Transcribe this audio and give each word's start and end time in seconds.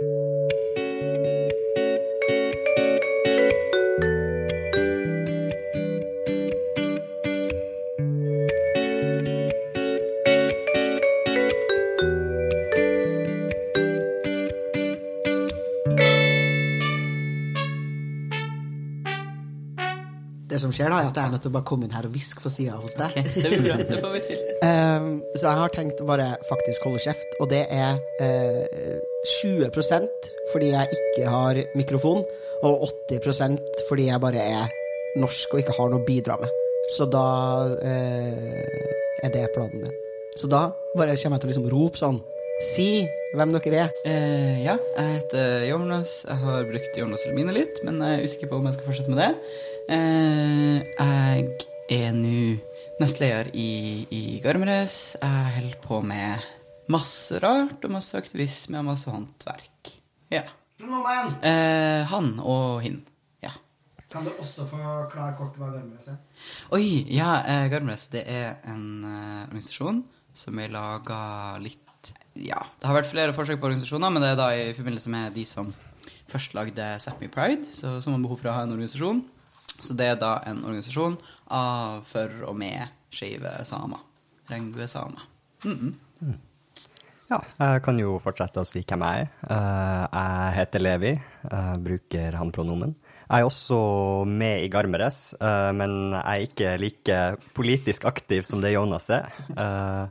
Det 0.00 0.39
skjer, 20.80 20.92
da, 20.92 21.00
er 21.02 21.10
at 21.10 21.18
jeg 21.18 21.28
er 21.28 21.32
nødt 21.34 21.42
til 21.44 21.50
å 21.50 21.56
bare 21.56 21.68
komme 21.68 21.86
inn 21.86 21.94
her 21.94 22.06
og 22.08 22.14
hviske 22.14 22.42
på 22.42 22.52
sida 22.52 22.78
hos 22.80 22.96
deg. 22.96 23.16
Okay, 23.20 23.42
det 23.44 23.50
blir 23.52 23.66
bra. 23.66 23.76
Det 23.90 24.00
får 24.00 24.12
vi 24.14 24.20
til. 24.24 24.42
Um, 24.64 25.08
så 25.38 25.44
jeg 25.44 25.60
har 25.60 25.74
tenkt 25.76 26.00
å 26.00 26.08
bare 26.08 26.28
faktisk 26.48 26.88
holde 26.88 27.02
kjeft, 27.04 27.36
og 27.40 27.50
det 27.52 27.62
er 27.74 28.00
uh, 28.24 28.96
20% 29.42 30.30
fordi 30.50 30.72
jeg 30.72 30.96
ikke 30.96 31.30
har 31.30 31.60
mikrofon, 31.78 32.24
og 32.66 32.88
80% 33.12 33.84
fordi 33.88 34.08
jeg 34.08 34.22
bare 34.22 34.42
er 34.42 34.72
norsk 35.20 35.54
og 35.54 35.62
ikke 35.62 35.76
har 35.76 35.92
noe 35.92 36.00
å 36.02 36.08
bidra 36.08 36.36
med. 36.40 36.58
Så 36.96 37.06
da 37.10 37.28
uh, 37.76 39.24
er 39.24 39.34
det 39.36 39.46
planen 39.54 39.84
min. 39.84 39.96
Så 40.38 40.48
da 40.50 40.70
bare 40.96 41.16
kommer 41.20 41.36
jeg 41.36 41.44
til 41.44 41.50
å 41.50 41.54
liksom 41.54 41.72
rope 41.72 42.00
sånn 42.00 42.20
Si 42.60 43.06
hvem 43.32 43.54
dere 43.54 43.86
er. 43.86 43.92
Uh, 44.04 44.56
ja, 44.60 44.74
jeg 44.98 45.14
heter 45.14 45.62
Jonas. 45.70 46.10
Jeg 46.28 46.36
har 46.42 46.66
brukt 46.68 46.98
Jonas 47.00 47.22
Elmine 47.24 47.54
litt, 47.56 47.78
men 47.86 48.02
jeg 48.04 48.18
er 48.18 48.26
usikker 48.28 48.50
på 48.50 48.58
om 48.60 48.68
jeg 48.68 48.76
skal 48.76 48.88
fortsette 48.90 49.14
med 49.14 49.22
det. 49.22 49.30
Eh, 49.90 50.82
jeg 50.86 51.46
er 51.90 52.12
nå 52.14 52.42
nestleder 53.00 53.48
i, 53.58 54.06
i 54.14 54.20
Garmres. 54.44 55.16
Jeg 55.18 55.54
holder 55.56 55.80
på 55.82 55.98
med 56.06 56.44
masse 56.94 57.40
rart 57.42 57.82
og 57.86 57.94
masse 57.96 58.14
aktivisme 58.14 58.78
og 58.78 58.86
masse 58.92 59.10
håndverk. 59.10 59.90
Ja. 60.30 60.44
Pronomen. 60.78 61.32
Eh, 61.42 62.06
han 62.06 62.36
og 62.38 62.84
hin. 62.84 63.00
Ja. 63.42 63.50
Kan 64.12 64.28
du 64.28 64.30
også 64.36 64.68
forklare 64.70 65.34
kort 65.40 65.58
hva 65.58 65.72
Garmres 65.74 66.12
er? 66.12 66.22
Oi, 66.76 66.84
ja, 67.10 67.40
eh, 67.42 67.66
Garmres, 67.72 68.06
det 68.14 68.22
er 68.30 68.60
en 68.70 68.86
eh, 69.02 69.42
organisasjon 69.48 70.04
som 70.30 70.62
er 70.62 70.70
laga 70.70 71.20
litt 71.58 72.12
Ja, 72.38 72.62
det 72.78 72.86
har 72.86 72.94
vært 72.94 73.10
flere 73.10 73.34
forsøk 73.34 73.58
på 73.58 73.66
organisasjoner, 73.72 74.14
men 74.14 74.22
det 74.22 74.30
er 74.36 74.38
da 74.38 74.48
i 74.54 74.70
forbindelse 74.78 75.10
med 75.10 75.34
de 75.34 75.42
som 75.50 75.74
først 76.30 76.54
lagde 76.54 76.92
Sápmi 77.02 77.26
Pride, 77.26 77.66
så, 77.74 77.98
som 77.98 78.14
har 78.14 78.22
behov 78.22 78.38
for 78.38 78.52
å 78.52 78.54
ha 78.54 78.62
en 78.64 78.78
organisasjon. 78.78 79.26
Så 79.80 79.96
det 79.96 80.06
er 80.12 80.16
da 80.20 80.36
en 80.46 80.62
organisasjon 80.64 81.18
av, 81.50 82.04
for 82.08 82.28
og 82.48 82.56
med 82.60 82.88
skeive 83.10 83.52
samer. 83.64 83.98
Regnbuesamer. 84.50 85.20
Mm 85.64 85.78
-mm. 85.78 86.38
Ja, 87.30 87.38
jeg 87.58 87.82
kan 87.82 87.98
jo 87.98 88.18
fortsette 88.18 88.60
å 88.60 88.66
si 88.66 88.82
hvem 88.82 89.02
jeg 89.06 89.20
er. 89.20 89.28
Eh, 89.50 90.06
Jeg 90.12 90.54
heter 90.54 90.80
Levi, 90.80 91.12
jeg 91.50 91.80
bruker 91.84 92.32
han-pronomen. 92.34 92.94
Jeg 93.30 93.40
er 93.40 93.44
også 93.46 94.24
med 94.26 94.64
i 94.64 94.68
Garmeres, 94.68 95.34
eh, 95.40 95.72
men 95.72 96.10
jeg 96.10 96.24
er 96.24 96.46
ikke 96.48 96.78
like 96.80 97.36
politisk 97.54 98.04
aktiv 98.04 98.42
som 98.42 98.60
det 98.60 98.72
Jonas 98.72 99.08
er. 99.10 99.30
Eh, 99.56 100.08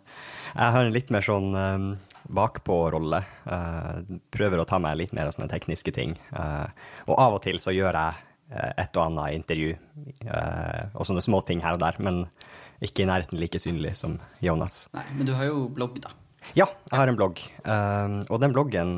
Jeg 0.55 0.71
har 0.71 0.83
en 0.85 0.93
litt 0.93 1.09
mer 1.11 1.21
sånn 1.21 1.53
eh, 1.55 1.97
bakpå-rolle. 2.29 3.23
Eh, 3.45 4.17
Prøver 4.31 4.59
å 4.59 4.65
ta 4.65 4.79
meg 4.79 4.97
litt 4.97 5.13
mer 5.13 5.25
av 5.27 5.33
sånne 5.33 5.49
tekniske 5.51 5.91
ting. 5.93 6.17
Eh, 6.33 6.67
Og 7.07 7.19
av 7.19 7.33
og 7.33 7.41
til 7.41 7.59
så 7.59 7.71
gjør 7.75 7.93
jeg 7.93 8.13
eh, 8.13 8.23
et 8.49 8.97
og 8.97 9.03
annet 9.05 9.37
intervju 9.37 9.73
eh, 9.75 10.83
og 10.95 11.05
sånne 11.05 11.21
små 11.21 11.41
ting 11.45 11.61
her 11.61 11.77
og 11.77 11.83
der, 11.83 11.99
men 12.01 12.23
ikke 12.81 13.03
i 13.03 13.09
nærheten 13.09 13.39
like 13.39 13.59
synlig 13.61 13.95
som 13.99 14.17
Jonas. 14.43 14.87
Nei, 14.95 15.05
men 15.17 15.29
du 15.29 15.35
har 15.37 15.49
jo 15.49 15.67
blogg, 15.73 15.99
da. 16.01 16.13
Ja, 16.55 16.65
jeg 16.89 16.95
har 16.95 17.11
en 17.11 17.17
blogg. 17.19 17.41
Um, 17.61 18.21
og 18.31 18.39
den 18.41 18.53
bloggen 18.55 18.95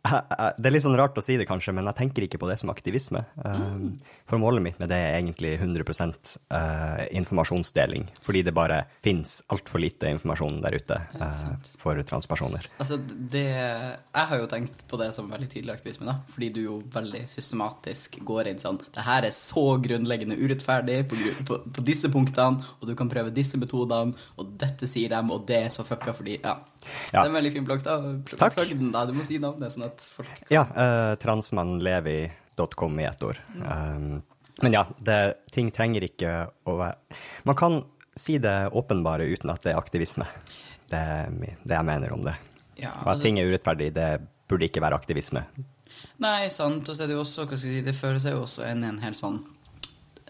Det 0.00 0.64
er 0.64 0.72
litt 0.72 0.84
sånn 0.84 0.96
rart 0.96 1.18
å 1.20 1.22
si 1.24 1.36
det, 1.36 1.44
kanskje, 1.48 1.74
men 1.76 1.84
jeg 1.90 1.98
tenker 1.98 2.24
ikke 2.24 2.38
på 2.40 2.48
det 2.48 2.56
som 2.60 2.70
aktivisme. 2.72 3.20
Mm. 3.44 3.98
For 4.28 4.40
målet 4.40 4.64
mitt 4.64 4.78
med 4.80 4.88
det 4.92 4.96
er 4.96 5.18
egentlig 5.18 5.52
100 5.58 5.84
uh, 5.84 7.02
informasjonsdeling, 7.20 8.06
fordi 8.24 8.42
det 8.46 8.54
bare 8.56 8.82
fins 9.04 9.40
altfor 9.52 9.82
lite 9.84 10.08
informasjon 10.14 10.60
der 10.64 10.78
ute 10.80 11.00
uh, 11.20 11.50
for 11.80 12.00
transpersoner. 12.06 12.70
Altså, 12.80 12.96
det 13.00 13.44
Jeg 13.50 14.26
har 14.32 14.40
jo 14.40 14.48
tenkt 14.50 14.86
på 14.88 15.00
det 15.00 15.10
som 15.16 15.28
veldig 15.30 15.50
tydelig 15.52 15.76
aktivisme, 15.76 16.08
da. 16.08 16.16
Fordi 16.32 16.50
du 16.56 16.62
jo 16.62 16.78
veldig 16.94 17.26
systematisk 17.30 18.20
går 18.26 18.50
inn 18.50 18.60
sånn 18.62 18.80
Det 18.94 19.04
her 19.04 19.26
er 19.26 19.34
så 19.36 19.66
grunnleggende 19.82 20.38
urettferdig 20.40 21.02
på, 21.10 21.20
på, 21.48 21.60
på 21.76 21.84
disse 21.86 22.08
punktene, 22.12 22.64
og 22.80 22.88
du 22.88 22.96
kan 22.96 23.10
prøve 23.12 23.34
disse 23.34 23.60
metodene, 23.60 24.16
og 24.40 24.56
dette 24.60 24.88
sier 24.88 25.12
dem, 25.12 25.32
og 25.34 25.44
det 25.50 25.64
er 25.66 25.72
så 25.74 25.84
fucka 25.84 26.16
fordi 26.16 26.40
Ja. 26.40 26.56
Ja. 27.12 27.20
Det 27.20 27.26
er 27.26 27.28
en 27.28 27.36
veldig 27.36 27.52
fin 27.52 27.66
blogg, 27.66 27.82
da. 27.84 27.96
Takk. 28.30 28.54
Plugg 28.56 28.72
den, 28.72 28.92
da. 28.94 29.04
Du 29.08 29.12
må 29.16 29.24
si 29.26 29.38
navnet, 29.42 29.72
sånn 29.74 29.86
at 29.88 29.89
folk 29.98 30.28
Ja, 30.52 30.62
uh, 30.76 31.14
transmannlevi.com 31.20 33.00
i 33.00 33.04
ett 33.04 33.22
ord. 33.22 33.40
Um, 33.56 34.22
men 34.62 34.72
ja, 34.72 34.86
det, 34.98 35.34
ting 35.52 35.70
trenger 35.72 36.04
ikke 36.04 36.32
å 36.68 36.76
være 36.76 37.18
Man 37.48 37.56
kan 37.56 37.80
si 38.16 38.38
det 38.42 38.68
åpenbare 38.76 39.24
uten 39.30 39.50
at 39.50 39.62
det 39.64 39.72
er 39.72 39.80
aktivisme. 39.80 40.26
Det 40.90 40.98
er 40.98 41.30
det 41.30 41.74
jeg 41.76 41.86
mener 41.86 42.12
om 42.12 42.24
det. 42.26 42.34
Ja, 42.76 42.90
Og 42.90 43.06
at 43.06 43.14
altså- 43.14 43.22
ting 43.22 43.38
er 43.38 43.46
urettferdig, 43.48 43.92
det 43.94 44.20
burde 44.48 44.66
ikke 44.66 44.82
være 44.82 44.98
aktivisme. 44.98 45.44
Nei, 46.18 46.48
sant. 46.48 46.88
Og 46.88 46.96
så 46.96 47.02
er 47.04 47.06
det 47.06 47.14
jo 47.16 47.22
også, 47.22 47.46
hva 47.46 47.56
skal 47.56 47.70
jeg 47.70 47.78
si, 47.78 47.86
det 47.86 47.94
fører 47.96 48.20
seg 48.20 48.32
jo 48.34 48.42
også 48.44 48.66
inn 48.70 48.84
i 48.84 48.88
en 48.88 49.00
helt 49.00 49.16
sånn 49.16 49.40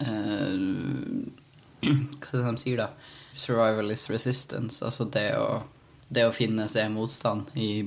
uh, 0.01 0.55
Hva 2.21 2.37
er 2.37 2.43
det 2.45 2.51
de 2.51 2.61
sier, 2.61 2.77
da? 2.77 2.89
Survival 3.33 3.91
is 3.91 4.09
resistance. 4.09 4.83
Altså 4.85 5.07
det 5.11 5.31
å, 5.39 5.63
det 6.09 6.27
å 6.27 6.33
finne 6.35 6.67
seg 6.69 6.91
motstand 6.93 7.51
i 7.55 7.83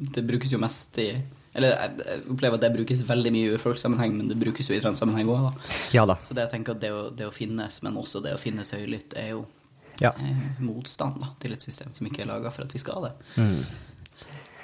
Det 0.00 0.22
brukes 0.24 0.52
jo 0.52 0.58
mest 0.62 0.96
i 0.98 1.10
Eller 1.54 1.74
jeg 1.74 2.22
opplever 2.30 2.54
at 2.56 2.62
det 2.62 2.70
brukes 2.76 3.00
veldig 3.08 3.30
mye 3.34 3.48
i 3.48 3.54
urfolkssammenheng, 3.56 4.12
men 4.16 4.28
det 4.30 4.36
brukes 4.38 4.68
jo 4.70 4.76
i 4.76 4.80
transsammenheng 4.80 5.28
òg. 5.34 5.48
Ja 5.92 6.04
da. 6.06 6.14
Så 6.28 6.34
det 6.34 6.44
jeg 6.46 6.52
tenker 6.52 6.76
at 6.76 6.80
det 6.84 6.90
å, 6.94 7.00
det 7.10 7.26
å 7.26 7.32
finnes, 7.34 7.80
men 7.82 7.96
også 7.98 8.22
det 8.22 8.36
å 8.36 8.38
finnes 8.38 8.70
høylytt, 8.70 9.16
er 9.18 9.32
jo 9.34 9.40
Ja. 10.00 10.12
eh, 10.16 10.60
motstand 10.62 11.18
da, 11.20 11.32
til 11.42 11.52
et 11.52 11.60
system 11.60 11.90
som 11.92 12.06
ikke 12.06 12.22
er 12.22 12.30
laga 12.30 12.50
for 12.54 12.64
at 12.64 12.72
vi 12.72 12.78
skal 12.78 13.02
det. 13.08 13.12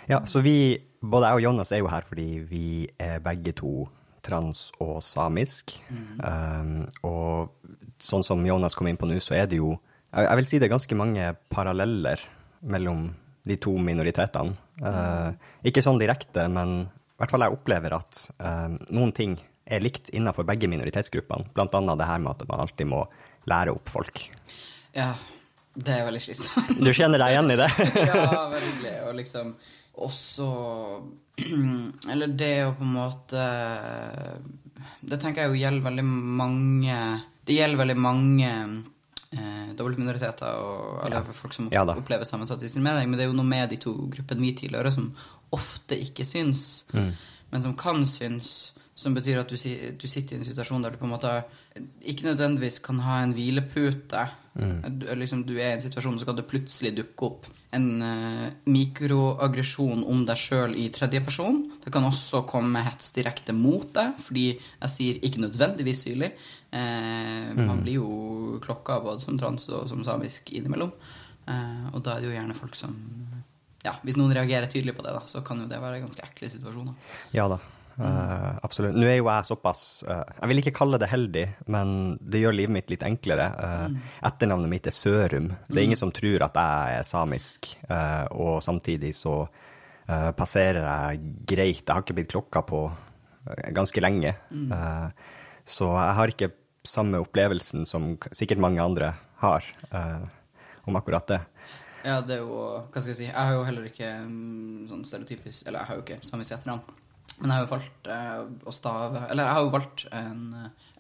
Ja, 0.09 0.21
så 0.31 0.41
vi, 0.47 0.79
både 1.03 1.27
jeg 1.33 1.41
og 1.41 1.43
Jonas 1.43 1.73
er 1.75 1.83
jo 1.83 1.89
her 1.91 2.07
fordi 2.07 2.29
vi 2.47 2.67
er 3.03 3.19
begge 3.25 3.53
to 3.59 3.89
trans 4.23 4.69
og 4.83 5.03
samisk. 5.03 5.75
Um, 6.23 6.87
og 7.03 7.51
sånn 7.99 8.23
som 8.27 8.47
Jonas 8.47 8.75
kom 8.79 8.87
inn 8.91 8.97
på 8.99 9.09
nå, 9.11 9.19
så 9.23 9.35
er 9.35 9.47
det 9.51 9.59
jo 9.59 9.75
Jeg 10.17 10.29
jeg 10.31 10.37
vil 10.39 10.47
si 10.47 10.59
det 10.63 10.67
er 10.71 10.73
ganske 10.77 10.97
mange 10.97 11.25
paralleller 11.51 12.23
mellom 12.63 13.11
de 13.47 13.57
to 13.61 13.75
minoritetene. 13.77 14.55
Uh, 14.83 15.33
ikke 15.67 15.85
sånn 15.85 16.01
direkte, 16.01 16.47
men 16.53 16.83
i 16.85 17.21
hvert 17.21 17.33
fall 17.33 17.47
jeg 17.47 17.57
opplever 17.57 17.97
at 17.97 18.27
uh, 18.43 18.75
noen 18.93 19.15
ting 19.17 19.39
er 19.67 19.83
likt 19.83 20.11
innenfor 20.15 20.47
begge 20.47 20.69
minoritetsgruppene. 20.71 21.49
Blant 21.57 21.75
annet 21.75 21.99
det 22.01 22.11
her 22.11 22.21
med 22.23 22.35
at 22.35 22.45
man 22.51 22.63
alltid 22.67 22.91
må 22.91 23.07
lære 23.51 23.75
opp 23.75 23.91
folk. 23.91 24.27
Ja, 24.97 25.15
det 25.75 25.97
er 25.97 26.07
veldig 26.07 26.23
slitsomt. 26.23 26.77
Du 26.81 26.93
kjenner 26.95 27.21
deg 27.21 27.35
igjen 27.35 27.51
i 27.53 27.59
det? 27.61 27.71
ja, 28.11 28.47
veldig. 28.53 28.95
Og 29.09 29.19
liksom 29.19 29.57
også 29.97 30.47
Eller 32.13 32.33
det 32.37 32.55
å 32.67 32.75
på 32.77 32.85
en 32.85 32.97
måte 32.97 33.45
Det 35.01 35.19
tenker 35.21 35.45
jeg 35.45 35.53
jo 35.53 35.61
gjelder 35.63 35.87
veldig 35.87 36.05
mange 36.05 36.99
Det 37.49 37.57
gjelder 37.57 37.81
veldig 37.81 37.97
mange 38.05 38.51
eh, 39.37 39.75
dobbeltminoriteter 39.79 40.61
og 40.63 41.05
alle 41.07 41.23
folk 41.37 41.55
som 41.57 41.69
Ja 41.73 41.85
opplever 41.87 42.29
sammensatt 42.29 42.65
mening. 42.77 43.11
Men 43.11 43.19
det 43.19 43.27
er 43.27 43.31
jo 43.31 43.37
noe 43.39 43.49
med 43.49 43.71
de 43.71 43.81
to 43.83 43.95
gruppene 44.13 44.41
vi 44.41 44.55
tilhører, 44.65 44.93
som 44.93 45.13
ofte 45.53 45.99
ikke 45.99 46.25
syns, 46.27 46.85
Mm. 46.93 47.13
men 47.53 47.63
som 47.63 47.77
kan 47.77 48.05
syns. 48.07 48.73
Som 48.97 49.13
betyr 49.13 49.43
at 49.43 49.51
du, 49.53 49.57
du 50.01 50.07
sitter 50.09 50.37
i 50.37 50.39
en 50.39 50.45
situasjon 50.47 50.83
der 50.83 50.91
du 50.91 50.97
på 50.97 51.05
en 51.05 51.13
måte 51.13 51.45
ikke 52.01 52.25
nødvendigvis 52.25 52.79
kan 52.81 52.99
ha 53.05 53.19
en 53.21 53.35
hvilepute. 53.37 54.23
Mm. 54.57 54.99
Du, 55.01 55.07
liksom, 55.21 55.43
du 55.45 55.53
er 55.59 55.75
i 55.75 55.77
en 55.77 55.83
situasjon, 55.85 56.17
så 56.19 56.25
kan 56.25 56.39
det 56.39 56.47
plutselig 56.49 56.95
dukke 56.97 57.29
opp 57.29 57.45
en 57.77 57.89
uh, 58.01 58.47
mikroaggresjon 58.65 60.05
om 60.09 60.23
deg 60.25 60.41
sjøl 60.41 60.77
i 60.81 60.89
tredje 60.95 61.21
person. 61.27 61.59
Det 61.85 61.93
kan 61.93 62.07
også 62.09 62.45
komme 62.49 62.81
hets 62.87 63.13
direkte 63.17 63.53
mot 63.57 63.89
deg, 63.93 64.17
fordi 64.23 64.47
jeg 64.57 64.93
sier 64.95 65.21
ikke 65.27 65.45
nødvendigvis 65.45 66.07
syrlig. 66.07 66.33
Eh, 66.73 67.55
Man 67.57 67.83
blir 67.83 68.01
jo 68.01 68.59
klokka 68.65 69.01
både 69.05 69.21
som 69.23 69.39
trans 69.39 69.69
og 69.69 69.87
som 69.89 70.03
samisk 70.05 70.51
innimellom. 70.53 70.93
Eh, 71.47 71.87
og 71.95 72.03
da 72.03 72.17
er 72.17 72.21
det 72.25 72.31
jo 72.31 72.37
gjerne 72.37 72.57
folk 72.59 72.75
som 72.75 72.97
Ja, 73.87 73.93
hvis 74.03 74.17
noen 74.19 74.35
reagerer 74.35 74.67
tydelig 74.67 74.97
på 74.97 75.05
det, 75.07 75.13
da, 75.15 75.21
så 75.31 75.45
kan 75.47 75.61
jo 75.63 75.69
det 75.71 75.79
være 75.79 76.01
ganske 76.03 76.23
ekle 76.25 76.49
situasjoner. 76.51 76.95
Ja 77.37 77.45
da, 77.49 77.61
eh, 78.03 78.57
absolutt. 78.67 78.97
Nå 78.99 79.07
er 79.07 79.21
jo 79.21 79.29
jeg 79.31 79.47
såpass 79.47 80.03
uh, 80.09 80.25
Jeg 80.41 80.49
vil 80.51 80.59
ikke 80.65 80.75
kalle 80.81 80.99
det 80.99 81.09
heldig, 81.13 81.45
men 81.71 82.19
det 82.19 82.41
gjør 82.43 82.57
livet 82.59 82.75
mitt 82.75 82.91
litt 82.91 83.05
enklere. 83.07 83.47
Eh, 83.55 84.11
Etternavnet 84.27 84.73
mitt 84.73 84.91
er 84.91 84.97
Sørum. 84.97 85.53
Det 85.69 85.79
er 85.79 85.85
ingen 85.87 86.03
som 86.03 86.11
tror 86.11 86.43
at 86.49 86.59
jeg 86.59 86.99
er 86.99 87.07
samisk, 87.07 87.77
og 88.35 88.59
samtidig 88.63 89.15
så 89.15 89.47
passerer 90.07 90.85
jeg 90.87 91.23
greit. 91.47 91.81
Jeg 91.83 91.91
har 91.95 92.03
ikke 92.03 92.15
blitt 92.15 92.31
klokka 92.31 92.63
på 92.67 92.85
ganske 93.75 94.01
lenge, 94.03 94.35
Eh, 94.51 95.09
så 95.67 95.91
jeg 95.99 96.17
har 96.19 96.33
ikke 96.33 96.53
samme 96.87 97.21
opplevelsen 97.23 97.87
som 97.89 98.15
sikkert 98.31 98.63
mange 98.63 98.83
andre 98.83 99.13
har 99.43 99.67
eh, 99.91 100.27
om 100.87 100.99
akkurat 100.99 101.27
det. 101.29 101.41
Ja, 102.07 102.21
det 102.23 102.37
er 102.37 102.45
jo 102.45 102.59
Hva 102.93 103.01
skal 103.01 103.11
jeg 103.11 103.19
si? 103.19 103.27
Jeg 103.27 103.35
har 103.35 103.57
jo 103.57 103.65
heller 103.67 103.89
ikke 103.89 104.13
mm, 104.23 104.87
sånn 104.93 105.03
stereotypisk 105.09 105.67
Eller 105.67 105.83
jeg 105.83 105.89
har 105.89 105.99
jo 105.99 106.05
ikke 106.05 106.19
samisk 106.23 106.55
etternavn. 106.55 106.85
Men 107.41 107.51
jeg 107.51 107.57
har 107.57 107.65
jo 107.65 107.71
valgt 107.73 108.11
eh, 108.15 108.37
å 108.63 108.75
stave 108.75 109.25
Eller 109.27 109.49
jeg 109.49 109.57
har 109.57 109.65
jo 109.67 109.73
valgt 109.75 110.05
en, 110.15 110.45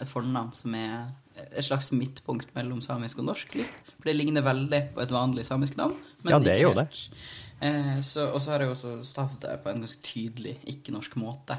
et 0.02 0.10
fornavn 0.10 0.50
som 0.56 0.74
er 0.74 1.06
et 1.46 1.66
slags 1.66 1.92
midtpunkt 1.92 2.50
mellom 2.56 2.80
samisk 2.82 3.20
og 3.20 3.28
norsk. 3.28 3.54
litt. 3.60 3.90
For 3.98 4.08
det 4.08 4.16
ligner 4.16 4.44
veldig 4.44 4.80
på 4.96 5.02
et 5.04 5.12
vanlig 5.12 5.44
samisk 5.46 5.76
navn. 5.78 5.94
men 6.24 6.32
Ja, 6.32 6.40
det 6.40 6.54
er 6.54 6.62
jo 6.64 6.72
det. 6.74 6.88
Eh, 7.60 8.00
så, 8.04 8.26
og 8.30 8.42
så 8.42 8.52
har 8.52 8.64
jeg 8.64 8.74
også 8.74 8.96
stavd 9.06 9.38
det 9.46 9.54
på 9.64 9.72
en 9.72 9.84
ganske 9.84 10.02
tydelig 10.04 10.56
ikke-norsk 10.74 11.16
måte. 11.20 11.58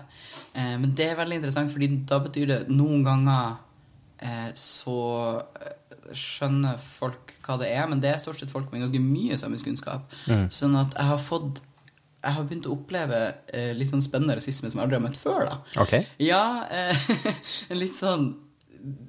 Eh, 0.54 0.76
men 0.78 0.94
det 0.98 1.12
er 1.12 1.20
veldig 1.20 1.40
interessant, 1.40 1.74
fordi 1.74 1.90
da 2.10 2.20
betyr 2.24 2.52
det 2.52 2.60
noen 2.70 3.06
ganger 3.08 3.56
eh, 4.22 4.52
så 4.58 5.00
eh, 5.58 6.12
skjønner 6.18 6.78
folk 6.82 7.34
hva 7.46 7.58
det 7.62 7.72
er, 7.74 7.88
men 7.90 8.04
det 8.04 8.12
er 8.14 8.22
stort 8.22 8.40
sett 8.40 8.54
folk 8.54 8.70
med 8.72 8.86
ganske 8.86 9.02
mye 9.02 9.40
samisk 9.40 9.70
kunnskap. 9.70 10.06
Mm. 10.30 10.48
Sånn 10.54 10.78
at 10.80 10.94
jeg 10.98 11.12
har 11.14 11.24
fått 11.24 11.64
jeg 12.18 12.34
har 12.34 12.48
begynt 12.48 12.68
å 12.68 12.74
oppleve 12.74 13.20
eh, 13.56 13.72
litt 13.78 13.92
sånn 13.92 14.04
spennende 14.04 14.36
rasisme 14.40 14.70
som 14.72 14.80
jeg 14.80 14.88
aldri 14.88 14.98
har 14.98 15.04
møtt 15.06 15.20
før. 15.22 15.46
da. 15.48 15.58
OK? 15.84 15.94
Ja, 16.24 16.44
eh, 16.74 17.10
litt 17.82 17.98
sånn 17.98 18.34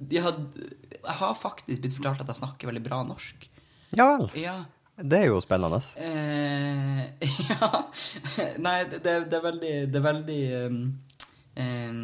jeg 0.08 0.22
had, 0.24 0.38
Jeg 0.56 1.16
har 1.20 1.34
faktisk 1.36 1.82
blitt 1.84 1.96
fortalt 1.96 2.22
at 2.22 2.30
jeg 2.32 2.40
snakker 2.40 2.70
veldig 2.70 2.82
bra 2.84 3.00
norsk. 3.06 3.48
Ja 3.96 4.06
vel. 4.10 4.28
Ja. 4.38 4.58
Det 4.98 5.18
er 5.20 5.28
jo 5.30 5.38
spennende. 5.40 5.78
Eh, 6.02 7.28
ja 7.52 7.68
Nei, 8.58 8.78
det, 8.90 9.02
det, 9.04 9.36
er 9.36 9.44
veldig 9.44 9.74
Det 9.92 10.00
er 10.00 10.06
veldig 10.06 10.40
um, 10.66 10.80
um, 11.62 12.00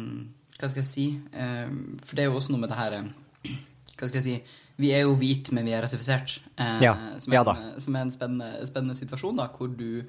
Hva 0.55 0.69
skal 0.71 0.79
jeg 0.79 0.87
si? 0.87 1.07
Um, 1.35 1.97
for 2.05 2.15
det 2.15 2.23
er 2.23 2.29
jo 2.29 2.37
også 2.39 2.55
noe 2.55 2.63
med 2.63 2.71
det 2.71 2.79
her 2.79 2.95
Hva 3.03 4.07
skal 4.07 4.21
jeg 4.21 4.27
si? 4.29 4.37
Vi 4.79 4.91
er 4.91 5.05
jo 5.05 5.13
hvite, 5.15 5.53
men 5.55 5.63
vi 5.63 5.71
er 5.71 5.85
rasifisert. 5.85 6.41
Eh, 6.59 6.81
Ja. 6.83 6.95
Som 7.19 7.31
er, 7.31 7.37
Ja 7.37 7.43
da. 7.47 7.53
en, 7.55 7.77
som 7.79 7.95
er 7.95 8.01
en 8.03 8.11
spennende, 8.11 8.65
spennende 8.67 8.95
situasjon, 8.97 9.37
da, 9.39 9.45
hvor 9.47 9.69
du 9.71 10.01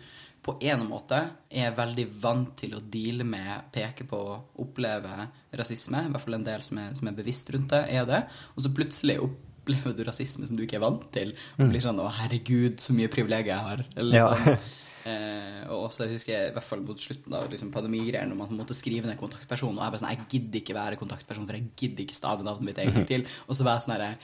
på 0.46 0.56
en 0.62 0.82
måte 0.86 1.20
er 1.50 1.74
veldig 1.74 2.06
vant 2.22 2.52
til 2.58 2.74
å 2.74 2.82
deale 2.82 3.22
med, 3.26 3.68
peke 3.74 4.06
på, 4.06 4.18
oppleve 4.62 5.28
rasisme. 5.58 6.04
I 6.06 6.10
hvert 6.10 6.24
fall 6.24 6.38
en 6.38 6.46
del 6.46 6.66
som 6.66 6.80
er, 6.82 6.92
som 6.98 7.10
er 7.10 7.16
bevisst 7.18 7.50
rundt 7.54 7.70
det, 7.74 7.84
er 7.94 8.06
det. 8.10 8.24
Og 8.54 8.66
så 8.66 8.72
plutselig 8.74 9.20
opplever 9.66 9.96
du 9.98 10.04
rasisme 10.06 10.46
som 10.46 10.56
du 10.56 10.62
ikke 10.62 10.78
er 10.78 10.84
vant 10.86 11.02
til. 11.12 11.34
Og 11.58 11.70
blir 11.70 11.82
sånn 11.82 11.98
'Å, 11.98 12.06
herregud, 12.22 12.78
så 12.78 12.94
mye 12.94 13.08
privilegier 13.10 13.56
jeg 13.56 13.58
har'. 13.66 13.84
Eller 13.96 14.12
Mm. 14.12 14.22
Ja. 14.22 14.34
sånn. 14.36 14.58
Eh, 15.06 15.62
og 15.70 15.84
også 15.86 16.08
husker 16.10 16.32
jeg, 16.32 16.48
i 16.50 16.52
hvert 16.52 16.64
fall 16.66 16.80
mot 16.82 16.98
slutten 16.98 17.32
av 17.32 17.48
liksom, 17.48 17.70
pandemigreier, 17.70 18.26
når 18.26 18.36
man 18.36 18.48
måtte 18.58 18.74
skrive 18.74 19.06
ned 19.06 19.16
kontaktperson, 19.16 19.78
og 19.78 19.84
jeg 19.84 19.92
bare 19.92 20.00
sånn 20.00 20.16
Jeg 20.16 20.26
gidder 20.28 20.58
ikke 20.58 20.74
være 20.74 20.96
kontaktperson, 20.98 21.46
for 21.46 21.54
jeg 21.54 21.70
gidder 21.76 22.02
ikke 22.02 22.16
stave 22.16 22.42
navnet 22.42 22.64
mitt 22.64 22.78
en 22.78 22.92
gang 22.92 23.06
til. 23.06 23.24
Og 23.48 23.54
så 23.54 23.62
var 23.62 23.78
jeg 23.78 23.82
sånn 23.86 23.94
herre 23.94 24.18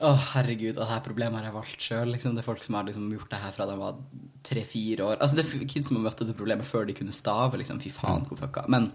å, 0.00 0.16
herregud, 0.16 0.74
det 0.74 0.88
her 0.88 1.00
problemet 1.00 1.36
har 1.36 1.44
jeg 1.44 1.52
valgt 1.52 1.78
sjøl. 1.84 2.08
Liksom. 2.16 2.32
Det 2.34 2.38
er 2.40 2.48
folk 2.48 2.64
som 2.64 2.74
har 2.76 2.84
liksom, 2.84 3.12
gjort 3.12 3.28
det 3.28 3.38
her 3.42 3.52
fra 3.52 3.66
de 3.66 3.76
var 3.76 3.94
tre-fire 4.42 5.04
år. 5.04 5.18
Altså, 5.20 5.36
det 5.36 5.44
er 5.44 5.68
kids 5.68 5.88
som 5.88 5.96
har 6.00 6.04
møtt 6.10 6.16
dette 6.16 6.34
problemet 6.34 6.64
før 6.64 6.86
de 6.86 6.94
kunne 6.94 7.12
stave. 7.12 7.58
Liksom. 7.60 7.78
Fy 7.78 7.90
faen, 7.90 8.24
hvor 8.24 8.38
fucka. 8.40 8.64
Men, 8.72 8.90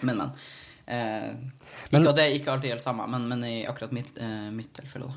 men. 0.00 0.16
men. 0.16 0.32
Eh, 0.88 1.34
ikke 1.92 2.08
at 2.08 2.16
det 2.16 2.40
ikke 2.40 2.50
alltid 2.54 2.70
gjelder 2.72 2.82
samme, 2.82 3.06
men, 3.06 3.28
men 3.28 3.44
i 3.44 3.66
akkurat 3.68 3.92
mitt, 3.92 4.16
eh, 4.16 4.48
mitt 4.50 4.72
tilfelle, 4.72 5.06
da. 5.12 5.14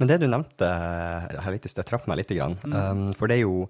Men 0.00 0.10
det 0.10 0.20
du 0.22 0.26
nevnte 0.28 0.68
her 0.68 1.52
litt 1.54 1.66
i 1.66 1.72
sted, 1.72 1.86
traff 1.88 2.06
meg 2.10 2.20
litt. 2.20 2.32
Grann. 2.36 2.56
Um, 2.68 3.06
for 3.16 3.30
det 3.30 3.38
er 3.40 3.46
jo 3.46 3.66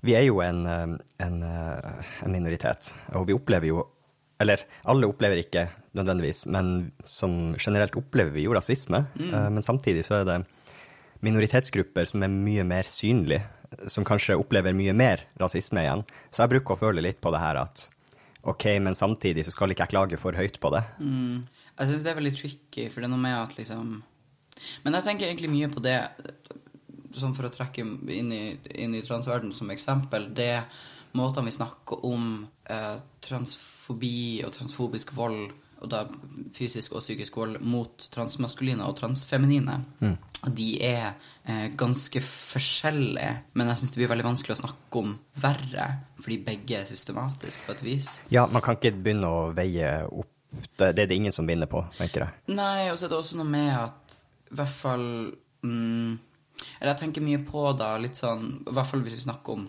Vi 0.00 0.14
er 0.14 0.28
jo 0.28 0.38
en, 0.42 0.62
um, 0.66 0.94
en, 1.18 1.38
uh, 1.42 2.10
en 2.22 2.32
minoritet, 2.32 2.92
og 3.18 3.26
vi 3.26 3.34
opplever 3.34 3.66
jo 3.72 3.82
Eller 4.38 4.62
alle 4.86 5.08
opplever 5.10 5.40
ikke 5.42 5.64
nødvendigvis, 5.98 6.46
men 6.46 6.92
som 7.02 7.56
generelt 7.58 7.96
opplever 7.98 8.30
vi 8.30 8.44
jo 8.44 8.54
rasisme. 8.54 9.00
Uh, 9.18 9.48
men 9.50 9.64
samtidig 9.66 10.04
så 10.06 10.20
er 10.20 10.28
det 10.28 10.36
minoritetsgrupper 11.26 12.06
som 12.06 12.22
er 12.22 12.30
mye 12.30 12.62
mer 12.62 12.86
synlige, 12.86 13.42
som 13.90 14.06
kanskje 14.06 14.36
opplever 14.38 14.76
mye 14.76 14.94
mer 14.94 15.24
rasisme 15.40 15.82
igjen. 15.82 16.04
Så 16.30 16.44
jeg 16.44 16.52
bruker 16.54 16.76
å 16.76 16.82
føle 16.84 17.02
litt 17.02 17.18
på 17.24 17.32
det 17.34 17.42
her 17.42 17.58
at 17.64 17.88
OK, 18.46 18.64
men 18.78 18.94
samtidig 18.94 19.44
så 19.44 19.52
skal 19.52 19.74
ikke 19.74 19.88
jeg 19.88 19.94
klage 19.96 20.20
for 20.20 20.38
høyt 20.38 20.60
på 20.62 20.70
det. 20.76 20.84
Mm. 21.02 21.48
Jeg 21.78 21.90
syns 21.90 22.06
det 22.06 22.12
er 22.12 22.18
veldig 22.18 22.34
tricky, 22.38 22.86
for 22.92 23.02
det 23.02 23.08
er 23.08 23.12
noe 23.12 23.22
med 23.22 23.36
at 23.38 23.58
liksom 23.58 23.98
Men 24.84 24.98
jeg 24.98 25.08
tenker 25.08 25.28
egentlig 25.28 25.52
mye 25.52 25.70
på 25.72 25.82
det, 25.84 25.96
sånn 27.16 27.34
for 27.36 27.48
å 27.48 27.52
trekke 27.52 27.84
inn 27.84 28.32
i, 28.34 28.42
inn 28.78 28.96
i 28.96 29.04
transverden 29.04 29.54
som 29.54 29.70
eksempel, 29.74 30.30
det 30.34 30.62
måten 31.16 31.48
vi 31.48 31.54
snakker 31.54 32.04
om 32.06 32.46
eh, 32.70 32.98
transfobi 33.24 34.44
og 34.46 34.52
transfobisk 34.54 35.14
vold, 35.16 35.50
og 35.78 35.90
da 35.92 36.02
fysisk 36.56 36.96
og 36.96 37.04
psykisk 37.04 37.36
vold, 37.38 37.60
mot 37.62 38.08
transmaskuline 38.14 38.84
og 38.84 38.96
transfeminine. 38.98 39.82
mm. 40.00 40.16
De 40.54 40.68
er 40.86 41.16
eh, 41.50 41.66
ganske 41.74 42.20
forskjellige, 42.22 43.30
men 43.58 43.70
jeg 43.72 43.80
syns 43.80 43.94
det 43.94 43.98
blir 43.98 44.10
veldig 44.12 44.26
vanskelig 44.28 44.54
å 44.54 44.60
snakke 44.60 45.00
om 45.00 45.16
verre, 45.42 45.88
fordi 46.22 46.38
begge 46.46 46.80
er 46.80 46.86
systematisk 46.86 47.66
på 47.66 47.74
et 47.74 47.82
vis. 47.86 48.10
Ja, 48.30 48.46
man 48.46 48.62
kan 48.62 48.78
ikke 48.78 48.94
begynne 48.94 49.30
å 49.30 49.46
veie 49.56 50.02
opp 50.08 50.34
Det, 50.48 50.94
det 50.96 51.02
er 51.02 51.08
det 51.10 51.16
ingen 51.18 51.32
som 51.34 51.44
vinner 51.44 51.68
på, 51.68 51.82
tenker 51.98 52.22
jeg. 52.24 52.54
Nei, 52.56 52.88
og 52.88 52.96
så 52.96 53.04
er 53.04 53.10
det 53.12 53.18
også 53.18 53.36
noe 53.36 53.50
med 53.50 53.68
at 53.68 54.07
i 54.48 54.56
hvert 54.56 54.72
fall 54.72 55.04
mm, 55.62 56.18
Eller 56.78 56.90
jeg 56.92 57.00
tenker 57.02 57.24
mye 57.24 57.42
på 57.44 57.66
da, 57.78 57.92
litt 58.00 58.18
sånn 58.18 58.46
I 58.66 58.72
hvert 58.72 58.88
fall 58.90 59.04
hvis 59.04 59.18
vi 59.18 59.26
snakker 59.26 59.58
om 59.58 59.68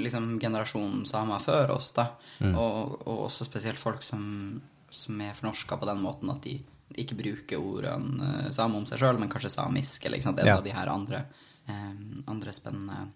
liksom 0.00 0.38
generasjonen 0.40 1.04
samer 1.04 1.42
før 1.44 1.74
oss, 1.74 1.90
da. 1.92 2.06
Og, 2.40 2.94
og 3.04 3.24
også 3.26 3.44
spesielt 3.44 3.76
folk 3.76 4.00
som, 4.00 4.22
som 4.88 5.18
er 5.20 5.34
fornorska 5.36 5.76
på 5.76 5.88
den 5.90 6.00
måten 6.00 6.30
at 6.32 6.40
de 6.46 6.54
ikke 6.98 7.18
bruker 7.18 7.60
ordene 7.60 8.30
uh, 8.46 8.50
same 8.54 8.78
om 8.78 8.86
seg 8.88 9.02
sjøl, 9.02 9.18
men 9.20 9.28
kanskje 9.28 9.52
samisk, 9.52 10.06
eller 10.06 10.16
ikke 10.16 10.30
sant? 10.30 10.40
en 10.40 10.48
Ja. 10.48 10.56
av 10.56 10.64
de 10.64 10.72
her 10.72 10.88
andre, 10.88 11.20
um, 11.68 12.22
andre 12.32 12.54
spennende 12.56 13.10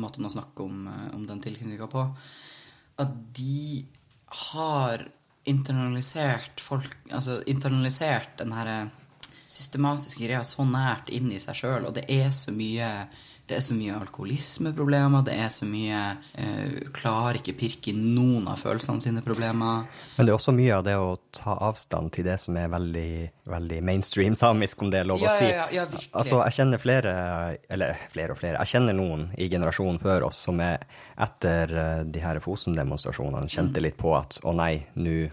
måtene 0.00 0.30
å 0.30 0.32
snakke 0.32 0.64
om, 0.64 0.86
eh, 0.88 1.14
om 1.14 1.26
den 1.26 1.42
tilknytninga 1.44 1.90
på. 1.90 2.06
At 3.04 3.14
de 3.36 3.84
har 4.50 5.08
internalisert 5.50 6.60
folk 6.60 6.96
Altså 7.10 7.40
internalisert 7.48 8.36
den 8.38 8.52
her 8.52 8.90
systematiske 9.50 10.22
greier 10.22 10.46
så 10.46 10.64
nært 10.66 11.10
inn 11.14 11.30
i 11.34 11.40
seg 11.42 11.58
sjøl, 11.58 11.88
og 11.88 11.96
det 11.96 12.06
er 12.12 12.30
så 12.34 12.54
mye 12.54 12.90
det 13.50 13.56
er 13.58 13.64
så 13.66 13.74
mye 13.74 13.96
alkoholismeproblemer, 13.98 15.24
det 15.26 15.34
er 15.42 15.48
så 15.52 15.66
mye 15.68 16.00
eh, 16.38 16.76
Klarer 16.94 17.38
ikke 17.40 17.54
pirke 17.58 17.90
i 17.92 17.94
noen 17.96 18.46
av 18.50 18.60
følelsene 18.62 19.02
sine 19.02 19.22
problemer. 19.26 19.84
Men 20.16 20.26
det 20.28 20.32
er 20.32 20.36
også 20.38 20.54
mye 20.54 20.76
av 20.78 20.84
det 20.86 20.94
å 21.00 21.16
ta 21.34 21.56
avstand 21.66 22.12
til 22.14 22.26
det 22.28 22.36
som 22.42 22.56
er 22.60 22.70
veldig, 22.72 23.10
veldig 23.50 23.80
mainstream 23.86 24.36
samisk, 24.38 24.82
om 24.84 24.90
det 24.92 25.00
er 25.02 25.08
lov 25.10 25.22
Ja, 25.24 25.30
å 25.32 25.36
si. 25.38 25.48
ja, 25.50 25.66
ja, 25.74 25.84
virkelig. 25.90 26.10
altså, 26.22 26.40
jeg 26.46 26.56
kjenner 26.60 26.82
flere, 26.82 27.14
eller 27.70 28.00
flere 28.14 28.36
og 28.36 28.40
flere, 28.40 28.62
jeg 28.62 28.72
kjenner 28.76 28.96
noen 28.98 29.26
i 29.40 29.48
generasjonen 29.52 30.00
før 30.02 30.28
oss 30.30 30.40
som 30.46 30.60
er 30.64 30.86
etter 31.20 31.74
eh, 31.74 32.04
de 32.06 32.22
her 32.24 32.40
Fosen-demonstrasjonene 32.40 33.40
Mm. 33.40 33.48
kjente 33.50 33.80
litt 33.82 33.96
på 33.98 34.14
at 34.18 34.38
å 34.44 34.52
nei, 34.54 34.84
nå 34.94 35.30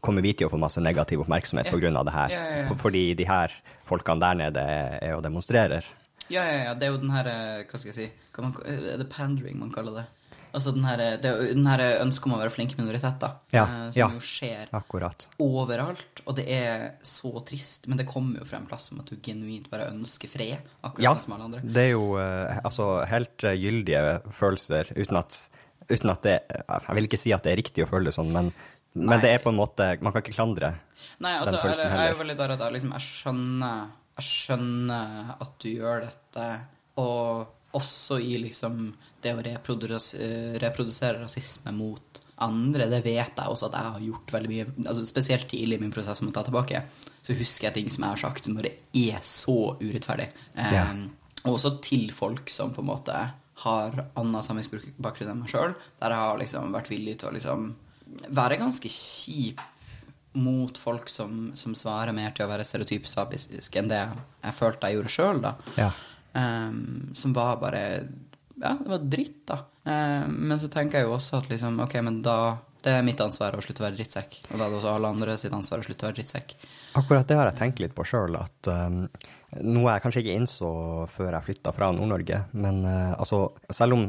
kommer 0.00 0.22
vi 0.24 0.32
til 0.34 0.48
å 0.48 0.50
få 0.50 0.58
masse 0.58 0.80
negativ 0.82 1.20
oppmerksomhet 1.22 1.70
pga. 1.70 2.04
det 2.04 2.12
her. 2.12 2.74
Fordi 2.76 3.14
de 3.14 3.24
her 3.28 3.52
folkene 3.86 4.20
der 4.20 4.34
nede 4.34 4.60
er 5.02 5.14
og 5.16 5.22
demonstrerer. 5.22 5.84
Ja, 6.30 6.44
ja, 6.46 6.58
ja. 6.68 6.74
Det 6.78 6.86
er 6.86 6.94
jo 6.94 7.02
den 7.02 7.10
her 7.14 7.26
eh, 7.26 7.66
Hva 7.66 7.78
skal 7.80 7.90
jeg 7.92 7.98
si 7.98 8.08
hva 8.36 8.44
man, 8.46 8.56
Er 8.70 8.98
det 9.00 9.08
pandering 9.10 9.58
man 9.58 9.72
kaller 9.74 10.00
det? 10.00 10.06
Altså 10.50 10.72
den 10.74 10.82
her, 10.82 10.98
det 11.22 11.28
er 11.28 11.36
jo 11.38 11.54
den 11.54 11.66
her 11.70 11.80
ønsket 12.02 12.26
om 12.26 12.32
å 12.34 12.38
være 12.40 12.50
flink 12.50 12.72
minoritet, 12.74 13.20
da. 13.22 13.28
Ja, 13.54 13.62
eh, 13.68 13.82
som 13.94 14.00
ja. 14.00 14.08
jo 14.16 14.22
skjer 14.24 14.72
Akkurat. 14.74 15.28
overalt. 15.38 16.22
Og 16.24 16.34
det 16.40 16.46
er 16.50 16.86
så 17.06 17.30
trist, 17.46 17.86
men 17.86 18.00
det 18.00 18.08
kommer 18.10 18.40
jo 18.42 18.48
fra 18.48 18.58
en 18.58 18.66
plass 18.66 18.88
om 18.90 18.98
at 19.02 19.12
du 19.12 19.14
genuint 19.22 19.68
bare 19.70 19.86
ønsker 19.92 20.30
fred. 20.32 20.66
Akkurat 20.82 21.04
Ja, 21.06 21.12
som 21.22 21.36
alle 21.36 21.46
andre. 21.52 21.62
det 21.62 21.84
er 21.84 21.92
jo 21.92 22.18
eh, 22.18 22.58
altså, 22.64 22.88
helt 23.12 23.46
eh, 23.46 23.54
gyldige 23.62 24.02
følelser, 24.40 24.90
uten 24.98 25.20
at, 25.22 25.38
uten 25.86 26.10
at 26.16 26.26
det 26.26 26.36
Jeg 26.50 26.98
vil 26.98 27.08
ikke 27.12 27.22
si 27.22 27.32
at 27.36 27.46
det 27.46 27.54
er 27.54 27.62
riktig 27.62 27.86
å 27.86 27.90
føle 27.92 28.10
det 28.10 28.16
sånn, 28.18 28.34
men, 28.34 28.50
Nei. 28.98 29.06
men 29.06 29.22
det 29.22 29.30
er 29.30 29.38
på 29.42 29.54
en 29.54 29.58
måte 29.58 29.86
Man 30.02 30.10
kan 30.10 30.22
ikke 30.24 30.34
klandre 30.34 30.74
Nei, 31.22 31.36
altså, 31.38 31.54
den 31.54 31.62
følelsen 31.62 31.86
eller, 31.86 32.02
jeg 32.02 32.10
er 32.10 32.14
jo 32.16 32.20
veldig 32.24 32.36
der 32.42 32.54
at 32.56 32.62
jeg, 32.66 32.74
liksom, 32.74 32.92
jeg 32.98 33.06
skjønner 33.06 33.86
Jeg 34.20 34.26
skjønner 34.28 35.34
at 35.40 35.54
du 35.62 35.70
gjør 35.72 36.04
dette, 36.06 36.46
og 37.00 37.56
også 37.78 38.18
i 38.20 38.34
liksom 38.42 38.90
det 39.22 39.32
å 39.36 39.42
reprodusere, 39.46 40.58
reprodusere 40.60 41.22
rasisme 41.22 41.72
mot 41.76 42.20
andre, 42.40 42.86
det 42.90 43.02
vet 43.04 43.36
jeg 43.36 43.52
også 43.52 43.68
at 43.68 43.76
jeg 43.76 43.92
har 43.94 44.04
gjort 44.08 44.32
veldig 44.34 44.50
mye. 44.50 44.66
Altså, 44.86 45.04
spesielt 45.08 45.46
tidlig 45.52 45.76
i 45.78 45.82
min 45.82 45.92
prosess 45.94 46.22
om 46.24 46.30
å 46.30 46.34
ta 46.34 46.42
tilbake, 46.46 46.80
så 47.22 47.36
husker 47.36 47.68
jeg 47.68 47.76
ting 47.76 47.90
som 47.92 48.06
jeg 48.06 48.14
har 48.16 48.22
sagt 48.22 48.46
som 48.48 48.56
bare 48.56 48.72
er 48.96 49.20
så 49.26 49.56
urettferdig. 49.80 50.30
Eh, 50.56 50.72
Ja. 50.74 50.86
Og 51.44 51.54
også 51.56 51.78
til 51.80 52.10
folk 52.12 52.50
som 52.52 52.72
på 52.76 52.82
en 52.82 52.90
måte 52.90 53.16
har 53.62 53.94
annen 54.16 54.42
samisk 54.44 54.74
bakgrunn 55.00 55.30
enn 55.32 55.38
meg 55.44 55.48
sjøl, 55.52 55.74
der 56.00 56.12
jeg 56.12 56.20
har 56.24 56.38
liksom 56.40 56.72
vært 56.74 56.90
villig 56.92 57.18
til 57.20 57.28
å 57.30 57.32
liksom 57.36 57.70
være 58.28 58.58
ganske 58.60 58.88
kjip 58.92 59.60
mot 60.32 60.78
folk 60.78 61.08
som, 61.08 61.50
som 61.58 61.74
svarer 61.74 62.14
mer 62.14 62.30
til 62.34 62.46
å 62.46 62.50
være 62.50 62.66
stereotypsapisk 62.66 63.76
enn 63.80 63.90
det 63.90 64.00
jeg 64.00 64.56
følte 64.56 64.90
jeg 64.90 64.98
gjorde 64.98 65.14
sjøl, 65.14 65.42
da. 65.42 65.54
Ja. 65.78 65.90
Um, 66.32 67.10
som 67.18 67.32
var 67.34 67.56
bare 67.58 67.82
Ja, 68.60 68.76
det 68.78 68.90
var 68.92 69.02
dritt, 69.02 69.40
da. 69.50 69.64
Um, 69.82 70.36
men 70.50 70.60
så 70.62 70.70
tenker 70.70 71.00
jeg 71.00 71.08
jo 71.08 71.16
også 71.16 71.40
at 71.40 71.48
liksom 71.50 71.80
Ok, 71.82 71.96
men 72.06 72.20
da 72.22 72.58
Det 72.84 72.92
er 72.94 73.02
mitt 73.02 73.18
ansvar 73.20 73.56
å 73.56 73.64
slutte 73.64 73.82
å 73.82 73.88
være 73.88 73.98
drittsekk. 73.98 74.38
Og 74.52 74.54
da 74.54 74.64
er 74.64 74.70
det 74.70 74.78
også 74.78 74.92
alle 74.94 75.10
andre 75.10 75.34
sitt 75.40 75.52
ansvar 75.52 75.82
å 75.82 75.84
slutte 75.84 76.06
å 76.06 76.08
være 76.08 76.20
drittsekk. 76.20 76.54
Akkurat 76.96 77.28
det 77.28 77.36
har 77.36 77.50
jeg 77.50 77.58
tenkt 77.58 77.82
litt 77.82 77.96
på 77.96 78.06
sjøl, 78.08 78.38
at 78.40 78.70
um, 78.72 79.02
noe 79.66 79.92
jeg 79.92 80.04
kanskje 80.04 80.22
ikke 80.22 80.36
innså 80.38 80.70
før 81.12 81.34
jeg 81.34 81.46
flytta 81.50 81.74
fra 81.76 81.90
Nord-Norge, 81.92 82.38
men 82.56 82.80
uh, 82.86 83.18
altså, 83.18 83.42
selv 83.74 83.98
om 83.98 84.06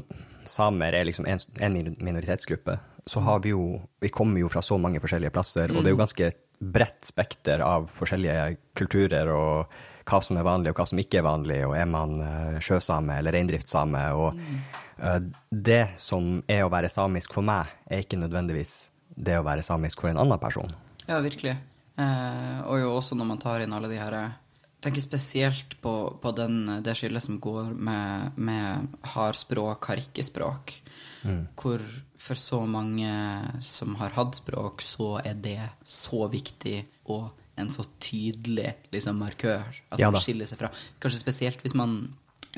samer 0.47 0.95
er 0.95 1.09
liksom 1.09 1.27
en, 1.29 1.41
en 1.59 1.75
minoritetsgruppe, 1.99 2.77
så 3.11 3.19
har 3.25 3.41
vi 3.43 3.51
jo 3.51 3.81
Vi 3.99 4.09
kommer 4.09 4.39
jo 4.39 4.49
fra 4.49 4.61
så 4.63 4.77
mange 4.81 5.01
forskjellige 5.03 5.33
plasser, 5.35 5.71
og 5.71 5.83
det 5.83 5.91
er 5.91 5.95
jo 5.95 5.99
ganske 5.99 6.31
bredt 6.61 7.05
spekter 7.05 7.61
av 7.65 7.89
forskjellige 7.91 8.57
kulturer 8.77 9.29
og 9.33 9.73
hva 10.07 10.19
som 10.23 10.37
er 10.39 10.45
vanlig 10.45 10.71
og 10.71 10.79
hva 10.79 10.85
som 10.89 11.01
ikke 11.01 11.19
er 11.19 11.25
vanlig, 11.25 11.59
og 11.67 11.75
er 11.77 11.89
man 11.89 12.15
uh, 12.21 12.59
sjøsame 12.63 13.19
eller 13.19 13.35
reindriftssame? 13.35 14.01
Og 14.17 14.37
mm. 14.37 15.27
det 15.51 15.83
som 16.01 16.39
er 16.49 16.63
å 16.65 16.71
være 16.73 16.89
samisk 16.89 17.35
for 17.37 17.45
meg, 17.45 17.69
er 17.85 18.01
ikke 18.05 18.19
nødvendigvis 18.21 18.75
det 19.15 19.37
å 19.37 19.45
være 19.45 19.65
samisk 19.65 20.01
for 20.01 20.11
en 20.11 20.21
annen 20.23 20.41
person. 20.41 20.71
Ja, 21.05 21.19
virkelig. 21.21 21.57
Eh, 22.01 22.59
og 22.65 22.79
jo 22.79 22.93
også 22.95 23.17
når 23.19 23.29
man 23.33 23.41
tar 23.41 23.63
inn 23.63 23.73
alle 23.75 23.91
de 23.91 23.99
her 23.99 24.17
tenker 24.81 25.03
spesielt 25.03 25.75
på, 25.81 25.93
på 26.21 26.31
den, 26.37 26.79
det 26.81 26.95
skillet 26.97 27.23
som 27.23 27.37
går 27.43 27.73
med, 27.75 28.37
med 28.41 28.95
har 29.13 29.37
språk, 29.37 29.91
har 29.91 30.01
ikke 30.01 30.25
språk. 30.25 30.73
Mm. 31.21 31.43
Hvor 31.59 31.83
for 32.21 32.37
så 32.37 32.61
mange 32.69 33.11
som 33.65 33.95
har 33.99 34.13
hatt 34.15 34.37
språk, 34.37 34.83
så 34.85 35.15
er 35.23 35.37
det 35.41 35.59
så 35.87 36.27
viktig 36.31 36.83
og 37.09 37.31
en 37.59 37.69
så 37.73 37.85
tydelig 38.01 38.75
liksom, 38.93 39.19
markør 39.21 39.65
at 39.91 39.99
ja, 39.99 40.09
man 40.09 40.21
skiller 40.23 40.49
seg 40.49 40.61
fra. 40.61 40.71
Kanskje 41.01 41.21
spesielt 41.21 41.63
hvis 41.65 41.75
man 41.77 41.97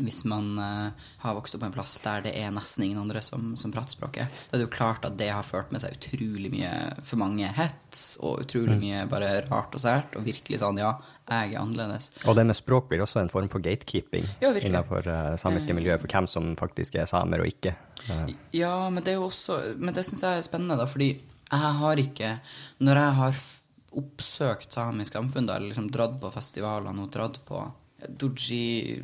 hvis 0.02 0.24
man 0.26 0.58
uh, 0.58 1.10
har 1.22 1.36
vokst 1.38 1.56
opp 1.56 1.62
på 1.62 1.68
en 1.70 1.76
plass 1.76 1.94
der 2.02 2.24
det 2.26 2.34
er 2.40 2.54
nesten 2.54 2.86
ingen 2.88 3.02
andre 3.04 3.22
som, 3.26 3.52
som 3.60 3.74
prater 3.74 3.94
språket, 3.94 4.40
da 4.50 4.58
er 4.58 4.64
det 4.64 4.68
jo 4.68 4.74
klart 4.74 5.06
at 5.06 5.18
det 5.20 5.30
har 5.30 5.46
ført 5.46 5.74
med 5.74 5.84
seg 5.84 5.98
utrolig 5.98 6.50
mye 6.54 6.72
for 7.06 7.22
mange 7.22 7.50
hets 7.58 8.04
og 8.24 8.42
utrolig 8.46 8.80
mm. 8.80 8.84
mye 8.84 9.04
bare 9.12 9.34
rart 9.46 9.76
og 9.78 9.84
sært, 9.84 10.18
og 10.18 10.26
virkelig 10.26 10.62
sånn 10.64 10.82
ja, 10.82 10.96
jeg 11.30 11.54
er 11.54 11.62
annerledes. 11.62 12.10
Og 12.26 12.38
det 12.40 12.48
med 12.50 12.58
språk 12.58 12.90
blir 12.90 13.04
også 13.06 13.22
en 13.22 13.32
form 13.34 13.52
for 13.54 13.64
gatekeeping 13.64 14.26
ja, 14.42 14.54
innenfor 14.54 15.10
uh, 15.10 15.36
samiske 15.42 15.76
miljøer, 15.78 16.02
for 16.02 16.10
hvem 16.10 16.30
som 16.30 16.54
faktisk 16.60 16.98
er 16.98 17.10
samer 17.10 17.44
og 17.44 17.52
ikke. 17.52 17.76
Uh. 18.08 18.26
Ja, 18.56 18.74
men 18.90 19.06
det 19.06 19.14
er 19.14 19.22
jo 19.22 19.30
også 19.30 19.56
Men 19.80 19.96
det 19.96 20.04
syns 20.04 20.26
jeg 20.26 20.42
er 20.42 20.44
spennende, 20.44 20.76
da, 20.76 20.88
fordi 20.90 21.14
jeg 21.14 21.76
har 21.80 22.00
ikke 22.02 22.32
Når 22.84 23.00
jeg 23.00 23.14
har 23.20 23.38
oppsøkt 23.94 24.74
samisk 24.74 25.14
samfunn, 25.14 25.48
da, 25.48 25.56
eller 25.56 25.70
liksom 25.70 25.92
dratt 25.94 26.18
på 26.22 26.32
festivalene 26.34 27.06
og 27.06 27.12
dratt 27.14 27.38
på 27.46 27.62
Doji 28.10 29.00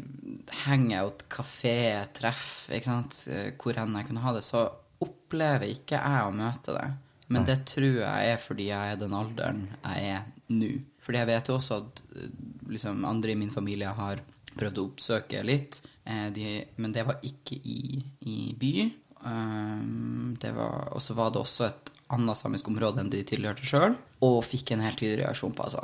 hangout, 0.65 1.25
kafé, 1.31 2.05
treff, 2.15 2.69
ikke 2.73 2.89
sant, 2.89 3.23
eh, 3.31 3.51
hvor 3.59 3.77
enn 3.79 3.97
jeg 3.99 4.09
kunne 4.09 4.23
ha 4.23 4.33
det, 4.35 4.45
så 4.47 4.65
opplever 5.03 5.69
ikke 5.71 5.99
jeg 5.99 6.25
å 6.25 6.35
møte 6.35 6.75
det. 6.75 6.87
Men 7.29 7.45
det 7.45 7.59
tror 7.69 7.99
jeg 8.01 8.31
er 8.31 8.39
fordi 8.41 8.71
jeg 8.71 8.93
er 8.93 8.97
den 8.97 9.13
alderen 9.13 9.67
jeg 9.69 10.15
er 10.15 10.23
nå. 10.49 10.71
Fordi 11.05 11.21
jeg 11.21 11.29
vet 11.29 11.49
jo 11.49 11.57
også 11.59 11.77
at 11.83 12.01
eh, 12.15 12.31
liksom, 12.73 13.05
andre 13.05 13.35
i 13.35 13.39
min 13.39 13.53
familie 13.53 13.93
har 13.97 14.23
prøvd 14.59 14.81
å 14.81 14.87
oppsøke 14.89 15.43
litt, 15.45 15.79
eh, 16.03 16.27
de, 16.33 16.57
men 16.81 16.95
det 16.95 17.05
var 17.07 17.21
ikke 17.25 17.59
i, 17.59 18.01
i 18.25 18.39
by. 18.59 18.73
Um, 19.19 20.37
og 20.39 21.01
så 21.03 21.15
var 21.17 21.33
det 21.35 21.41
også 21.41 21.65
et 21.67 21.89
annet 22.09 22.37
samisk 22.37 22.67
område 22.67 23.03
enn 23.03 23.09
de 23.13 23.21
tilhørte 23.27 23.65
sjøl, 23.65 23.93
og 24.25 24.39
fikk 24.43 24.73
en 24.73 24.81
helt 24.83 24.97
tydelig 24.99 25.21
reaksjon 25.21 25.53
på 25.55 25.63
altså, 25.67 25.83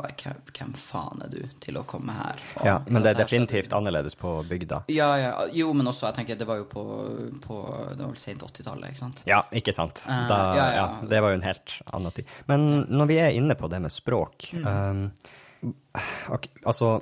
hvem 0.50 0.74
faen 0.79 1.22
er 1.24 1.29
du 1.32 1.41
til 1.63 1.77
å 1.77 1.84
komme 1.88 2.15
her? 2.17 2.41
Og, 2.58 2.65
ja, 2.67 2.75
Men 2.89 3.05
det 3.05 3.13
er 3.13 3.20
definitivt 3.22 3.75
annerledes 3.77 4.17
på 4.20 4.32
bygda? 4.50 4.82
Ja, 4.91 5.12
ja, 5.22 5.32
jo, 5.53 5.70
men 5.77 5.88
også, 5.91 6.08
jeg 6.10 6.17
tenker, 6.20 6.39
det 6.39 6.48
var 6.50 6.60
jo 6.60 6.67
på, 6.72 6.86
på 7.46 7.60
det 7.94 8.01
var 8.01 8.10
vel 8.10 8.20
sent 8.20 8.44
80-tallet, 8.44 8.96
ikke 8.96 9.03
sant? 9.03 9.22
Ja, 9.29 9.44
ikke 9.55 9.75
sant. 9.77 10.03
Eh, 10.10 10.25
da, 10.32 10.39
uh, 10.50 10.58
ja, 10.58 10.67
ja. 10.79 10.88
det 11.13 11.22
var 11.22 11.36
jo 11.36 11.39
en 11.39 11.48
helt 11.48 11.77
annen 11.94 12.17
tid. 12.17 12.36
Men 12.50 12.67
når 12.89 13.12
vi 13.13 13.22
er 13.22 13.38
inne 13.38 13.58
på 13.60 13.70
det 13.72 13.84
med 13.86 13.94
språk 13.94 14.50
mm. 14.58 14.65
um, 14.65 15.75
okay, 16.34 16.51
Altså, 16.65 16.98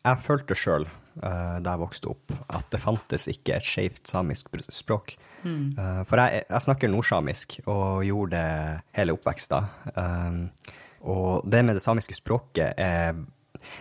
jeg 0.00 0.24
følte 0.24 0.56
sjøl 0.56 0.88
uh, 0.88 1.58
da 1.60 1.74
jeg 1.74 1.84
vokste 1.84 2.14
opp, 2.16 2.32
at 2.48 2.72
det 2.72 2.80
fantes 2.80 3.28
ikke 3.30 3.60
et 3.60 3.68
skeivt 3.68 4.08
samisk 4.08 4.56
språk. 4.72 5.18
Mm. 5.44 5.74
Uh, 5.78 6.02
for 6.08 6.20
jeg, 6.22 6.44
jeg, 6.44 6.64
snakker 6.66 6.90
nordsamisk 6.92 7.58
og 7.66 8.04
gjorde 8.06 8.38
det 8.38 8.84
hele 8.98 9.14
oppveksten. 9.16 9.68
Uh, 9.94 10.72
og 11.08 11.44
det 11.48 11.64
med 11.66 11.78
det 11.78 11.84
samiske 11.84 12.16
språket 12.16 12.74
er 12.74 13.14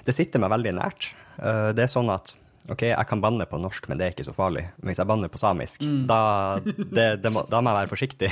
Det 0.05 0.13
sitter 0.13 0.41
meg 0.41 0.53
veldig 0.53 0.75
nært. 0.77 1.11
Uh, 1.37 1.73
det 1.75 1.87
er 1.87 1.91
sånn 1.91 2.11
at 2.13 2.35
OK, 2.67 2.81
jeg 2.89 3.07
kan 3.07 3.21
banne 3.23 3.45
på 3.47 3.59
norsk, 3.63 3.85
men 3.87 3.99
det 3.99 4.05
er 4.05 4.11
ikke 4.11 4.25
så 4.27 4.33
farlig. 4.35 4.65
Men 4.81 4.91
hvis 4.91 4.99
jeg 4.99 5.07
banner 5.07 5.31
på 5.31 5.39
samisk, 5.39 5.85
mm. 5.87 6.01
da, 6.09 6.19
det, 6.65 7.05
det 7.23 7.31
må, 7.31 7.45
da, 7.47 7.61
må, 7.63 7.71
jeg 7.71 7.77
være 7.77 7.91
forsiktig. 7.93 8.31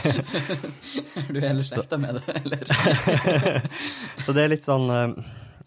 er 1.21 1.29
du 1.31 1.39
hele 1.39 1.63
slekta 1.63 1.99
med 2.01 2.19
det, 2.19 2.35
eller? 2.41 2.73
så 4.25 4.35
det 4.35 4.43
er 4.43 4.51
litt 4.51 4.65
sånn 4.65 4.91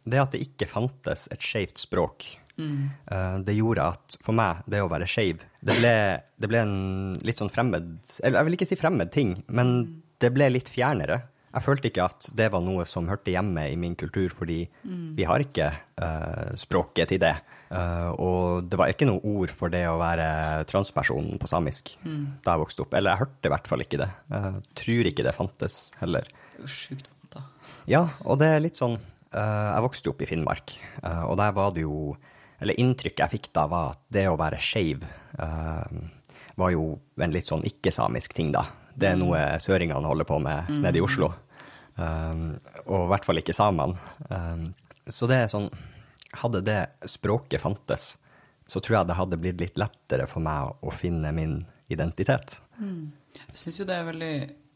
Det 0.05 0.21
at 0.21 0.37
det 0.37 0.43
ikke 0.45 0.69
fantes 0.69 1.31
et 1.33 1.45
skeivt 1.45 1.81
språk 1.81 2.29
Mm. 2.59 3.43
Det 3.47 3.55
gjorde 3.55 3.85
at 3.95 4.17
for 4.19 4.35
meg, 4.35 4.65
det 4.67 4.81
å 4.83 4.91
være 4.91 5.07
skeiv, 5.07 5.45
det, 5.63 5.77
det, 5.79 6.49
ble 6.51 6.63
en 6.65 6.79
litt 7.23 7.39
sånn 7.39 7.53
fremmed 7.55 7.93
Eller 8.19 8.41
jeg 8.41 8.49
vil 8.49 8.57
ikke 8.57 8.67
si 8.67 8.79
fremmed 8.81 9.13
ting, 9.15 9.37
men 9.47 9.77
det 10.19 10.33
ble 10.35 10.51
litt 10.51 10.71
fjernere. 10.75 11.21
Jeg 11.49 11.65
følte 11.65 11.89
ikke 11.89 12.07
at 12.11 12.27
det 12.37 12.51
var 12.53 12.63
noe 12.65 12.85
som 12.89 13.09
hørte 13.09 13.33
hjemme 13.33 13.65
i 13.73 13.77
min 13.81 13.95
kultur, 13.99 14.29
fordi 14.35 14.61
mm. 14.85 15.15
vi 15.17 15.25
har 15.29 15.43
ikke 15.43 15.71
uh, 15.73 16.51
språket 16.61 17.15
til 17.15 17.23
det. 17.23 17.35
Uh, 17.73 18.11
og 18.21 18.69
det 18.69 18.79
var 18.81 18.93
ikke 18.93 19.09
noe 19.09 19.23
ord 19.27 19.53
for 19.53 19.73
det 19.73 19.83
å 19.89 19.99
være 20.01 20.29
transperson 20.69 21.35
på 21.41 21.51
samisk 21.51 21.95
mm. 22.05 22.41
da 22.45 22.55
jeg 22.55 22.65
vokste 22.65 22.85
opp. 22.85 22.97
Eller 22.99 23.15
jeg 23.15 23.25
hørte 23.25 23.51
i 23.51 23.55
hvert 23.55 23.71
fall 23.71 23.85
ikke 23.85 24.03
det. 24.03 24.11
Jeg 24.35 24.65
tror 24.83 25.11
ikke 25.13 25.27
det 25.27 25.37
fantes 25.37 25.79
heller. 26.03 26.29
Det 26.29 26.61
er 26.61 26.67
jo 26.67 26.75
sjukt 26.75 27.09
vondt, 27.09 27.39
da. 27.39 27.45
Ja, 27.89 28.03
og 28.29 28.43
det 28.43 28.51
er 28.53 28.65
litt 28.65 28.79
sånn 28.79 28.99
uh, 28.99 29.69
Jeg 29.73 29.87
vokste 29.89 30.13
opp 30.13 30.25
i 30.25 30.29
Finnmark, 30.29 30.77
og 31.01 31.39
der 31.41 31.57
var 31.57 31.73
det 31.77 31.87
jo 31.87 32.13
eller 32.59 32.81
inntrykket 32.81 33.25
jeg 33.25 33.35
fikk 33.37 33.51
da, 33.55 33.67
var 33.71 33.95
at 33.95 34.05
det 34.15 34.27
å 34.31 34.39
være 34.39 34.61
skeiv 34.63 35.05
uh, 35.39 35.99
var 36.59 36.73
jo 36.75 36.91
en 37.23 37.35
litt 37.35 37.47
sånn 37.47 37.65
ikke-samisk 37.67 38.35
ting, 38.35 38.51
da. 38.55 38.65
Det 38.99 39.13
er 39.13 39.19
mm. 39.19 39.23
noe 39.23 39.43
søringene 39.63 40.11
holder 40.11 40.27
på 40.27 40.41
med 40.43 40.71
mm. 40.71 40.81
nede 40.83 40.99
i 40.99 41.05
Oslo. 41.05 41.31
Um, 41.99 42.57
og 42.87 43.05
i 43.05 43.11
hvert 43.13 43.27
fall 43.27 43.41
ikke 43.41 43.55
samene. 43.55 43.95
Um, 44.31 44.65
så 45.09 45.27
det 45.31 45.45
er 45.45 45.53
sånn 45.53 45.71
Hadde 46.39 46.61
det 46.61 46.81
språket 47.09 47.63
fantes, 47.63 48.19
så 48.69 48.83
tror 48.85 48.99
jeg 48.99 49.09
det 49.09 49.15
hadde 49.17 49.39
blitt 49.41 49.63
litt 49.63 49.79
lettere 49.81 50.27
for 50.29 50.45
meg 50.45 50.85
å 50.85 50.93
finne 50.93 51.31
min 51.33 51.55
identitet. 51.89 52.59
Mm. 52.77 53.15
Jeg 53.39 53.61
syns 53.63 53.79
jo 53.81 53.87
det 53.89 53.97
er 53.97 54.05
veldig 54.11 54.35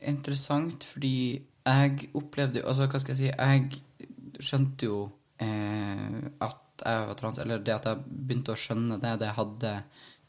interessant, 0.09 0.87
fordi 0.89 1.13
jeg 1.43 2.09
opplevde 2.17 2.65
Altså, 2.65 2.89
hva 2.89 3.03
skal 3.03 3.13
jeg 3.15 3.21
si 3.21 3.29
Jeg 3.29 4.41
skjønte 4.43 4.89
jo 4.89 5.03
eh, 5.45 6.17
at 6.43 6.62
jeg 6.85 7.07
var 7.09 7.19
trans, 7.19 7.39
eller 7.43 7.63
det 7.63 7.75
at 7.75 7.89
jeg 7.89 8.03
begynte 8.07 8.55
å 8.55 8.59
skjønne 8.59 8.99
det, 9.03 9.15
det 9.23 9.33
hadde 9.39 9.77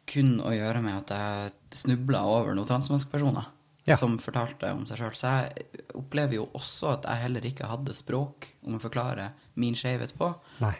kun 0.09 0.37
å 0.43 0.51
gjøre 0.53 0.81
med 0.83 0.99
at 0.99 1.13
jeg 1.15 1.81
snubla 1.83 2.23
over 2.27 2.55
noen 2.55 2.67
transmannspersoner 2.67 3.45
ja. 3.87 3.97
som 3.99 4.17
fortalte 4.21 4.71
om 4.75 4.85
seg 4.87 4.97
sjøl. 4.99 5.15
Så 5.17 5.31
jeg 5.31 5.47
opplever 5.99 6.35
jo 6.39 6.49
også 6.57 6.93
at 6.97 7.07
jeg 7.09 7.23
heller 7.25 7.43
ikke 7.47 7.69
hadde 7.69 7.95
språk 7.97 8.49
om 8.67 8.77
å 8.77 8.83
forklare 8.83 9.25
min 9.59 9.75
skjevhet 9.77 10.13
på, 10.17 10.27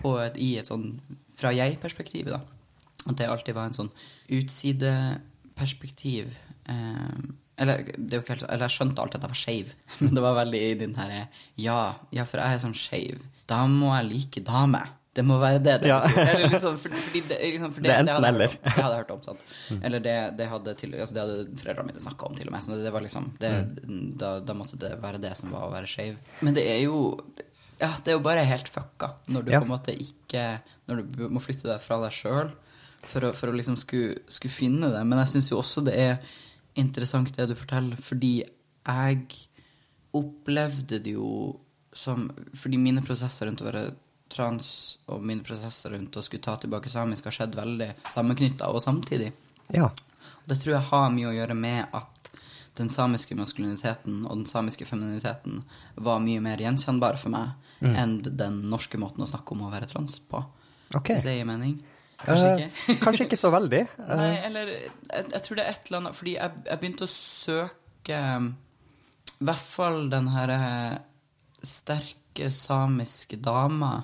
på 0.02 0.12
et, 0.24 0.36
i 0.42 0.56
et 0.62 0.70
sånn 0.70 0.86
fra 1.40 1.50
jeg-perspektivet, 1.56 2.34
da. 2.36 2.42
At 3.10 3.18
det 3.20 3.28
alltid 3.28 3.56
var 3.58 3.66
en 3.68 3.76
sånn 3.76 3.94
utsideperspektiv. 4.32 6.26
Eh, 6.72 7.22
eller, 7.64 7.74
er 7.90 8.24
helt, 8.30 8.46
eller 8.48 8.66
jeg 8.68 8.76
skjønte 8.78 9.02
alltid 9.04 9.20
at 9.20 9.26
jeg 9.26 9.34
var 9.34 9.42
skeiv, 9.42 9.68
men 10.06 10.14
det 10.16 10.26
var 10.26 10.40
veldig 10.40 10.62
i 10.64 10.80
den 10.80 10.96
herre 10.98 11.22
ja, 11.60 11.80
ja, 12.16 12.24
for 12.26 12.38
jeg 12.40 12.48
er 12.48 12.64
sånn 12.64 12.78
skeiv. 12.78 13.18
Da 13.50 13.60
må 13.70 13.88
jeg 13.98 14.10
like 14.12 14.40
damer. 14.48 14.88
Det 15.14 15.22
må 15.26 15.38
være 15.38 15.60
det 15.62 15.76
det 15.84 15.90
ja. 15.92 16.00
betyr. 16.02 16.48
Liksom, 16.48 16.78
for, 16.82 16.98
fordi 17.06 17.22
det, 17.30 17.38
liksom, 17.54 17.74
for 17.76 17.86
det, 17.86 17.90
det, 17.90 17.96
er 17.96 18.02
enten 18.02 18.28
eller. 18.32 18.56
Det 18.58 18.74
hadde 18.74 18.96
jeg 18.96 19.04
hørt 19.04 19.14
om. 19.14 19.24
sant? 19.30 19.44
Mm. 19.74 19.80
Eller 19.88 20.02
det, 20.04 20.14
det, 20.38 20.46
hadde 20.52 20.74
til, 20.78 20.92
altså 21.00 21.16
det 21.16 21.22
hadde 21.24 21.60
foreldrene 21.62 21.88
mine 21.88 22.02
snakka 22.04 22.28
om, 22.28 22.34
til 22.38 22.50
og 22.50 22.54
med. 22.54 22.66
Så 22.66 22.78
det 22.78 22.92
var 22.94 23.04
liksom, 23.06 23.30
mm. 23.40 24.02
da, 24.20 24.32
da, 24.44 24.56
måtte 24.58 24.78
det 24.82 24.92
være 25.02 25.22
det 25.24 25.32
som 25.40 25.54
var 25.54 25.68
å 25.68 25.72
være 25.72 25.90
skeiv. 25.90 26.18
Men 26.44 26.58
det 26.58 26.66
er 26.70 26.82
jo 26.84 26.98
ja, 27.80 27.90
det 28.04 28.12
er 28.12 28.18
jo 28.18 28.24
bare 28.26 28.44
helt 28.48 28.70
fucka 28.70 29.14
når 29.34 29.46
du 29.46 29.52
ja. 29.54 29.62
på 29.62 29.66
en 29.66 29.72
måte 29.74 29.96
ikke 29.98 30.44
Når 30.88 31.02
du 31.02 31.24
må 31.34 31.42
flytte 31.42 31.68
deg 31.68 31.82
fra 31.82 31.98
deg 32.04 32.14
sjøl 32.16 32.52
for, 33.04 33.26
for, 33.36 33.50
å 33.50 33.56
liksom 33.56 33.76
skulle, 33.80 34.22
skulle 34.32 34.54
finne 34.54 34.92
det. 34.94 35.02
Men 35.08 35.20
jeg 35.24 35.34
syns 35.34 35.50
jo 35.52 35.60
også 35.60 35.84
det 35.88 35.96
er 36.00 36.36
interessant 36.80 37.34
det 37.36 37.50
du 37.50 37.58
forteller, 37.58 38.00
fordi 38.02 38.38
jeg 38.44 39.42
opplevde 40.16 41.02
det 41.04 41.16
jo 41.18 41.58
som 41.94 42.26
Fordi 42.58 42.80
mine 42.82 43.04
prosesser 43.06 43.46
rundt 43.46 43.62
å 43.62 43.68
være 43.68 43.84
trans 44.34 44.68
og 45.12 45.22
mine 45.26 45.46
prosesser 45.46 45.94
rundt 45.94 46.18
å 46.18 46.24
skulle 46.26 46.44
ta 46.44 46.56
tilbake 46.60 46.92
samisk 46.92 47.30
har 47.30 47.38
skjedd 47.38 47.56
veldig 47.58 47.90
sammenknytta 48.12 48.72
og 48.74 48.82
samtidig. 48.84 49.32
Ja. 49.76 49.90
Og 49.90 50.50
det 50.52 50.60
tror 50.62 50.76
jeg 50.76 50.90
har 50.90 51.14
mye 51.14 51.30
å 51.30 51.38
gjøre 51.38 51.58
med 51.58 51.96
at 51.96 52.10
den 52.78 52.90
samiske 52.90 53.38
maskuliniteten 53.38 54.24
og 54.26 54.40
den 54.40 54.48
samiske 54.50 54.86
femininiteten 54.90 55.62
var 56.02 56.22
mye 56.24 56.42
mer 56.42 56.62
gjenkjennbar 56.62 57.20
for 57.22 57.34
meg 57.34 57.54
mm. 57.84 57.94
enn 57.94 58.16
den 58.26 58.64
norske 58.72 58.98
måten 59.02 59.26
å 59.26 59.30
snakke 59.30 59.54
om 59.54 59.68
å 59.68 59.72
være 59.74 59.90
trans 59.92 60.18
på. 60.30 60.42
Okay. 60.94 61.16
Hvis 61.16 61.28
det 61.28 61.38
gir 61.38 61.50
mening? 61.50 61.78
Kanskje 62.24 62.50
ikke. 62.56 62.68
Uh, 62.74 63.00
kanskje 63.06 63.28
ikke 63.28 63.40
så 63.40 63.52
veldig. 63.54 63.84
Nei, 64.10 64.32
eller 64.50 64.74
jeg, 64.74 64.90
jeg, 65.22 65.42
tror 65.46 65.60
det 65.60 65.66
er 65.66 65.76
et 65.76 65.88
eller 65.88 66.02
annet 66.02 66.18
Fordi 66.18 66.36
jeg, 66.38 66.60
jeg 66.70 66.82
begynte 66.82 67.08
å 67.08 67.14
søke 67.14 68.20
I 69.34 69.48
hvert 69.50 69.66
fall 69.66 70.06
den 70.14 70.30
her 70.32 70.54
eh, 70.56 70.94
sterke 72.34 72.52
samiske 72.52 73.38
dama. 73.38 74.04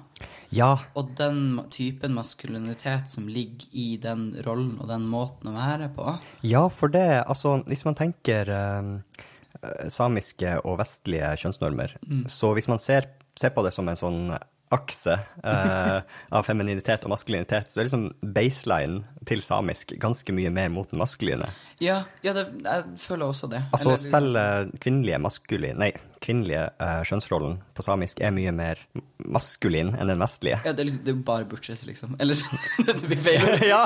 Ja, 0.49 0.79
Og 0.95 1.15
den 1.17 1.61
typen 1.69 2.13
maskulinitet 2.13 3.09
som 3.09 3.27
ligger 3.27 3.67
i 3.71 3.97
den 3.97 4.35
rollen 4.45 4.79
og 4.79 4.87
den 4.87 5.07
måten 5.07 5.49
å 5.49 5.53
være 5.53 5.89
på. 5.95 6.17
Ja, 6.41 6.69
for 6.69 6.89
det, 6.89 7.23
altså, 7.27 7.63
hvis 7.67 7.85
man 7.85 7.95
tenker 7.95 8.49
eh, 8.49 9.21
eh, 9.61 9.89
samiske 9.89 10.59
og 10.63 10.79
vestlige 10.79 11.35
kjønnsnormer, 11.37 11.97
så 12.27 12.53
hvis 12.53 12.67
man 12.67 12.79
ser, 12.79 13.05
ser 13.35 13.49
på 13.51 13.63
det 13.63 13.73
som 13.73 13.87
en 13.87 13.95
sånn 13.99 14.33
akse 14.69 15.15
eh, 15.43 15.99
av 16.29 16.45
femininitet 16.45 17.05
og 17.05 17.13
maskulinitet, 17.13 17.71
så 17.71 17.81
er 17.81 17.87
liksom 17.87 18.05
baseline 18.35 19.01
til 19.29 19.41
samisk 19.45 19.95
ganske 20.01 20.33
mye 20.35 20.51
mer 20.53 20.69
mot 20.73 20.89
den 20.91 21.01
maskuline. 21.01 21.47
Ja, 21.81 22.03
ja 22.25 22.35
det, 22.37 22.45
jeg 22.61 22.85
føler 23.01 23.31
også 23.31 23.49
det. 23.49 23.63
Altså 23.73 23.95
Eller- 23.95 24.03
selv 24.03 24.37
eh, 24.37 24.71
kvinnelige 24.83 25.19
maskuline, 25.25 25.73
nei, 25.81 25.91
kvinnelige 26.21 26.67
eh, 26.77 27.01
skjønnsrollen 27.07 27.57
på 27.73 27.85
samisk 27.85 28.21
er 28.21 28.33
mye 28.35 28.53
mer 28.53 28.81
maskulin 29.25 29.95
enn 29.95 30.11
den 30.11 30.21
vestlige. 30.21 30.61
Ja, 30.65 30.73
det 30.75 30.85
er, 30.85 30.91
liksom, 30.91 31.05
det 31.07 31.15
er 31.15 31.23
bare 31.31 31.49
butchers, 31.49 31.85
liksom. 31.89 32.15
Eller 32.21 32.37
det 32.85 32.99
blir 33.07 33.23
feil. 33.25 33.49
ja. 33.73 33.83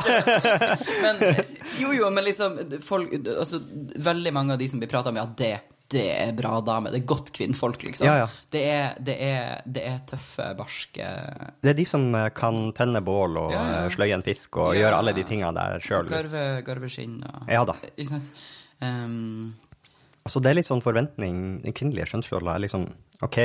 Men 1.04 1.24
jo, 1.80 1.94
jo, 1.96 2.10
men 2.12 2.28
liksom 2.28 2.60
folk, 2.84 3.14
altså, 3.24 3.62
Veldig 4.04 4.34
mange 4.36 4.56
av 4.56 4.60
de 4.60 4.68
som 4.68 4.82
blir 4.82 4.92
prata 4.92 5.14
om, 5.14 5.18
ja, 5.22 5.28
det, 5.38 5.56
det 5.94 6.06
er 6.12 6.32
bra 6.38 6.58
dame. 6.66 6.92
Det 6.94 7.02
er 7.02 7.08
godt 7.10 7.32
kvinnfolk, 7.36 7.84
liksom. 7.86 8.08
Ja, 8.10 8.24
ja. 8.24 8.30
Det, 8.54 8.64
er, 8.70 9.00
det, 9.00 9.18
er, 9.24 9.62
det 9.66 9.84
er 9.90 10.00
tøffe, 10.10 10.50
barske 10.58 11.10
Det 11.64 11.74
er 11.74 11.78
de 11.78 11.86
som 11.88 12.08
eh, 12.18 12.30
kan 12.36 12.72
tenne 12.78 13.04
bål 13.06 13.38
og 13.46 13.54
Ja, 13.54 13.64
eh, 13.84 13.92
sløye 13.94 14.18
en 14.18 14.26
fisk 14.26 14.60
og 14.62 14.74
gjøre 14.78 15.00
alle 15.00 15.16
de 15.16 15.26
tinga 15.28 15.54
der 15.56 15.84
sjøl. 15.84 16.10
Garve, 16.12 16.48
garve 16.66 16.90
skinn 16.92 17.22
og 17.30 17.52
Ja 17.52 17.64
da. 17.70 17.78
Ikke 17.94 18.10
sant? 18.16 18.34
Um, 18.84 19.54
Altså, 20.24 20.40
det 20.40 20.52
er 20.52 20.56
litt 20.56 20.70
sånn 20.70 20.84
forventning 20.84 21.40
Den 21.66 21.76
kvinnelige 21.76 22.08
kjønnsrolla 22.14 22.56
er 22.56 22.64
liksom 22.64 22.88
OK, 23.24 23.40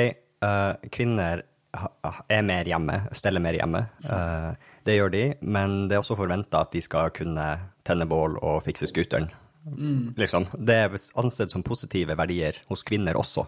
uh, 0.45 0.73
kvinner 0.95 1.43
er 1.69 2.41
mer 2.41 2.65
hjemme, 2.65 2.95
steller 3.13 3.43
mer 3.43 3.53
hjemme. 3.53 3.83
Uh, 4.01 4.55
det 4.87 4.95
gjør 4.95 5.11
de, 5.13 5.21
men 5.45 5.83
det 5.87 5.95
er 5.95 6.01
også 6.01 6.17
forventa 6.17 6.63
at 6.65 6.73
de 6.73 6.81
skal 6.81 7.11
kunne 7.13 7.45
tenne 7.85 8.07
bål 8.09 8.39
og 8.41 8.63
fikse 8.65 8.89
scooteren. 8.89 9.29
Mm. 9.77 10.13
Liksom. 10.17 10.45
Det 10.53 10.75
er 10.75 10.97
ansett 11.21 11.53
som 11.53 11.63
positive 11.65 12.15
verdier 12.17 12.57
hos 12.69 12.83
kvinner 12.87 13.17
også. 13.19 13.45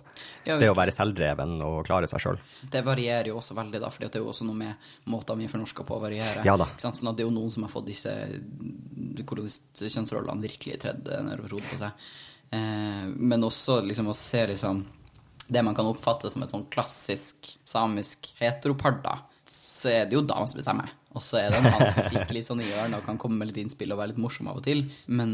Ja, 0.47 0.57
det 0.61 0.69
å 0.71 0.77
være 0.77 0.93
selvdreven 0.95 1.57
og 1.65 1.81
klare 1.87 2.09
seg 2.11 2.23
sjøl. 2.23 2.41
det 2.71 2.83
varierer 2.85 3.31
jo 3.31 3.39
også 3.39 3.57
veldig, 3.57 3.81
da, 3.83 3.89
for 3.93 4.05
det 4.05 4.19
er 4.19 4.23
jo 4.23 4.31
også 4.33 4.47
noe 4.47 4.59
med 4.59 4.89
måten 5.11 5.41
vi 5.41 5.49
fornorsker 5.51 5.87
på 5.87 5.97
å 5.97 6.03
variere. 6.03 6.45
Ja? 6.47 6.57
Sånn 6.81 7.11
at 7.11 7.17
det 7.17 7.25
er 7.25 7.29
jo 7.29 7.35
noen 7.35 7.53
som 7.53 7.67
har 7.67 7.73
fått 7.73 7.89
disse 7.89 8.13
kolonistkjønnsrollene 9.27 10.47
virkelig 10.47 10.79
tredd 10.85 11.11
nedover 11.25 11.57
hodet 11.57 11.73
på 11.73 11.81
seg. 11.81 12.09
Eh, 12.51 13.05
men 13.15 13.47
også 13.47 13.81
liksom 13.85 14.11
å 14.11 14.17
se 14.17 14.45
liksom 14.53 14.85
det 15.51 15.63
man 15.63 15.75
kan 15.75 15.89
oppfatte 15.89 16.29
som 16.31 16.43
et 16.45 16.53
sånn 16.53 16.69
klassisk 16.71 17.49
samisk 17.67 18.29
heteropar, 18.39 19.01
da, 19.03 19.17
så 19.51 19.91
er 19.91 20.05
det 20.07 20.15
jo 20.15 20.23
damer 20.23 20.47
som 20.47 20.61
bestemmer. 20.61 20.93
Og 21.11 21.23
så 21.25 21.41
er 21.41 21.51
det 21.51 21.59
en 21.59 21.67
mann 21.67 21.91
som 21.91 22.05
sitter 22.07 22.35
litt 22.37 22.47
sånn 22.47 22.61
i 22.63 22.67
hjørnet 22.69 23.01
og 23.01 23.07
kan 23.07 23.17
komme 23.19 23.41
med 23.41 23.51
litt 23.51 23.59
innspill 23.65 23.91
og 23.91 23.99
være 23.99 24.13
litt 24.13 24.21
morsom 24.23 24.47
av 24.47 24.61
og 24.61 24.65
til. 24.65 24.85
Men 25.11 25.31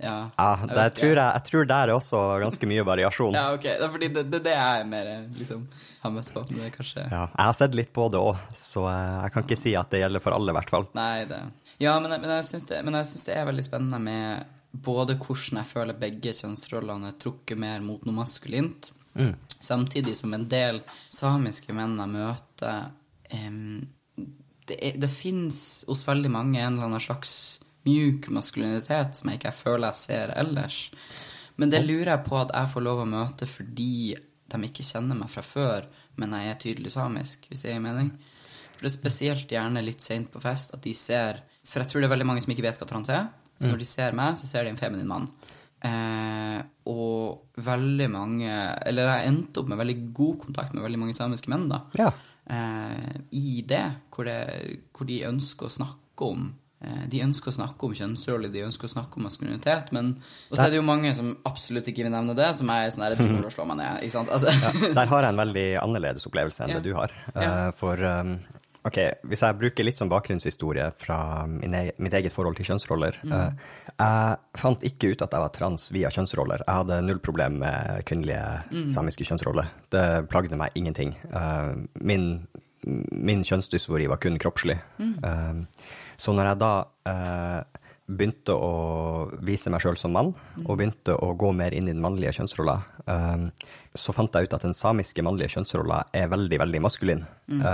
ja. 0.00 0.30
Ja, 0.38 0.46
jeg 0.62 0.70
det 0.70 0.84
jeg, 0.86 0.94
tror 0.96 1.10
jeg, 1.12 1.32
jeg 1.36 1.46
tror 1.50 1.66
der 1.68 1.90
er 1.90 1.94
også 1.94 2.20
ganske 2.40 2.68
mye 2.70 2.84
variasjon. 2.88 3.36
Ja, 3.36 3.50
ok. 3.56 3.66
Det 3.68 3.86
er 3.86 3.92
fordi 3.96 4.08
det, 4.14 4.24
det, 4.32 4.40
det 4.46 4.54
er 4.56 4.86
mer 4.88 5.10
liksom 5.36 5.66
har 6.00 6.14
møtt 6.14 6.30
på. 6.32 6.44
Det 6.48 6.62
er 6.64 6.72
kanskje 6.74 7.04
Ja, 7.04 7.26
jeg 7.26 7.50
har 7.50 7.58
sett 7.58 7.76
litt 7.76 7.92
på 7.96 8.06
det 8.12 8.22
òg, 8.22 8.40
så 8.56 8.86
eh, 8.88 9.18
jeg 9.26 9.34
kan 9.34 9.46
ikke 9.46 9.60
si 9.60 9.74
at 9.76 9.92
det 9.92 10.00
gjelder 10.00 10.24
for 10.24 10.36
alle, 10.36 10.54
i 10.54 10.56
hvert 10.56 10.72
fall. 10.72 10.88
Nei, 10.96 11.26
det 11.28 11.42
Ja, 11.80 11.98
men, 12.00 12.14
men 12.16 12.32
jeg 12.38 12.48
syns 12.48 12.66
det, 12.70 12.80
det 12.80 13.36
er 13.36 13.46
veldig 13.48 13.66
spennende 13.66 14.00
med 14.00 14.56
både 14.70 15.16
hvordan 15.18 15.60
jeg 15.60 15.68
føler 15.68 15.98
begge 15.98 16.32
kjønnsrollene 16.36 17.10
er 17.10 17.20
trukket 17.20 17.58
mer 17.58 17.82
mot 17.84 18.04
noe 18.06 18.14
maskulint, 18.20 18.92
samtidig 19.60 20.14
som 20.16 20.32
en 20.36 20.46
del 20.48 20.78
samiske 21.12 21.74
menn 21.74 21.98
jeg 21.98 22.12
møter 22.12 22.92
em, 23.34 23.88
Det, 24.70 24.78
er- 24.90 24.98
det 25.02 25.10
fins 25.12 25.60
hos 25.88 26.04
veldig 26.06 26.30
mange 26.32 26.60
en 26.62 26.76
eller 26.78 26.86
annen 26.90 27.02
slags 27.02 27.32
mjuk 27.88 28.28
maskulinitet 28.36 29.16
som 29.18 29.30
jeg 29.32 29.40
ikke 29.40 29.54
føler 29.56 29.88
jeg 29.90 30.00
ser 30.04 30.32
ellers. 30.38 30.80
Men 31.60 31.70
det 31.72 31.80
lurer 31.86 32.12
jeg 32.14 32.24
på 32.26 32.36
at 32.40 32.52
jeg 32.56 32.70
får 32.74 32.84
lov 32.86 33.02
å 33.02 33.08
møte 33.08 33.48
fordi 33.48 34.14
de 34.50 34.58
ikke 34.66 34.84
kjenner 34.84 35.16
meg 35.18 35.30
fra 35.30 35.42
før, 35.46 35.86
men 36.18 36.32
jeg 36.36 36.50
er 36.50 36.58
tydelig 36.60 36.90
samisk, 36.96 37.44
hvis 37.48 37.62
det 37.64 37.72
gir 37.74 37.82
mening. 37.84 38.10
For 38.74 38.86
det 38.86 38.90
er 38.90 38.96
spesielt 38.96 39.52
gjerne 39.52 39.82
litt 39.84 40.02
seint 40.04 40.30
på 40.32 40.40
fest 40.42 40.72
at 40.74 40.82
de 40.86 40.94
ser 40.96 41.42
For 41.68 41.82
jeg 41.82 41.90
tror 41.90 42.00
det 42.00 42.08
er 42.08 42.14
veldig 42.16 42.26
mange 42.26 42.42
som 42.42 42.50
ikke 42.54 42.64
vet 42.64 42.78
hva 42.80 42.88
trans 42.88 43.10
er. 43.12 43.28
Så 43.60 43.68
når 43.68 43.78
de 43.82 43.88
ser 43.90 44.14
meg, 44.16 44.38
så 44.40 44.46
ser 44.48 44.64
de 44.64 44.70
en 44.72 44.78
feminin 44.80 45.06
mann. 45.10 45.26
Eh, 45.84 46.60
og 46.92 47.54
veldig 47.64 48.08
mange 48.12 48.48
Eller 48.88 49.06
jeg 49.08 49.28
endte 49.30 49.60
opp 49.62 49.68
med 49.70 49.78
veldig 49.80 49.94
god 50.16 50.34
kontakt 50.42 50.74
med 50.76 50.82
veldig 50.84 50.98
mange 51.00 51.14
samiske 51.16 51.48
menn, 51.52 51.68
da. 51.70 51.78
Ja. 51.96 52.10
Eh, 52.50 53.20
I 53.38 53.60
det 53.68 53.84
hvor, 54.10 54.26
det, 54.26 54.80
hvor 54.96 55.06
de 55.06 55.20
ønsker 55.28 55.68
å 55.68 55.70
snakke 55.70 56.26
om 56.26 56.48
eh, 56.82 57.04
de 57.12 57.20
ønsker 57.22 57.52
å 57.52 57.54
snakke 57.54 57.86
om 57.86 57.94
kjønnsroller, 57.94 58.50
de 58.52 58.64
ønsker 58.66 58.88
å 58.88 58.92
snakke 58.94 59.20
om 59.20 59.28
maskulinitet, 59.28 59.92
men 59.94 60.14
så 60.50 60.64
er 60.66 60.72
det 60.74 60.80
jo 60.80 60.86
mange 60.88 61.12
som 61.14 61.30
absolutt 61.46 61.86
ikke 61.92 62.02
vil 62.08 62.10
nevne 62.14 62.34
det, 62.34 62.48
som 62.58 62.72
er 62.74 62.90
sånn 62.90 63.04
her 63.06 63.14
Du 63.20 63.22
må 63.38 63.52
slå 63.54 63.68
meg 63.70 63.78
ned, 63.82 64.02
ikke 64.02 64.16
sant? 64.18 64.32
Altså, 64.34 64.50
Ja, 64.50 64.72
der 64.98 65.12
har 65.12 65.22
jeg 65.28 65.34
en 65.36 65.42
veldig 65.44 65.68
annerledes 65.84 66.26
opplevelse 66.26 66.64
enn 66.66 66.74
Ja. 66.74 66.80
det 66.80 66.90
du 66.90 66.96
har. 66.98 67.14
Ja. 67.36 67.46
Eh, 67.68 67.70
For 67.78 68.02
um, 68.02 68.34
ok, 68.84 68.98
hvis 69.28 69.40
jeg 69.44 69.58
bruker 69.60 69.84
litt 69.84 69.96
som 69.98 70.08
bakgrunnshistorie 70.08 70.86
fra 70.98 71.46
min 71.46 71.74
e 71.74 71.82
mitt 71.98 72.14
eget 72.14 72.32
forhold 72.32 72.56
til 72.56 72.64
kjønnsroller 72.70 73.18
Mm. 73.24 73.32
uh, 73.32 73.50
Jeg 74.00 74.36
fant 74.56 74.80
ikke 74.82 75.12
ut 75.12 75.22
at 75.22 75.30
jeg 75.32 75.40
var 75.40 75.48
trans 75.52 75.90
via 75.92 76.08
kjønnsroller. 76.08 76.62
Jeg 76.66 76.74
hadde 76.74 77.02
null 77.04 77.18
problem 77.18 77.58
med 77.58 78.04
kvinnelige 78.06 78.62
Mm. 78.72 78.92
samiske 78.92 79.24
kjønnsroller. 79.24 79.66
Det 79.90 80.28
plagde 80.28 80.56
meg 80.56 80.70
ingenting. 80.74 81.14
Uh, 81.32 81.74
Min, 82.00 82.46
min 83.12 83.42
kjønnsdysfori 83.44 84.08
var 84.08 84.16
kun 84.16 84.38
kroppslig. 84.38 84.78
Mm. 84.98 85.18
Uh, 85.24 85.64
Så 86.16 86.32
når 86.32 86.44
jeg 86.48 86.58
da 86.58 86.84
begynte 88.10 88.54
å 88.54 88.72
vise 89.46 89.70
meg 89.72 89.82
sjøl 89.84 89.98
som 90.00 90.14
mann, 90.14 90.32
og 90.64 90.76
begynte 90.78 91.14
å 91.14 91.32
gå 91.38 91.52
mer 91.56 91.74
inn 91.76 91.88
i 91.88 91.94
den 91.94 92.02
mannlige 92.02 92.34
kjønnsrolla, 92.38 92.76
eh, 93.06 93.44
så 93.94 94.14
fant 94.14 94.34
jeg 94.34 94.46
ut 94.46 94.54
at 94.54 94.64
den 94.66 94.76
samiske 94.76 95.22
mannlige 95.26 95.56
kjønnsrolla 95.56 96.04
er 96.14 96.30
veldig, 96.30 96.58
veldig 96.62 96.82
maskulin. 96.82 97.26
Mm. 97.50 97.64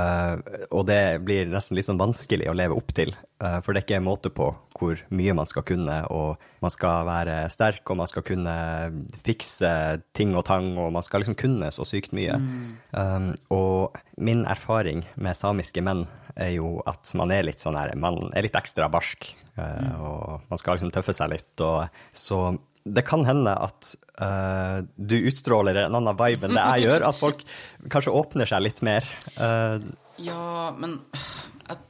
og 0.73 0.87
det 0.89 1.21
blir 1.21 1.51
nesten 1.53 1.77
litt 1.77 1.85
sånn 1.85 1.99
vanskelig 2.01 2.47
å 2.49 2.55
leve 2.57 2.73
opp 2.79 2.95
til, 2.97 3.11
eh, 3.45 3.59
for 3.61 3.73
det 3.73 3.83
er 3.83 3.85
ikke 3.85 3.99
en 3.99 4.07
måte 4.07 4.33
på 4.33 4.47
hvor 4.77 5.03
mye 5.13 5.35
man 5.37 5.49
skal 5.49 5.65
kunne, 5.69 5.99
og 6.13 6.41
man 6.65 6.73
skal 6.73 7.05
være 7.09 7.37
sterk, 7.53 7.85
og 7.91 8.01
man 8.01 8.09
skal 8.09 8.25
kunne 8.25 8.57
fikse 9.25 9.71
ting 10.17 10.33
og 10.37 10.47
tang, 10.49 10.73
og 10.81 10.93
man 10.97 11.05
skal 11.05 11.21
liksom 11.21 11.37
kunne 11.37 11.69
så 11.73 11.85
sykt 11.85 12.17
mye. 12.17 12.37
Mm. 12.37 13.35
og 13.53 13.97
min 14.17 14.45
erfaring 14.49 15.05
med 15.17 15.37
samiske 15.37 15.83
menn 15.85 16.07
er 16.37 16.53
jo 16.57 16.77
at 16.87 17.13
man 17.19 17.33
er 17.35 17.47
litt 17.49 17.63
sånn 17.63 17.79
her, 17.79 17.95
man 18.01 18.29
er 18.37 18.47
litt 18.47 18.57
ekstra 18.59 18.89
barsk, 18.93 19.31
eh, 19.57 19.93
og 19.97 20.47
man 20.51 20.61
skal 20.61 20.77
liksom 20.77 20.93
tøffe 20.95 21.17
seg 21.17 21.33
litt, 21.33 21.55
og 21.65 21.87
så 22.15 22.41
det 22.87 23.03
kan 23.03 23.25
hende 23.27 23.51
at 23.51 23.95
uh, 24.23 24.79
du 24.97 25.17
utstråler 25.27 25.81
en 25.83 25.97
annen 25.99 26.19
vibe 26.19 26.47
enn 26.47 26.55
det 26.55 26.67
jeg 26.67 26.87
gjør, 26.87 27.07
at 27.09 27.19
folk 27.19 27.43
kanskje 27.93 28.15
åpner 28.15 28.47
seg 28.47 28.63
litt 28.63 28.83
mer. 28.87 29.09
Uh. 29.35 29.83
Ja, 30.23 30.71
men 30.77 31.01
jeg, 31.67 31.81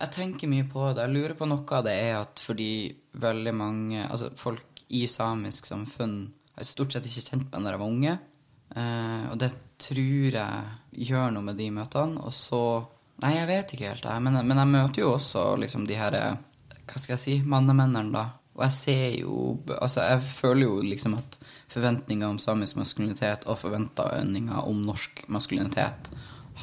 jeg 0.00 0.10
tenker 0.14 0.50
mye 0.50 0.64
på 0.70 0.88
det. 0.88 1.04
Jeg 1.04 1.14
lurer 1.14 1.36
på 1.38 1.48
noe 1.50 1.76
av 1.76 1.84
det 1.86 1.94
er 2.00 2.16
at 2.22 2.40
fordi 2.42 2.72
veldig 3.18 3.54
mange 3.54 4.06
Altså 4.06 4.32
folk 4.38 4.82
i 4.94 5.04
samisk 5.10 5.68
samfunn 5.68 6.16
har 6.56 6.66
stort 6.66 6.94
sett 6.94 7.06
ikke 7.06 7.26
kjent 7.26 7.50
meg 7.52 7.62
når 7.62 7.74
jeg 7.74 7.82
var 7.82 7.92
unge. 7.92 8.18
Uh, 8.72 9.24
og 9.34 9.40
det 9.42 9.52
tror 9.78 10.38
jeg 10.40 11.08
gjør 11.10 11.34
noe 11.34 11.44
med 11.50 11.60
de 11.60 11.68
møtene. 11.76 12.24
Og 12.24 12.34
så 12.34 12.62
Nei, 13.22 13.32
jeg 13.34 13.48
vet 13.50 13.72
ikke 13.74 13.88
helt, 13.90 14.04
jeg. 14.06 14.24
Men, 14.24 14.40
men 14.46 14.60
jeg 14.62 14.70
møter 14.70 15.02
jo 15.02 15.14
også 15.16 15.50
liksom 15.58 15.88
de 15.88 15.96
her 15.98 16.14
Hva 16.18 17.00
skal 17.00 17.16
jeg 17.16 17.22
si? 17.22 17.36
Mannemennene, 17.42 18.12
da. 18.14 18.26
Og 18.58 18.64
jeg 18.66 18.74
ser 18.74 19.18
jo 19.20 19.36
Altså, 19.78 20.04
jeg 20.06 20.24
føler 20.26 20.66
jo 20.66 20.80
liksom 20.86 21.18
at 21.18 21.38
forventninger 21.68 22.26
om 22.26 22.38
samisk 22.42 22.78
maskulinitet 22.80 23.44
og 23.46 23.58
forventninger 23.60 24.64
om 24.64 24.82
norsk 24.86 25.26
maskulinitet 25.28 26.10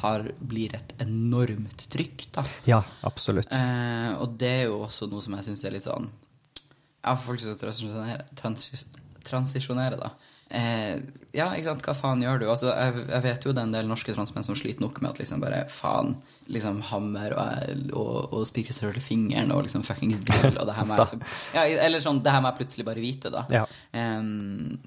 har, 0.02 0.26
blir 0.40 0.74
et 0.76 0.92
enormt 1.00 1.86
trykk, 1.92 2.26
da. 2.34 2.42
ja, 2.68 2.82
absolutt. 3.06 3.48
Eh, 3.54 4.10
og 4.20 4.34
det 4.36 4.50
er 4.50 4.64
jo 4.66 4.82
også 4.84 5.08
noe 5.08 5.24
som 5.24 5.36
jeg 5.38 5.46
syns 5.46 5.64
er 5.64 5.76
litt 5.76 5.86
sånn 5.86 6.10
Ja, 7.06 7.14
folk 7.22 7.40
som 7.40 7.56
transisjonere, 7.56 8.26
transis, 8.36 8.84
transisjonere, 9.24 9.96
da. 10.02 10.10
Eh, 10.50 10.98
ja, 11.34 11.48
ikke 11.54 11.70
sant, 11.70 11.86
hva 11.86 11.94
faen 11.96 12.22
gjør 12.22 12.42
du? 12.42 12.48
Altså, 12.50 12.70
jeg, 12.74 13.06
jeg 13.08 13.24
vet 13.24 13.46
jo 13.46 13.54
det 13.54 13.62
er 13.62 13.70
en 13.70 13.76
del 13.78 13.88
norske 13.90 14.14
transmenn 14.14 14.46
som 14.46 14.58
sliter 14.58 14.84
nok 14.84 15.00
med 15.00 15.14
at 15.14 15.22
liksom 15.22 15.42
bare 15.42 15.64
faen, 15.72 16.16
liksom 16.52 16.80
hammer 16.90 17.34
og, 17.36 17.70
og, 17.96 18.34
og 18.34 18.46
spiker 18.48 18.74
seg 18.74 18.88
selv 18.88 19.00
i 19.00 19.04
fingeren 19.04 19.52
og 19.54 19.64
liksom 19.66 19.84
fuckings 19.86 20.20
gull. 20.26 20.54
og 20.54 20.68
det 20.68 20.76
her 20.76 20.88
må 20.88 20.96
jeg 20.96 21.02
liksom, 21.06 21.24
ja, 21.56 21.66
Eller 21.86 22.04
sånn, 22.04 22.22
det 22.24 22.34
her 22.34 22.42
må 22.42 22.52
jeg 22.52 22.60
plutselig 22.62 22.86
bare 22.88 23.02
vite, 23.02 23.32
da. 23.34 23.46
Ja. 23.52 23.64
Um, 23.92 24.78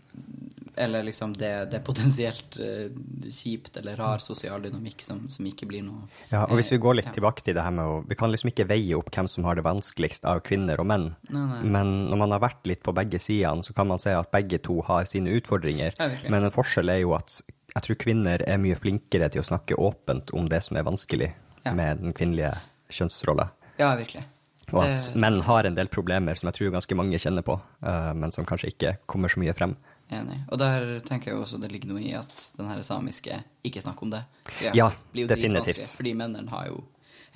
eller 0.80 1.04
liksom 1.04 1.34
det, 1.36 1.52
det 1.72 1.80
er 1.80 1.84
potensielt 1.84 2.56
uh, 2.62 2.88
kjipt 3.28 3.78
eller 3.82 3.98
rar 4.00 4.24
sosial 4.24 4.64
dynamikk 4.64 5.04
som, 5.04 5.26
som 5.32 5.48
ikke 5.50 5.68
blir 5.68 5.84
noe 5.84 6.06
Ja, 6.32 6.46
og 6.46 6.56
hvis 6.60 6.72
vi 6.72 6.80
går 6.80 7.00
litt 7.02 7.10
ja. 7.10 7.16
tilbake 7.18 7.44
til 7.44 7.58
det 7.58 7.66
her 7.66 7.74
med 7.76 7.84
å 7.84 8.00
Vi 8.08 8.16
kan 8.20 8.32
liksom 8.32 8.54
ikke 8.54 8.70
veie 8.70 8.96
opp 8.96 9.12
hvem 9.12 9.28
som 9.32 9.48
har 9.48 9.60
det 9.60 9.66
vanskeligst 9.68 10.28
av 10.30 10.40
kvinner 10.46 10.80
og 10.80 10.88
menn. 10.88 11.10
Nei, 11.28 11.46
nei. 11.52 11.62
Men 11.76 11.94
når 12.12 12.24
man 12.24 12.36
har 12.36 12.44
vært 12.46 12.68
litt 12.70 12.84
på 12.86 12.96
begge 12.96 13.20
sidene, 13.22 13.66
så 13.66 13.76
kan 13.76 13.90
man 13.90 14.00
se 14.02 14.14
at 14.16 14.32
begge 14.32 14.62
to 14.64 14.80
har 14.88 15.08
sine 15.10 15.34
utfordringer. 15.36 15.98
Ja. 16.00 16.10
Men 16.32 16.48
en 16.48 16.54
forskjell 16.54 16.92
er 16.94 17.04
jo 17.04 17.16
at 17.18 17.42
jeg 17.76 17.86
tror 17.86 18.00
kvinner 18.02 18.42
er 18.50 18.62
mye 18.62 18.78
flinkere 18.78 19.30
til 19.30 19.44
å 19.44 19.50
snakke 19.52 19.78
åpent 19.78 20.34
om 20.38 20.48
det 20.50 20.62
som 20.66 20.80
er 20.80 20.88
vanskelig 20.88 21.30
Ja. 21.66 21.74
med 21.74 22.02
den 22.02 22.14
kvinnelige 22.14 22.54
kjønnsrolla. 22.90 23.50
Ja, 23.80 23.96
virkelig. 23.96 24.24
Og 24.72 24.84
at 24.86 25.06
Det- 25.10 25.16
menn 25.16 25.42
har 25.42 25.66
en 25.66 25.76
del 25.76 25.88
problemer 25.88 26.36
som 26.38 26.48
jeg 26.48 26.54
tror 26.60 26.72
ganske 26.72 26.96
mange 26.96 27.18
kjenner 27.18 27.42
på, 27.42 27.60
eh, 27.84 28.14
men 28.14 28.32
som 28.32 28.46
kanskje 28.46 28.70
ikke 28.74 28.98
kommer 29.08 29.28
så 29.30 29.40
mye 29.40 29.54
frem. 29.54 29.76
Enig. 30.12 30.40
Og 30.52 30.58
der 30.58 31.00
tenker 31.00 31.32
jeg 31.32 31.36
også 31.42 31.60
det 31.62 31.72
ligger 31.72 31.90
noe 31.90 32.02
i 32.02 32.14
at 32.14 32.52
den 32.58 32.68
her 32.68 32.82
samiske 32.82 33.44
ikke 33.64 33.82
snakker 33.82 34.04
om 34.04 34.10
det. 34.12 34.24
Greia 34.60 34.72
Ja, 34.76 34.90
blir 35.14 35.28
jo 35.28 35.36
definitivt. 35.36 35.96
Fordi 35.96 36.14
mennene 36.16 36.50
har 36.50 36.66
jo 36.68 36.84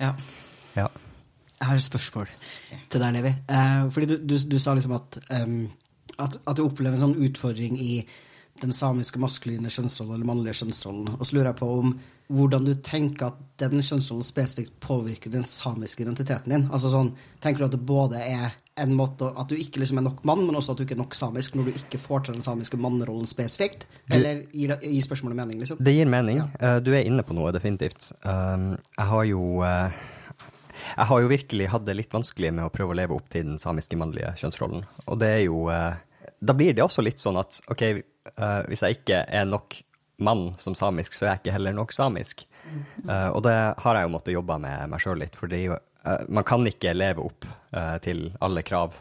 Ja. 0.00 0.12
Ja. 0.76 0.88
Jeg 1.60 1.68
har 1.68 1.76
et 1.76 1.82
spørsmål 1.82 2.28
til 2.90 3.00
deg, 3.00 3.12
Levi. 3.14 3.28
Eh, 3.48 3.90
fordi 3.90 4.06
du, 4.06 4.16
du, 4.18 4.38
du 4.38 4.58
sa 4.58 4.74
liksom 4.74 4.92
at, 4.94 5.18
um, 5.44 5.70
at, 6.18 6.36
at 6.46 6.56
du 6.56 6.64
opplever 6.68 6.94
en 6.94 7.14
sånn 7.14 7.16
utfordring 7.30 7.78
i 7.78 8.04
den 8.62 8.72
samiske 8.72 9.18
maskuline 9.18 9.70
kjønnsrollen 9.72 10.14
eller 10.14 10.28
mannlige 10.28 10.60
kjønnsrollen. 10.60 11.16
Og 11.18 11.26
så 11.26 11.34
lurer 11.34 11.50
jeg 11.50 11.60
på 11.60 11.70
om 11.80 11.94
hvordan 12.34 12.64
du 12.64 12.74
tenker 12.80 13.32
at 13.32 13.40
den 13.60 13.82
kjønnsrollen 13.82 14.24
spesifikt 14.26 14.76
påvirker 14.80 15.32
den 15.32 15.44
samiske 15.48 16.04
identiteten 16.04 16.54
din. 16.54 16.68
Altså 16.72 16.92
sånn, 16.92 17.12
Tenker 17.42 17.64
du 17.64 17.66
at 17.66 17.74
det 17.74 17.82
både 17.84 18.22
er 18.22 18.54
en 18.80 18.94
måte 18.96 19.28
at 19.38 19.50
du 19.50 19.58
ikke 19.58 19.82
liksom 19.82 20.00
er 20.00 20.06
nok 20.06 20.22
mann, 20.26 20.46
men 20.46 20.56
også 20.58 20.72
at 20.72 20.80
du 20.80 20.84
ikke 20.86 20.96
er 20.96 21.02
nok 21.02 21.14
samisk 21.14 21.54
når 21.54 21.68
du 21.68 21.76
ikke 21.82 22.00
får 22.00 22.24
til 22.26 22.38
den 22.38 22.46
samiske 22.46 22.78
mannerollen 22.80 23.28
spesifikt? 23.30 23.84
Eller 24.10 24.46
gir, 24.50 24.72
det, 24.72 24.80
gir 24.82 25.04
spørsmålet 25.04 25.38
mening, 25.42 25.60
liksom? 25.62 25.82
Det 25.84 25.94
gir 25.94 26.10
mening. 26.10 26.40
Ja. 26.40 26.78
Du 26.82 26.90
er 26.94 27.04
inne 27.04 27.26
på 27.26 27.36
noe, 27.36 27.52
definitivt. 27.54 28.10
Um, 28.24 28.74
Jeg 28.96 29.10
har 29.10 29.28
jo 29.28 29.44
eh, 29.66 30.00
Jeg 30.96 31.06
har 31.10 31.22
jo 31.22 31.30
virkelig 31.30 31.68
hatt 31.74 31.86
det 31.86 31.98
litt 32.00 32.14
vanskelig 32.14 32.50
med 32.54 32.66
å 32.66 32.72
prøve 32.72 32.94
å 32.94 32.98
leve 32.98 33.14
opp 33.18 33.28
til 33.32 33.46
den 33.52 33.60
samiske 33.62 33.98
mannlige 34.00 34.34
kjønnsrollen. 34.40 34.82
Og 35.06 35.20
det 35.22 35.30
er 35.36 35.44
jo 35.44 35.68
eh, 35.74 36.00
Da 36.40 36.56
blir 36.56 36.74
det 36.74 36.82
også 36.84 37.04
litt 37.04 37.22
sånn 37.22 37.38
at 37.40 37.60
OK, 37.70 37.84
eh, 38.32 38.60
hvis 38.70 38.84
jeg 38.84 38.98
ikke 39.00 39.22
er 39.26 39.48
nok 39.48 39.78
mann 40.24 40.48
som 40.58 40.76
samisk, 40.78 41.16
så 41.16 41.26
er 41.26 41.32
jeg 41.32 41.44
ikke 41.44 41.56
heller 41.56 41.74
nok 41.76 41.94
samisk. 41.94 42.46
Uh, 43.04 43.28
Og 43.34 43.42
det 43.44 43.54
har 43.54 43.96
jeg 43.96 44.06
jo 44.06 44.12
måttet 44.14 44.36
jobbe 44.36 44.56
med 44.62 44.88
meg 44.88 45.02
sjøl 45.02 45.18
litt, 45.20 45.34
for 45.36 45.52
jo 45.52 45.74
eh, 45.76 46.22
Man 46.32 46.46
kan 46.48 46.64
ikke 46.66 46.94
leve 46.96 47.26
opp 47.26 47.44
til 48.00 48.28
alle 48.40 48.62
krav 48.62 48.94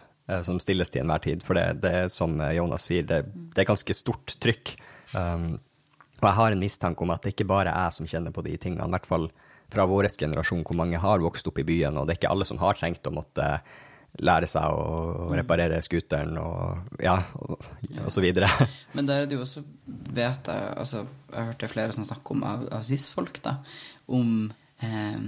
som 0.44 0.58
stilles 0.60 0.90
til 0.90 1.04
enhver 1.04 1.22
tid, 1.22 1.44
for 1.46 1.60
det, 1.60 1.84
er 1.86 2.08
som 2.10 2.40
Jonas 2.56 2.88
sier, 2.88 3.04
det, 3.06 3.26
det 3.54 3.62
er 3.62 3.68
ganske 3.68 3.94
stort 3.94 4.34
trykk. 4.42 4.72
Um, 5.14 5.60
og 6.24 6.30
jeg 6.30 6.38
har 6.38 6.56
en 6.56 6.64
mistanke 6.64 7.04
om 7.04 7.12
at 7.12 7.26
det 7.26 7.34
ikke 7.36 7.50
bare 7.52 7.70
er 7.70 7.90
jeg 7.90 7.98
som 7.98 8.08
kjenner 8.08 8.34
på 8.34 8.46
de 8.46 8.56
tingene, 8.56 8.88
i 8.88 8.96
hvert 8.96 9.10
fall 9.10 9.28
fra 9.74 9.86
vår 9.90 10.08
generasjon, 10.16 10.64
hvor 10.64 10.78
mange 10.80 11.02
har 11.02 11.24
vokst 11.24 11.48
opp 11.50 11.60
i 11.60 11.68
byen, 11.68 11.98
og 12.00 12.08
det 12.08 12.16
er 12.16 12.22
ikke 12.22 12.32
alle 12.32 12.48
som 12.48 12.62
har 12.62 12.78
trengt 12.80 13.10
å 13.10 13.14
måtte 13.14 13.48
lære 14.22 14.48
seg 14.50 14.70
å 14.70 15.30
reparere 15.34 15.82
scooteren 15.82 16.36
og 16.38 17.00
ja, 17.02 17.16
og, 17.42 17.64
og 18.04 18.10
så 18.14 18.22
videre. 18.22 18.50
Men 18.96 19.10
der 19.10 19.24
er 19.24 19.30
det 19.30 19.40
jo 19.40 19.46
også, 19.46 19.64
vet 20.14 20.52
jeg 20.52 20.74
altså, 20.78 21.06
Jeg 21.32 21.38
har 21.40 21.48
hørt 21.50 21.64
det 21.64 21.72
flere 21.72 21.96
som 21.96 22.06
snakker 22.06 22.36
om 22.36 22.44
av, 22.46 22.68
av 22.78 22.84
cis-folk, 22.86 23.40
da, 23.46 23.56
om 24.14 24.52
eh, 24.86 25.24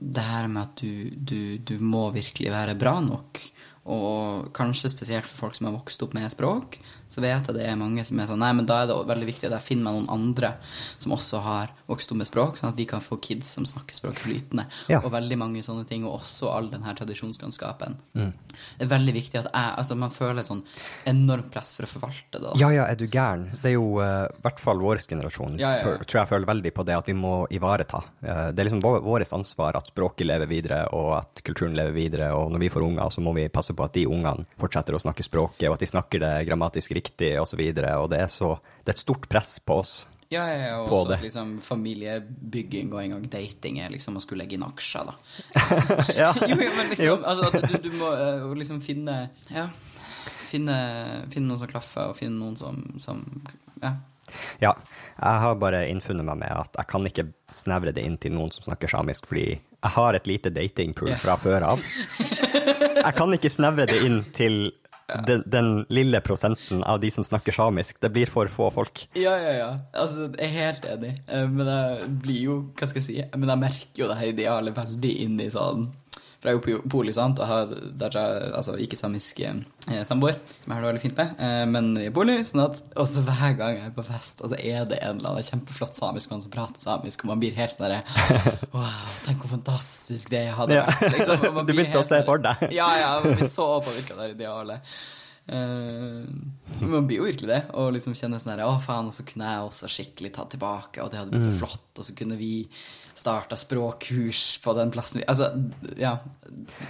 det 0.00 0.24
her 0.24 0.48
med 0.48 0.62
at 0.62 0.80
du, 0.80 1.10
du, 1.12 1.42
du 1.58 1.76
må 1.84 2.06
virkelig 2.14 2.52
være 2.54 2.78
bra 2.80 2.96
nok. 3.04 3.42
Og 3.90 4.48
kanskje 4.56 4.92
spesielt 4.92 5.28
for 5.28 5.46
folk 5.46 5.58
som 5.58 5.68
har 5.68 5.76
vokst 5.76 6.02
opp 6.04 6.16
med 6.16 6.30
språk, 6.32 6.78
så 7.10 7.22
vet 7.24 7.48
jeg 7.50 7.56
det 7.56 7.66
er 7.66 7.78
mange 7.78 8.04
som 8.06 8.20
er 8.20 8.30
sånn 8.30 8.40
Nei, 8.40 8.52
men 8.56 8.68
da 8.68 8.80
er 8.82 8.88
det 8.88 8.96
veldig 9.10 9.28
viktig 9.28 9.48
at 9.50 9.56
jeg 9.58 9.66
finner 9.66 9.90
meg 9.90 9.98
noen 9.98 10.12
andre 10.14 10.54
som 10.96 11.12
også 11.12 11.42
har 11.44 11.74
vokst 11.90 12.12
opp 12.12 12.20
med 12.22 12.28
språk, 12.28 12.60
sånn 12.60 12.72
at 12.72 12.78
vi 12.80 12.86
kan 12.88 13.02
få 13.04 13.18
kids 13.20 13.50
som 13.58 13.66
snakker 13.68 13.96
språk 13.98 14.22
flytende. 14.22 14.64
Ja. 14.88 15.02
Og 15.02 15.10
veldig 15.12 15.36
mange 15.40 15.64
sånne 15.66 15.84
ting, 15.88 16.06
og 16.08 16.20
også 16.20 16.48
all 16.54 16.70
den 16.72 16.86
her 16.86 16.96
tradisjonskunnskapen. 16.96 17.98
Mm. 18.16 18.32
Det 18.78 18.86
er 18.86 18.92
veldig 18.94 19.16
viktig 19.16 19.42
at 19.42 19.50
jeg 19.50 19.76
Altså, 19.80 19.94
man 19.96 20.10
føler 20.12 20.42
et 20.42 20.48
sånn 20.48 20.62
enormt 21.08 21.50
press 21.52 21.72
for 21.76 21.86
å 21.86 21.90
forvalte 21.90 22.38
det. 22.38 22.42
da. 22.42 22.52
Ja, 22.60 22.70
ja, 22.74 22.86
er 22.90 22.98
du 22.98 23.06
gæren? 23.06 23.46
Det 23.62 23.70
er 23.70 23.76
jo 23.76 24.00
i 24.00 24.08
i 24.40 24.42
hvert 24.44 24.60
fall 24.62 24.80
vår 24.80 25.00
generasjon, 25.08 25.58
Ja, 25.60 25.74
ja, 25.76 25.90
ja. 25.92 26.04
tror 26.04 26.20
jeg 26.20 26.28
føler 26.30 26.48
veldig 26.48 26.72
på 26.74 26.84
det 26.88 26.96
at 26.96 27.08
vi 27.08 27.14
må 27.16 27.46
ivareta. 27.52 28.02
Uh, 28.22 28.48
det 28.52 28.62
er 28.62 28.68
liksom 28.70 28.82
vår, 28.84 29.00
vårt 29.04 29.32
ansvar 29.36 29.76
at 29.76 29.90
språket 29.90 30.26
lever 30.26 30.48
videre, 30.50 30.80
og 30.96 31.12
at 31.18 31.42
kulturen 31.44 31.76
lever 31.76 31.92
videre, 31.92 32.30
og 32.36 32.50
når 32.54 32.64
vi 32.64 32.70
får 32.72 32.86
unger, 32.86 33.10
så 33.12 33.24
må 33.24 33.34
vi 33.36 33.48
passe 33.52 33.76
på 33.76 33.84
at 33.84 33.96
de 33.96 34.06
ungene 34.10 34.46
fortsetter 34.60 34.96
å 34.96 35.02
snakke 35.02 35.26
språket, 35.26 35.68
og 35.68 35.76
at 35.76 35.84
de 35.84 35.90
snakker 35.92 36.24
det 36.24 36.32
grammatisk 36.48 36.94
riktig, 36.96 36.99
og 37.40 37.48
så 37.48 37.58
videre, 37.58 37.96
og 37.98 38.10
det 38.12 38.20
er 38.24 38.32
så, 38.32 38.54
det 38.84 38.92
er 38.92 38.98
et 38.98 39.04
stort 39.04 39.28
press 39.30 39.58
på 39.64 39.80
oss. 39.82 39.94
Ja, 40.30 40.44
ja, 40.46 40.58
ja, 40.62 40.74
og 40.78 40.92
også 40.94 41.16
at 41.16 41.24
liksom 41.24 41.56
familiebygging 41.66 42.92
og 42.94 43.00
en 43.02 43.14
gang 43.16 43.24
dating 43.32 43.80
er 43.82 43.90
liksom 43.90 44.14
å 44.14 44.20
skulle 44.22 44.44
legge 44.44 44.54
inn 44.54 44.62
aksjer, 44.62 45.08
da. 45.08 45.16
Ja. 46.20 46.28
jo, 46.46 46.54
jo, 46.54 46.68
men 46.76 46.92
liksom, 46.92 47.24
altså, 47.26 47.48
at 47.50 47.66
du, 47.66 47.88
du 47.88 47.96
må 47.98 48.12
uh, 48.14 48.52
liksom 48.54 48.78
finne 48.84 49.24
Ja. 49.50 49.66
Finne, 50.50 50.76
finne 51.30 51.46
noen 51.46 51.60
som 51.62 51.70
klaffer, 51.70 52.10
og 52.10 52.16
finne 52.18 52.38
noen 52.38 52.56
som, 52.58 52.78
som 53.02 53.26
Ja. 53.82 53.96
Ja, 54.62 54.70
jeg 55.18 55.42
har 55.42 55.56
bare 55.58 55.82
innfunnet 55.90 56.22
meg 56.26 56.38
med 56.44 56.52
at 56.54 56.76
jeg 56.78 56.86
kan 56.92 57.06
ikke 57.08 57.24
snevre 57.50 57.90
det 57.94 58.04
inn 58.06 58.14
til 58.22 58.36
noen 58.36 58.52
som 58.54 58.62
snakker 58.68 58.92
samisk, 58.92 59.26
fordi 59.26 59.48
jeg 59.56 59.92
har 59.96 60.14
et 60.14 60.28
lite 60.30 60.52
datingpool 60.54 61.16
fra 61.18 61.34
før 61.40 61.72
av. 61.72 61.82
Jeg 63.00 63.16
kan 63.16 63.32
ikke 63.32 63.48
snevre 63.48 63.86
det 63.88 63.96
inn 64.04 64.18
til 64.36 64.56
den, 65.26 65.42
den 65.50 65.70
lille 65.92 66.20
prosenten 66.24 66.82
av 66.84 67.00
de 67.02 67.10
som 67.14 67.24
snakker 67.26 67.54
samisk. 67.56 67.98
Det 68.02 68.10
blir 68.14 68.30
for 68.30 68.50
få 68.52 68.70
folk. 68.74 69.04
Ja, 69.18 69.36
ja, 69.42 69.52
ja. 69.58 69.70
Altså, 69.94 70.28
jeg 70.38 70.48
er 70.50 70.56
helt 70.70 70.86
enig. 70.94 71.12
Eh, 71.28 71.46
Men 71.50 71.66
jeg 71.70 72.10
blir 72.24 72.40
jo 72.46 72.58
Hva 72.78 72.88
skal 72.90 73.02
jeg 73.02 73.08
si? 73.08 73.16
Men 73.36 73.48
jeg 73.54 73.62
merker 73.64 74.04
jo 74.04 74.08
det 74.10 74.18
her 74.20 74.32
idealet 74.32 74.76
veldig 74.76 75.12
inn 75.26 75.40
i 75.40 75.50
sånn 75.52 75.88
For 76.40 76.48
jeg 76.48 76.56
er 76.56 76.70
jo 76.72 76.78
poli, 76.88 77.12
sant, 77.12 77.36
og 77.42 77.46
har 77.50 77.66
der 78.00 78.14
altså, 78.56 78.72
ikke-samisk 78.80 79.42
eh, 79.44 79.58
samboer, 80.08 80.38
som 80.62 80.70
jeg 80.70 80.72
har 80.72 80.80
det 80.80 80.88
veldig 80.88 81.02
fint 81.02 81.18
med, 81.20 81.34
eh, 81.44 81.64
men 81.68 81.90
i 82.00 82.06
poli. 82.16 82.38
Sånn 82.48 82.62
at 82.64 82.80
også 82.96 83.20
hver 83.26 83.58
gang 83.58 83.76
jeg 83.76 83.90
er 83.90 83.92
på 83.98 84.04
fest, 84.08 84.40
altså 84.40 84.56
er 84.56 84.86
det 84.88 85.02
en 85.04 85.18
eller 85.20 85.34
annen 85.34 85.44
kjempeflott 85.50 86.00
samisk 86.00 86.32
mann 86.32 86.40
som 86.40 86.50
prater 86.54 86.80
samisk, 86.80 87.26
og 87.26 87.34
man 87.34 87.42
blir 87.44 87.52
helt 87.60 87.76
sånn 87.76 87.84
derre 87.90 88.00
Wow, 88.72 88.88
tenk 89.26 89.44
hvor 89.44 89.52
fantastisk 89.58 90.32
det 90.32 90.46
jeg 90.46 90.56
hadde 90.56 90.80
Ja. 90.80 90.86
vært. 90.88 91.12
Liksom, 91.18 91.44
og 91.50 91.54
man 91.60 91.66
Du 91.68 91.74
begynte 91.74 91.92
begynte 91.92 92.04
å 92.06 92.08
se 92.08 92.16
sånn- 92.22 92.28
for 92.32 92.38
deg. 92.48 92.66
Ja, 92.72 92.88
ja. 93.02 93.12
Man 93.20 93.36
blir 93.36 93.52
så 93.52 93.68
påvirka 93.84 94.16
av 94.16 94.24
det 94.24 94.32
idealet. 94.38 94.94
Uh, 95.50 96.22
man 96.86 97.06
blir 97.08 97.18
jo 97.20 97.24
virkelig 97.26 97.48
det, 97.50 97.60
og 97.74 97.92
liksom 97.96 98.14
kjenner 98.14 98.38
sånn 98.40 98.52
her 98.54 98.64
Å, 98.68 98.76
faen, 98.84 99.08
og 99.10 99.14
så 99.16 99.24
kunne 99.26 99.48
jeg 99.48 99.64
også 99.66 99.88
skikkelig 99.90 100.32
tatt 100.36 100.52
tilbake, 100.54 101.02
og 101.02 101.10
det 101.10 101.18
hadde 101.20 101.32
blitt 101.32 101.46
Mm. 101.48 101.52
så 101.52 101.58
flott, 101.64 101.98
og 101.98 102.04
så 102.06 102.14
kunne 102.16 102.36
vi 102.38 102.52
starta 103.14 103.58
språkkurs 103.58 104.58
på 104.64 104.74
den 104.78 104.92
plassen 104.94 105.20
vi 105.20 105.28
Altså, 105.30 105.52
ja. 105.98 106.18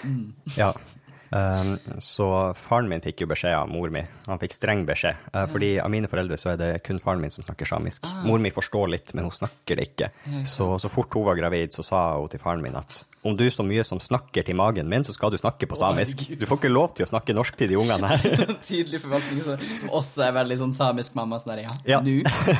Mm. 0.04 0.32
Ja. 0.56 0.72
Um, 1.30 1.76
så 2.02 2.26
faren 2.58 2.88
min 2.90 3.02
fikk 3.04 3.22
jo 3.22 3.28
beskjed 3.30 3.54
av 3.54 3.68
mor 3.70 3.92
mi. 3.94 4.02
Han 4.26 4.40
fikk 4.42 4.56
streng 4.56 4.82
beskjed. 4.88 5.18
Uh, 5.30 5.44
fordi 5.50 5.76
av 5.78 5.92
mine 5.92 6.10
foreldre 6.10 6.38
så 6.40 6.52
er 6.54 6.58
det 6.58 6.70
kun 6.86 6.98
faren 7.02 7.22
min 7.22 7.30
som 7.30 7.46
snakker 7.46 7.68
samisk. 7.70 8.08
Mor 8.26 8.42
mi 8.42 8.50
forstår 8.54 8.90
litt, 8.90 9.14
men 9.14 9.28
hun 9.28 9.34
snakker 9.34 9.78
det 9.78 9.90
ikke. 9.92 10.10
Så, 10.48 10.72
så 10.82 10.90
fort 10.90 11.14
hun 11.14 11.28
var 11.28 11.38
gravid, 11.38 11.76
så 11.76 11.86
sa 11.86 12.02
hun 12.18 12.30
til 12.32 12.42
faren 12.42 12.64
min 12.64 12.78
at 12.78 13.04
om 13.22 13.34
du 13.36 13.44
så 13.52 13.60
mye 13.66 13.82
som 13.84 13.98
snakker 14.00 14.46
til 14.46 14.56
magen 14.56 14.88
min, 14.88 15.02
så 15.04 15.12
skal 15.12 15.30
du 15.32 15.36
snakke 15.36 15.66
på 15.68 15.76
samisk. 15.76 16.22
Du 16.40 16.46
får 16.48 16.60
ikke 16.62 16.70
lov 16.72 16.94
til 16.96 17.04
å 17.04 17.08
snakke 17.10 17.34
norsk 17.36 17.58
til 17.60 17.68
de 17.68 17.76
ungene 17.76 18.08
her. 18.08 18.22
Tydelig 18.68 19.02
forvaltning 19.02 19.42
som, 19.44 19.64
som 19.82 19.90
også 19.98 20.24
er 20.24 20.32
veldig 20.38 20.56
sånn 20.62 20.72
samisk 20.72 21.18
mamma. 21.18 21.36
Sånn 21.42 21.52
der, 21.52 21.62
ja, 21.66 21.74
Ja. 21.96 22.00
nå? 22.00 22.14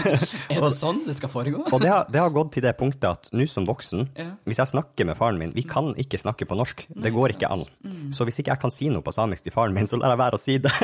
Er 0.52 0.60
det 0.60 0.72
sånn 0.76 1.00
det 1.06 1.14
skal 1.16 1.32
foregå? 1.32 1.62
Og 1.72 1.80
det 1.80 1.88
har, 1.92 2.04
det 2.12 2.20
har 2.20 2.32
gått 2.34 2.52
til 2.58 2.64
det 2.66 2.74
punktet 2.80 3.08
at 3.08 3.30
nå 3.32 3.46
som 3.48 3.64
voksen, 3.68 4.08
Ja. 4.20 4.28
hvis 4.44 4.60
jeg 4.60 4.72
snakker 4.74 5.08
med 5.08 5.16
faren 5.16 5.38
min 5.40 5.54
Vi 5.56 5.64
kan 5.64 5.94
ikke 5.96 6.20
snakke 6.20 6.44
på 6.50 6.58
norsk. 6.58 6.84
Det 6.92 7.12
går 7.14 7.36
ikke 7.38 7.48
an. 7.54 7.64
Så 8.12 8.26
hvis 8.28 8.42
ikke 8.42 8.52
jeg 8.52 8.60
kan 8.66 8.74
si 8.74 8.90
noe 8.92 9.00
på 9.06 9.14
samisk 9.16 9.46
til 9.48 9.54
faren 9.56 9.72
min, 9.76 9.88
så 9.88 9.96
lar 10.00 10.12
jeg 10.12 10.20
være 10.26 10.36
å 10.36 10.42
si 10.44 10.58
det. 10.60 10.74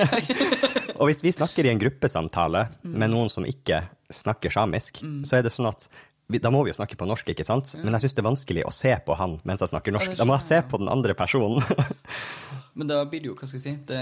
og 1.01 1.11
hvis 1.11 1.21
vi 1.27 1.35
snakker 1.37 1.67
i 1.69 1.75
en 1.75 1.81
gruppesamtale 1.83 2.69
med 2.87 3.12
noen 3.12 3.29
som 3.33 3.45
ikke 3.45 3.83
snakker 4.15 4.53
samisk, 4.55 5.03
så 5.27 5.37
er 5.41 5.43
det 5.47 5.51
sånn 5.53 5.67
at 5.69 5.89
da 6.29 6.51
må 6.51 6.65
vi 6.67 6.73
jo 6.73 6.77
snakke 6.81 6.97
på 6.99 7.07
norsk, 7.07 7.29
ikke 7.31 7.45
sant? 7.47 7.71
Men 7.79 7.95
jeg 7.95 8.03
syns 8.07 8.15
det 8.17 8.23
er 8.25 8.27
vanskelig 8.31 8.65
å 8.67 8.73
se 8.75 8.93
på 9.07 9.15
han 9.19 9.37
mens 9.47 9.62
jeg 9.62 9.71
snakker 9.71 9.95
norsk. 9.95 10.17
Da 10.19 10.27
må 10.27 10.35
jeg 10.39 10.47
se 10.49 10.59
på 10.71 10.81
den 10.83 10.89
andre 10.91 11.15
personen. 11.19 11.62
Men 12.77 12.91
da 12.91 12.99
blir 13.09 13.23
det 13.25 13.31
jo, 13.31 13.35
hva 13.39 13.47
skal 13.49 13.57
jeg 13.57 13.62
si 13.65 13.71
Det, 13.89 14.01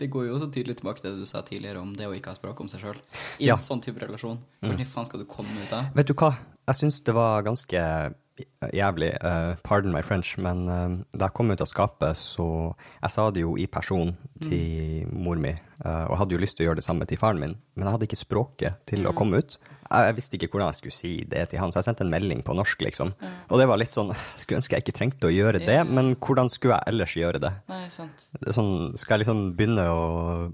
det 0.00 0.06
går 0.08 0.28
jo 0.28 0.36
også 0.38 0.46
tydelig 0.54 0.78
tilbake 0.78 1.02
til 1.02 1.10
det 1.12 1.20
du 1.26 1.28
sa 1.28 1.42
tidligere 1.44 1.82
om 1.82 1.90
det 1.98 2.06
å 2.08 2.14
ikke 2.16 2.32
ha 2.32 2.38
språk 2.38 2.62
om 2.64 2.70
seg 2.72 2.80
sjøl. 2.80 3.00
I 3.42 3.50
Ja. 3.50 3.58
en 3.58 3.60
sånn 3.60 3.82
type 3.84 4.00
relasjon. 4.00 4.38
Hvordan 4.64 4.88
faen 4.88 5.08
skal 5.10 5.20
du 5.20 5.26
komme 5.28 5.52
ut 5.66 5.74
av? 5.76 5.90
Vet 5.98 6.08
du 6.08 6.14
hva? 6.14 6.30
Jeg 6.70 6.80
syns 6.80 7.02
det 7.04 7.12
var 7.18 7.42
ganske 7.44 7.82
jævlig, 8.74 9.12
Uh, 9.18 9.56
pardon 9.64 9.92
my 9.92 10.02
French, 10.02 10.36
men 10.38 10.68
uh, 10.68 10.92
da 11.12 11.26
jeg 11.28 11.36
kom 11.36 11.50
ut 11.50 11.62
av 11.62 11.68
skapet, 11.68 12.16
så 12.16 12.74
Jeg 13.02 13.10
sa 13.14 13.30
det 13.30 13.42
jo 13.42 13.56
i 13.58 13.66
person 13.66 14.12
til 14.42 15.08
mor 15.10 15.38
mi, 15.40 15.50
uh, 15.84 16.06
og 16.10 16.18
hadde 16.20 16.36
jo 16.36 16.42
lyst 16.42 16.58
til 16.58 16.66
å 16.66 16.68
gjøre 16.68 16.80
det 16.80 16.86
samme 16.86 17.06
til 17.08 17.18
faren 17.18 17.40
min, 17.40 17.56
men 17.74 17.86
jeg 17.86 17.96
hadde 17.96 18.06
ikke 18.08 18.20
språket 18.20 18.78
til 18.86 19.06
å 19.08 19.14
komme 19.16 19.40
ut. 19.42 19.56
Jeg, 19.88 20.04
jeg 20.06 20.16
visste 20.18 20.38
ikke 20.38 20.50
hvordan 20.52 20.70
jeg 20.70 20.80
skulle 20.80 20.96
si 20.96 21.12
det 21.28 21.46
til 21.50 21.62
han, 21.62 21.72
så 21.72 21.80
jeg 21.80 21.88
sendte 21.88 22.04
en 22.06 22.12
melding 22.12 22.42
på 22.46 22.54
norsk, 22.56 22.82
liksom. 22.84 23.14
Og 23.48 23.60
det 23.60 23.68
var 23.70 23.80
litt 23.80 23.96
sånn 23.96 24.12
Skulle 24.40 24.60
ønske 24.60 24.76
jeg 24.76 24.86
ikke 24.86 24.96
trengte 25.00 25.30
å 25.30 25.34
gjøre 25.34 25.62
det, 25.64 25.80
men 25.88 26.14
hvordan 26.14 26.52
skulle 26.52 26.78
jeg 26.78 26.92
ellers 26.94 27.16
gjøre 27.18 27.42
det? 27.42 27.52
Nei, 27.72 27.84
sant. 27.92 28.28
det 28.38 28.54
sånn, 28.56 28.94
skal 29.00 29.16
jeg 29.16 29.26
liksom 29.26 29.44
begynne 29.58 29.88
å 29.90 30.02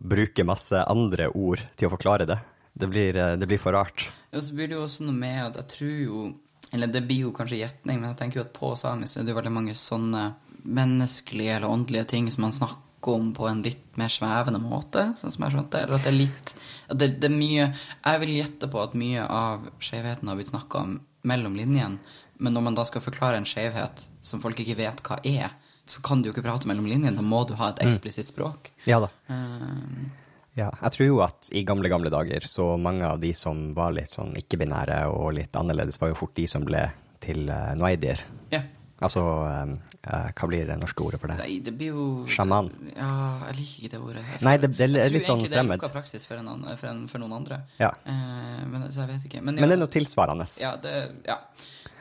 bruke 0.01 0.47
masse 0.49 0.85
andre 0.89 1.29
ord 1.33 1.65
til 1.77 1.91
å 1.91 1.95
forklare 1.97 2.29
det? 2.31 2.41
Det 2.75 2.89
blir, 2.91 3.15
det 3.39 3.47
blir 3.47 3.61
for 3.63 3.77
rart. 3.77 4.09
Og 4.35 4.43
så 4.43 4.55
blir 4.57 4.67
det 4.67 4.75
jo 4.75 4.83
også 4.83 5.05
noe 5.07 5.15
med 5.15 5.45
at 5.45 5.61
jeg 5.61 5.71
tror 5.77 5.99
jo 6.03 6.23
Eller 6.75 6.91
det 6.91 7.05
blir 7.07 7.29
jo 7.29 7.35
kanskje 7.35 7.61
gjetning, 7.61 8.01
men 8.01 8.11
jeg 8.11 8.19
tenker 8.19 8.41
jo 8.41 8.47
at 8.49 8.57
på 8.57 8.73
samisk 8.79 9.21
er 9.21 9.27
det 9.27 9.31
jo 9.31 9.39
veldig 9.39 9.53
mange 9.55 9.77
sånne 9.79 10.25
menneskelige 10.65 11.59
eller 11.59 11.71
åndelige 11.71 12.09
ting 12.15 12.31
som 12.33 12.49
man 12.49 12.57
snakker 12.57 13.15
om 13.15 13.29
på 13.37 13.47
en 13.47 13.61
litt 13.63 13.99
mer 14.01 14.11
svevende 14.11 14.59
måte, 14.59 15.11
sånn 15.21 15.31
som 15.31 15.45
jeg 15.45 15.55
skjønte. 15.55 15.83
Eller 15.85 16.01
at 16.01 16.07
det 16.07 16.11
er 16.11 16.19
litt 16.19 16.55
det, 16.89 17.09
det 17.23 17.29
er 17.31 17.33
mye 17.33 17.67
Jeg 17.69 18.21
vil 18.21 18.33
gjette 18.37 18.69
på 18.73 18.81
at 18.83 18.97
mye 18.99 19.23
av 19.25 19.69
skjevheten 19.81 20.29
har 20.29 20.41
blitt 20.41 20.51
snakka 20.51 20.83
om 20.83 20.97
mellom 21.25 21.55
linjene, 21.57 22.01
men 22.43 22.57
når 22.57 22.67
man 22.67 22.77
da 22.77 22.85
skal 22.89 23.05
forklare 23.05 23.39
en 23.39 23.47
skjevhet 23.49 24.03
som 24.25 24.43
folk 24.43 24.59
ikke 24.61 24.77
vet 24.83 25.01
hva 25.07 25.21
er, 25.23 25.55
så 25.87 26.03
kan 26.05 26.21
du 26.21 26.29
jo 26.29 26.35
ikke 26.35 26.45
prate 26.45 26.69
mellom 26.69 26.89
linjene. 26.91 27.15
Da 27.17 27.23
må 27.25 27.45
du 27.49 27.55
ha 27.61 27.71
et 27.71 27.85
eksplisitt 27.85 28.29
språk. 28.33 28.73
Ja 28.89 28.99
da. 29.05 29.13
Eh, 29.31 30.24
Ja, 30.57 30.69
jeg 30.83 30.93
tror 30.95 31.07
jo 31.09 31.17
at 31.25 31.49
i 31.53 31.65
gamle, 31.67 31.89
gamle 31.91 32.11
dager 32.15 32.45
så 32.47 32.77
mange 32.79 33.03
av 33.09 33.19
de 33.21 33.33
som 33.35 33.73
var 33.75 33.91
litt 33.97 34.13
sånn 34.13 34.35
ikke-binære 34.39 35.01
og 35.11 35.33
litt 35.35 35.57
annerledes, 35.59 35.99
var 36.01 36.13
jo 36.13 36.19
fort 36.21 36.35
de 36.39 36.47
som 36.47 36.63
ble 36.65 36.85
til 37.25 37.49
uh, 37.51 37.73
noaidier. 37.81 38.23
ja. 38.55 38.63
Altså, 39.05 39.21
eh, 39.45 39.73
eh, 40.07 40.29
hva 40.39 40.47
blir 40.49 40.69
det 40.71 40.77
norske 40.79 41.03
ordet 41.03 41.19
for 41.21 41.29
det? 41.29 41.35
Nei, 41.43 41.57
det 41.67 41.73
blir 41.77 41.91
jo 41.91 42.05
Sjaman. 42.31 42.71
Ja, 42.95 43.09
jeg 43.51 43.57
liker 43.59 43.75
ikke 43.83 43.91
det 43.91 43.99
ordet. 44.01 44.23
Jeg 44.31 44.45
Nei, 44.47 44.53
det, 44.63 44.69
det- 44.71 44.79
det 44.79 44.85
er 44.87 45.03
jeg 45.03 45.13
litt 45.13 45.25
tror 45.25 45.27
sånn 45.27 45.41
egentlig 45.43 45.51
det 45.51 45.59
er 45.59 45.61
fremmed. 45.61 45.83
lukka 45.83 45.93
praksis 45.93 46.25
for, 46.31 46.37
en 46.39 46.63
for, 46.79 46.87
en, 46.89 47.01
for 47.11 47.19
noen 47.21 47.35
andre. 47.37 47.59
Ja. 47.83 47.91
Uh, 48.07 48.63
men, 48.71 48.87
så 48.95 49.03
jeg 49.03 49.09
vet 49.11 49.27
ikke. 49.29 49.43
Men, 49.43 49.59
ja, 49.59 49.61
Men 49.67 49.69
det 49.69 49.77
er 49.77 49.83
noe 49.83 49.93
tilsvarende. 49.99 50.47
Ja, 50.63 50.71
det, 50.81 50.95
ja. 51.27 51.37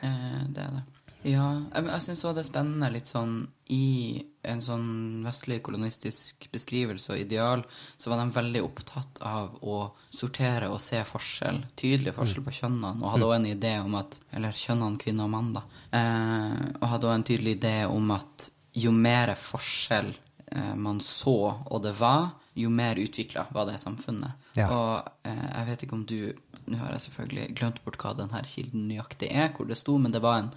Eh, 0.06 0.40
det 0.54 0.64
er 0.64 0.70
det. 0.78 0.84
Ja, 1.24 1.46
jeg, 1.72 1.86
jeg 1.88 2.04
syns 2.04 2.22
òg 2.28 2.36
det 2.36 2.42
er 2.44 2.48
spennende 2.50 2.90
litt 2.92 3.08
sånn 3.08 3.36
i 3.72 4.20
en 4.44 4.60
sånn 4.60 5.22
vestlig 5.24 5.62
kolonistisk 5.64 6.48
beskrivelse 6.52 7.14
og 7.14 7.22
ideal, 7.22 7.62
så 7.96 8.12
var 8.12 8.20
de 8.20 8.34
veldig 8.34 8.62
opptatt 8.64 9.22
av 9.24 9.56
å 9.64 9.78
sortere 10.12 10.68
og 10.68 10.82
se 10.84 11.00
forskjell, 11.08 11.62
tydelig 11.80 12.12
forskjell 12.18 12.44
på 12.44 12.56
kjønnene, 12.58 13.00
og 13.00 13.14
hadde 13.14 13.30
òg 13.30 13.36
en 13.38 13.48
idé 13.54 13.72
om 13.80 13.96
at 14.00 14.20
Eller 14.36 14.52
kjønnene 14.52 15.00
kvinne 15.00 15.24
og 15.24 15.32
mann, 15.32 15.52
da. 15.56 15.64
Eh, 15.96 16.60
og 16.80 16.88
hadde 16.92 17.08
òg 17.08 17.16
en 17.16 17.26
tydelig 17.30 17.56
idé 17.56 17.76
om 17.88 18.12
at 18.14 18.50
jo 18.84 18.92
mer 18.92 19.32
forskjell 19.38 20.12
eh, 20.12 20.74
man 20.76 21.00
så, 21.00 21.38
og 21.64 21.84
det 21.86 21.94
var, 21.98 22.34
jo 22.54 22.70
mer 22.70 23.00
utvikla 23.00 23.48
var 23.54 23.66
det 23.66 23.80
samfunnet. 23.82 24.50
Ja. 24.58 24.68
Og 24.70 25.26
eh, 25.26 25.46
jeg 25.48 25.70
vet 25.70 25.86
ikke 25.86 25.96
om 25.96 26.04
du 26.06 26.18
Nå 26.66 26.78
har 26.80 26.94
jeg 26.94 27.04
selvfølgelig 27.06 27.46
glemt 27.58 27.80
bort 27.84 27.98
hva 28.00 28.14
denne 28.16 28.40
kilden 28.48 28.86
nøyaktig 28.88 29.28
er, 29.30 29.50
hvor 29.56 29.68
det 29.68 29.76
sto, 29.80 29.96
men 30.00 30.14
det 30.14 30.22
var 30.24 30.42
en 30.42 30.50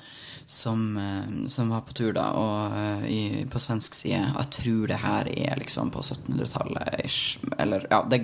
som, 0.47 0.83
eh, 1.01 1.47
som 1.51 1.73
var 1.73 1.83
på 1.87 1.95
tur, 1.97 2.13
da, 2.15 2.29
og 2.37 2.77
eh, 2.77 3.07
i, 3.11 3.19
på 3.51 3.59
svensk 3.59 3.97
side 3.97 4.21
Jeg 4.21 4.49
tror 4.55 4.87
det 4.91 4.99
her 5.01 5.29
er 5.33 5.59
liksom 5.59 5.91
på 5.91 6.03
1700-tallet 6.05 7.03
ish. 7.03 7.39
Eller 7.59 7.87
ja, 7.91 8.01
det 8.07 8.21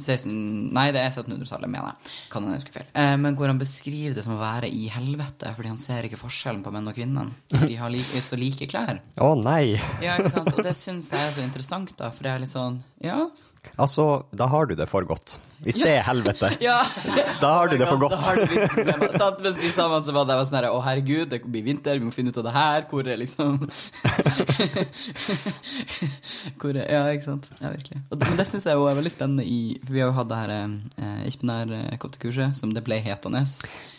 16, 0.00 0.32
Nei, 0.74 0.88
det 0.94 1.02
er 1.02 1.12
1700-tallet, 1.12 1.70
mener 1.70 1.92
jeg. 1.92 2.12
Kan 2.32 2.44
hende 2.44 2.56
jeg 2.56 2.64
husker 2.64 2.78
feil. 2.80 2.88
Eh, 3.02 3.14
men 3.20 3.36
hvor 3.38 3.50
han 3.50 3.60
beskriver 3.60 4.16
det 4.16 4.24
som 4.26 4.36
å 4.36 4.40
være 4.40 4.70
i 4.70 4.88
helvete, 4.92 5.52
fordi 5.56 5.72
han 5.72 5.80
ser 5.82 6.08
ikke 6.08 6.20
forskjellen 6.20 6.64
på 6.64 6.72
menn 6.74 6.90
og 6.90 6.96
kvinner. 6.96 7.30
De 7.52 7.76
har 7.78 7.92
like, 7.92 8.22
så 8.24 8.38
like 8.40 8.68
klær. 8.70 9.02
Å 9.20 9.30
nei! 9.38 9.76
Ja, 10.02 10.16
ikke 10.18 10.32
sant? 10.34 10.52
Og 10.56 10.64
det 10.66 10.74
syns 10.78 11.10
jeg 11.12 11.20
er 11.20 11.34
så 11.36 11.44
interessant, 11.44 11.94
da, 11.98 12.10
for 12.14 12.26
det 12.26 12.34
er 12.34 12.44
litt 12.44 12.54
sånn 12.54 12.82
Ja. 13.04 13.28
Altså, 13.80 14.10
da 14.36 14.46
har 14.50 14.68
du 14.70 14.74
det 14.78 14.88
for 14.90 15.06
godt. 15.08 15.38
Hvis 15.60 15.76
det 15.76 15.90
er 15.92 16.02
helvete. 16.06 16.48
Ja. 16.60 16.82
Da 17.40 17.48
har 17.56 17.68
du 17.68 17.76
det 17.80 17.88
for 17.88 17.98
godt. 18.00 18.12
Sant? 19.16 19.40
Mens 19.44 19.56
de 19.60 19.70
sammen 19.72 20.02
så 20.04 20.12
var 20.14 20.24
det 20.28 20.36
sånn 20.48 20.56
her 20.58 20.66
Å, 20.70 20.80
herregud, 20.84 21.28
det 21.32 21.38
blir 21.44 21.64
vinter, 21.66 21.98
vi 22.00 22.06
må 22.06 22.12
finne 22.14 22.30
ut 22.32 22.38
av 22.40 22.44
det 22.46 22.52
her. 22.54 22.80
Hvor 22.90 23.02
er 23.08 23.16
liksom 23.20 23.58
Hvor 26.60 26.74
er 26.76 26.86
Ja, 26.88 27.02
ikke 27.12 27.26
sant. 27.26 27.50
Ja, 27.60 27.68
virkelig. 27.74 27.98
Og 28.08 28.14
det, 28.16 28.24
men 28.28 28.36
det 28.40 28.46
syns 28.48 28.66
jeg 28.68 28.74
er 28.76 28.98
veldig 29.00 29.12
spennende 29.12 29.44
i 29.44 29.78
For 29.84 29.92
vi 29.96 30.00
har 30.02 30.08
jo 30.10 30.16
hatt 30.16 30.30
det 30.32 30.40
her 30.40 30.50
eh, 30.56 31.20
ikke-binær-koftekurset, 31.30 32.50
som 32.60 32.68
det 32.76 32.82
ble 32.86 32.96
hetende. 33.04 33.42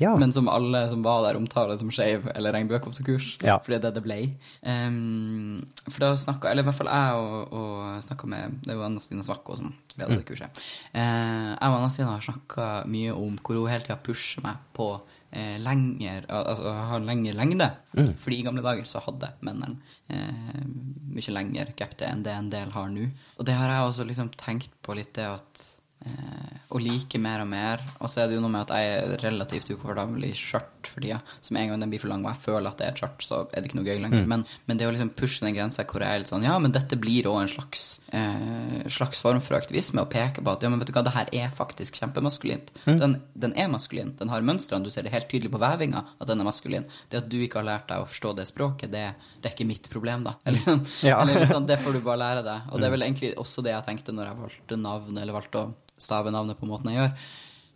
Ja. 0.02 0.12
Men 0.18 0.30
som 0.34 0.50
alle 0.52 0.80
som 0.92 1.02
var 1.06 1.20
der, 1.28 1.36
omtaler 1.40 1.76
som 1.82 1.90
skeiv 1.94 2.20
eller 2.34 2.50
regnbuekoftekurs. 2.58 3.26
Ja. 3.46 3.56
For 3.62 3.70
det 3.74 3.78
er 3.82 3.86
det 3.90 3.96
det 4.00 4.06
ble. 4.06 4.20
Um, 4.66 5.58
for 5.88 6.00
da 6.04 6.10
snakka 6.20 6.50
Eller 6.52 6.64
i 6.64 6.68
hvert 6.68 6.78
fall 6.78 6.92
jeg 6.92 7.10
og, 7.18 7.54
og 7.58 8.04
snakka 8.06 8.26
med 8.30 8.42
Det 8.66 8.76
var 8.78 8.86
Anna 8.88 9.00
Stine 9.02 9.24
Svakko 9.26 9.51
som 9.60 9.74
leder 9.98 10.20
det 10.20 10.28
kurset. 10.28 10.62
Eh, 10.94 11.52
jeg 11.52 11.72
og 11.72 11.78
Anna 11.78 12.12
har 12.12 12.24
snakka 12.26 12.68
mye 12.92 13.16
om 13.16 13.36
hvor 13.42 13.60
hun 13.60 13.72
hele 13.72 13.86
tida 13.86 14.00
pusher 14.04 14.44
meg 14.46 14.62
på 14.76 14.88
eh, 15.32 15.58
lenger 15.62 16.28
Altså 16.32 16.72
har 16.92 17.04
lengre 17.06 17.36
lengde. 17.38 17.70
Fordi 17.94 18.40
i 18.40 18.46
gamle 18.48 18.64
dager 18.66 18.88
så 18.90 19.04
hadde 19.06 19.34
mennene 19.46 19.80
eh, 20.08 20.64
mye 21.12 21.36
lengre 21.36 21.76
gap 21.78 21.98
enn 22.08 22.24
det 22.26 22.36
en 22.36 22.52
del 22.52 22.74
har 22.76 22.90
nå. 22.94 23.10
Og 23.38 23.48
det 23.48 23.58
har 23.58 23.72
jeg 23.72 23.92
også 23.92 24.08
liksom 24.08 24.34
tenkt 24.40 24.74
på 24.84 24.96
litt, 24.98 25.14
det 25.18 25.28
at 25.28 25.68
eh, 26.06 26.58
å 26.72 26.80
like 26.80 27.20
mer 27.20 27.42
og 27.44 27.50
mer. 27.52 27.82
Og 28.00 28.10
så 28.12 28.22
er 28.24 28.30
det 28.32 28.38
jo 28.38 28.44
noe 28.44 28.52
med 28.54 28.64
at 28.70 28.72
jeg 28.80 28.92
er 28.96 29.18
relativt 29.26 29.70
ukomfortabel 29.74 30.24
i 30.30 30.32
skjørt 30.38 30.88
for 30.88 31.04
tida. 31.04 31.20
Med 31.52 31.62
en 31.66 31.74
gang 31.74 31.82
den 31.84 31.92
blir 31.92 32.02
for 32.02 32.10
lang 32.12 32.24
og 32.26 32.32
jeg 32.32 32.42
føler 32.46 32.70
at 32.72 32.80
det 32.80 32.86
er 32.88 32.94
et 32.96 33.02
skjørt, 33.02 33.26
så 33.26 33.40
er 33.52 33.62
det 33.62 33.70
ikke 33.70 33.78
noe 33.82 33.88
gøy 33.90 34.00
lenger. 34.06 34.24
Men, 34.32 34.46
men 34.70 34.80
det 34.80 34.88
å 34.88 34.94
liksom 34.94 35.12
pushe 35.20 35.44
den 35.46 35.54
grensa 35.58 35.84
hvor 35.86 36.02
jeg 36.06 36.16
er 36.16 36.24
litt 36.24 36.32
sånn 36.32 36.46
Ja, 36.48 36.56
men 36.64 36.74
dette 36.74 36.98
blir 37.00 37.28
òg 37.30 37.42
en 37.44 37.52
slags, 37.52 37.84
eh, 38.16 38.88
slags 38.90 39.20
form 39.22 39.42
for 39.44 39.58
aktivisme. 39.60 40.02
Å 40.06 40.10
peke 40.10 40.42
på 40.42 40.54
at 40.56 40.64
ja, 40.64 40.72
men 40.72 40.80
vet 40.82 40.90
du 40.90 40.96
hva, 40.96 41.04
det 41.06 41.14
her 41.18 41.30
er 41.44 41.52
faktisk 41.54 42.00
kjempemaskulint. 42.02 42.72
Den, 42.88 43.20
den 43.36 43.54
er 43.60 43.70
maskulin. 43.72 44.16
Den 44.20 44.32
har 44.34 44.42
mønstrene. 44.48 44.88
Du 44.88 44.94
ser 44.94 45.06
det 45.06 45.14
helt 45.14 45.30
tydelig 45.32 45.52
på 45.54 45.62
vevinga 45.62 46.06
at 46.18 46.32
den 46.32 46.40
er 46.42 46.48
maskulin. 46.48 46.88
Det 47.12 47.22
at 47.22 47.30
du 47.30 47.38
ikke 47.44 47.60
har 47.62 47.68
lært 47.68 47.92
deg 47.92 48.02
å 48.02 48.08
forstå 48.10 48.34
det 48.40 48.48
språket, 48.50 48.92
det, 48.96 49.06
det 49.44 49.52
er 49.52 49.56
ikke 49.58 49.70
mitt 49.70 49.92
problem, 49.92 50.24
da. 50.26 50.38
Eller, 50.46 50.58
liksom, 50.58 50.82
Ja. 51.06 51.20
eller 51.22 51.44
liksom, 51.44 51.68
det 51.70 51.78
får 51.84 52.00
du 52.00 52.02
bare 52.06 52.22
lære 52.24 52.44
deg. 52.48 52.72
Og 52.72 52.80
det 52.82 52.88
er 52.88 52.96
vel 52.96 53.06
egentlig 53.06 53.34
også 53.42 53.64
det 53.66 53.76
jeg 53.76 53.86
tenkte 53.92 54.16
når 54.16 54.32
jeg 54.32 54.40
valgte 54.42 54.78
navn, 54.82 55.18
eller 55.22 55.36
valgte 55.36 55.62
å 55.62 55.72
stave 56.02 56.34
navnet 56.34 56.60
på 56.60 56.70
måten 56.70 56.92
jeg 56.92 57.02
gjør. 57.02 57.16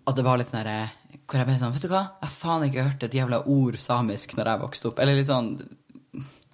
At 0.05 0.19
det 0.19 0.25
var 0.25 0.37
litt 0.37 0.51
sånn 0.51 0.59
herre 0.59 0.91
Hvor 1.25 1.39
jeg 1.39 1.47
ble 1.47 1.55
sånn 1.57 1.71
Vet 1.73 1.85
du 1.87 1.89
hva, 1.89 2.03
jeg 2.21 2.29
faen 2.35 2.65
ikke 2.67 2.83
hørt 2.85 3.05
et 3.07 3.15
jævla 3.17 3.39
ord 3.49 3.79
samisk 3.81 4.35
når 4.37 4.51
jeg 4.51 4.61
vokste 4.61 4.91
opp. 4.91 5.01
Eller 5.01 5.17
litt 5.17 5.31
sånn 5.31 5.55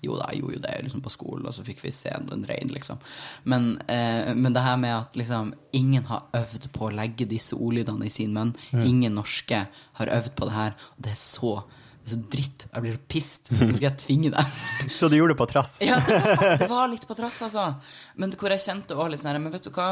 jo 0.02 0.16
da, 0.18 0.32
jeg 0.32 0.42
gjorde 0.42 0.56
jo 0.56 0.62
det 0.64 0.78
liksom 0.88 1.02
på 1.06 1.12
skolen, 1.14 1.46
og 1.46 1.54
så 1.54 1.64
fikk 1.66 1.84
vi 1.84 1.92
se 1.94 2.10
en 2.10 2.46
rein, 2.50 2.72
liksom. 2.74 3.02
Men, 3.50 3.76
eh, 3.86 4.32
men 4.34 4.56
det 4.56 4.64
her 4.66 4.80
med 4.82 4.96
at 4.96 5.20
liksom 5.20 5.52
ingen 5.78 6.08
har 6.10 6.24
øvd 6.38 6.72
på 6.74 6.88
å 6.88 6.96
legge 6.96 7.28
disse 7.30 7.54
ordlydene 7.54 8.08
i 8.10 8.14
sin 8.14 8.34
munn. 8.34 8.56
Ingen 8.74 9.14
norske 9.20 9.68
har 10.00 10.14
øvd 10.18 10.34
på 10.40 10.50
det 10.50 10.56
her. 10.56 10.74
Og 10.96 11.06
det 11.06 11.14
er 11.14 11.20
så, 11.22 11.54
det 12.02 12.10
er 12.10 12.16
så 12.16 12.22
dritt. 12.34 12.66
Jeg 12.72 12.86
blir 12.88 12.98
så 12.98 13.04
pissed. 13.14 13.52
Så 13.52 13.70
skal 13.76 13.90
jeg 13.92 14.00
tvinge 14.02 14.34
deg. 14.34 14.58
Så 14.98 15.12
du 15.12 15.20
gjorde 15.20 15.36
det 15.36 15.42
på 15.44 15.50
trass? 15.54 15.78
Ja, 15.86 16.02
det 16.02 16.18
var, 16.18 16.58
det 16.64 16.72
var 16.74 16.90
litt 16.90 17.06
på 17.06 17.20
trass, 17.22 17.38
altså. 17.46 17.68
Men 18.20 18.34
hvor 18.34 18.58
jeg 18.58 18.66
kjente 18.66 18.98
òg 18.98 19.14
litt 19.14 19.22
sånn 19.22 19.38
Men 19.38 19.54
vet 19.54 19.70
du 19.70 19.74
hva? 19.76 19.92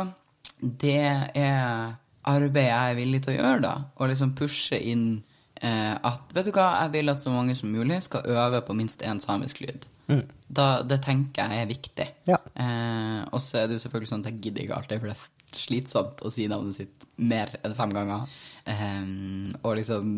Det 0.60 1.00
er 1.00 1.98
arbeid 2.30 2.68
jeg 2.68 2.92
er 2.92 2.98
villig 2.98 3.22
til 3.24 3.36
å 3.36 3.38
gjøre, 3.40 3.62
da. 3.64 3.74
Og 3.98 4.12
liksom 4.12 4.36
pushe 4.38 4.80
inn 4.80 5.08
eh, 5.62 5.96
at 5.96 6.36
Vet 6.36 6.50
du 6.50 6.54
hva, 6.56 6.72
jeg 6.84 6.94
vil 6.98 7.14
at 7.14 7.24
så 7.24 7.34
mange 7.34 7.56
som 7.58 7.72
mulig 7.74 8.02
skal 8.06 8.28
øve 8.28 8.62
på 8.66 8.76
minst 8.78 9.04
én 9.06 9.22
samisk 9.24 9.64
lyd. 9.64 9.88
Da, 10.50 10.82
det 10.82 11.04
tenker 11.06 11.52
jeg 11.52 11.64
er 11.64 11.68
viktig. 11.70 12.06
Ja. 12.30 12.40
Eh, 12.58 13.20
og 13.30 13.42
så 13.44 13.62
er 13.62 13.68
det 13.70 13.78
jo 13.78 13.84
selvfølgelig 13.84 14.10
sånn 14.10 14.24
at 14.24 14.32
jeg 14.32 14.42
gidder 14.46 14.66
ikke 14.66 14.80
alltid, 14.80 15.04
for 15.04 15.12
det 15.12 15.18
er 15.18 15.60
slitsomt 15.60 16.24
å 16.26 16.32
si 16.34 16.48
navnet 16.50 16.78
sitt 16.78 17.06
mer 17.22 17.52
enn 17.62 17.76
fem 17.78 17.94
ganger. 17.94 18.26
Eh, 18.70 19.12
og 19.62 19.78
liksom, 19.78 20.12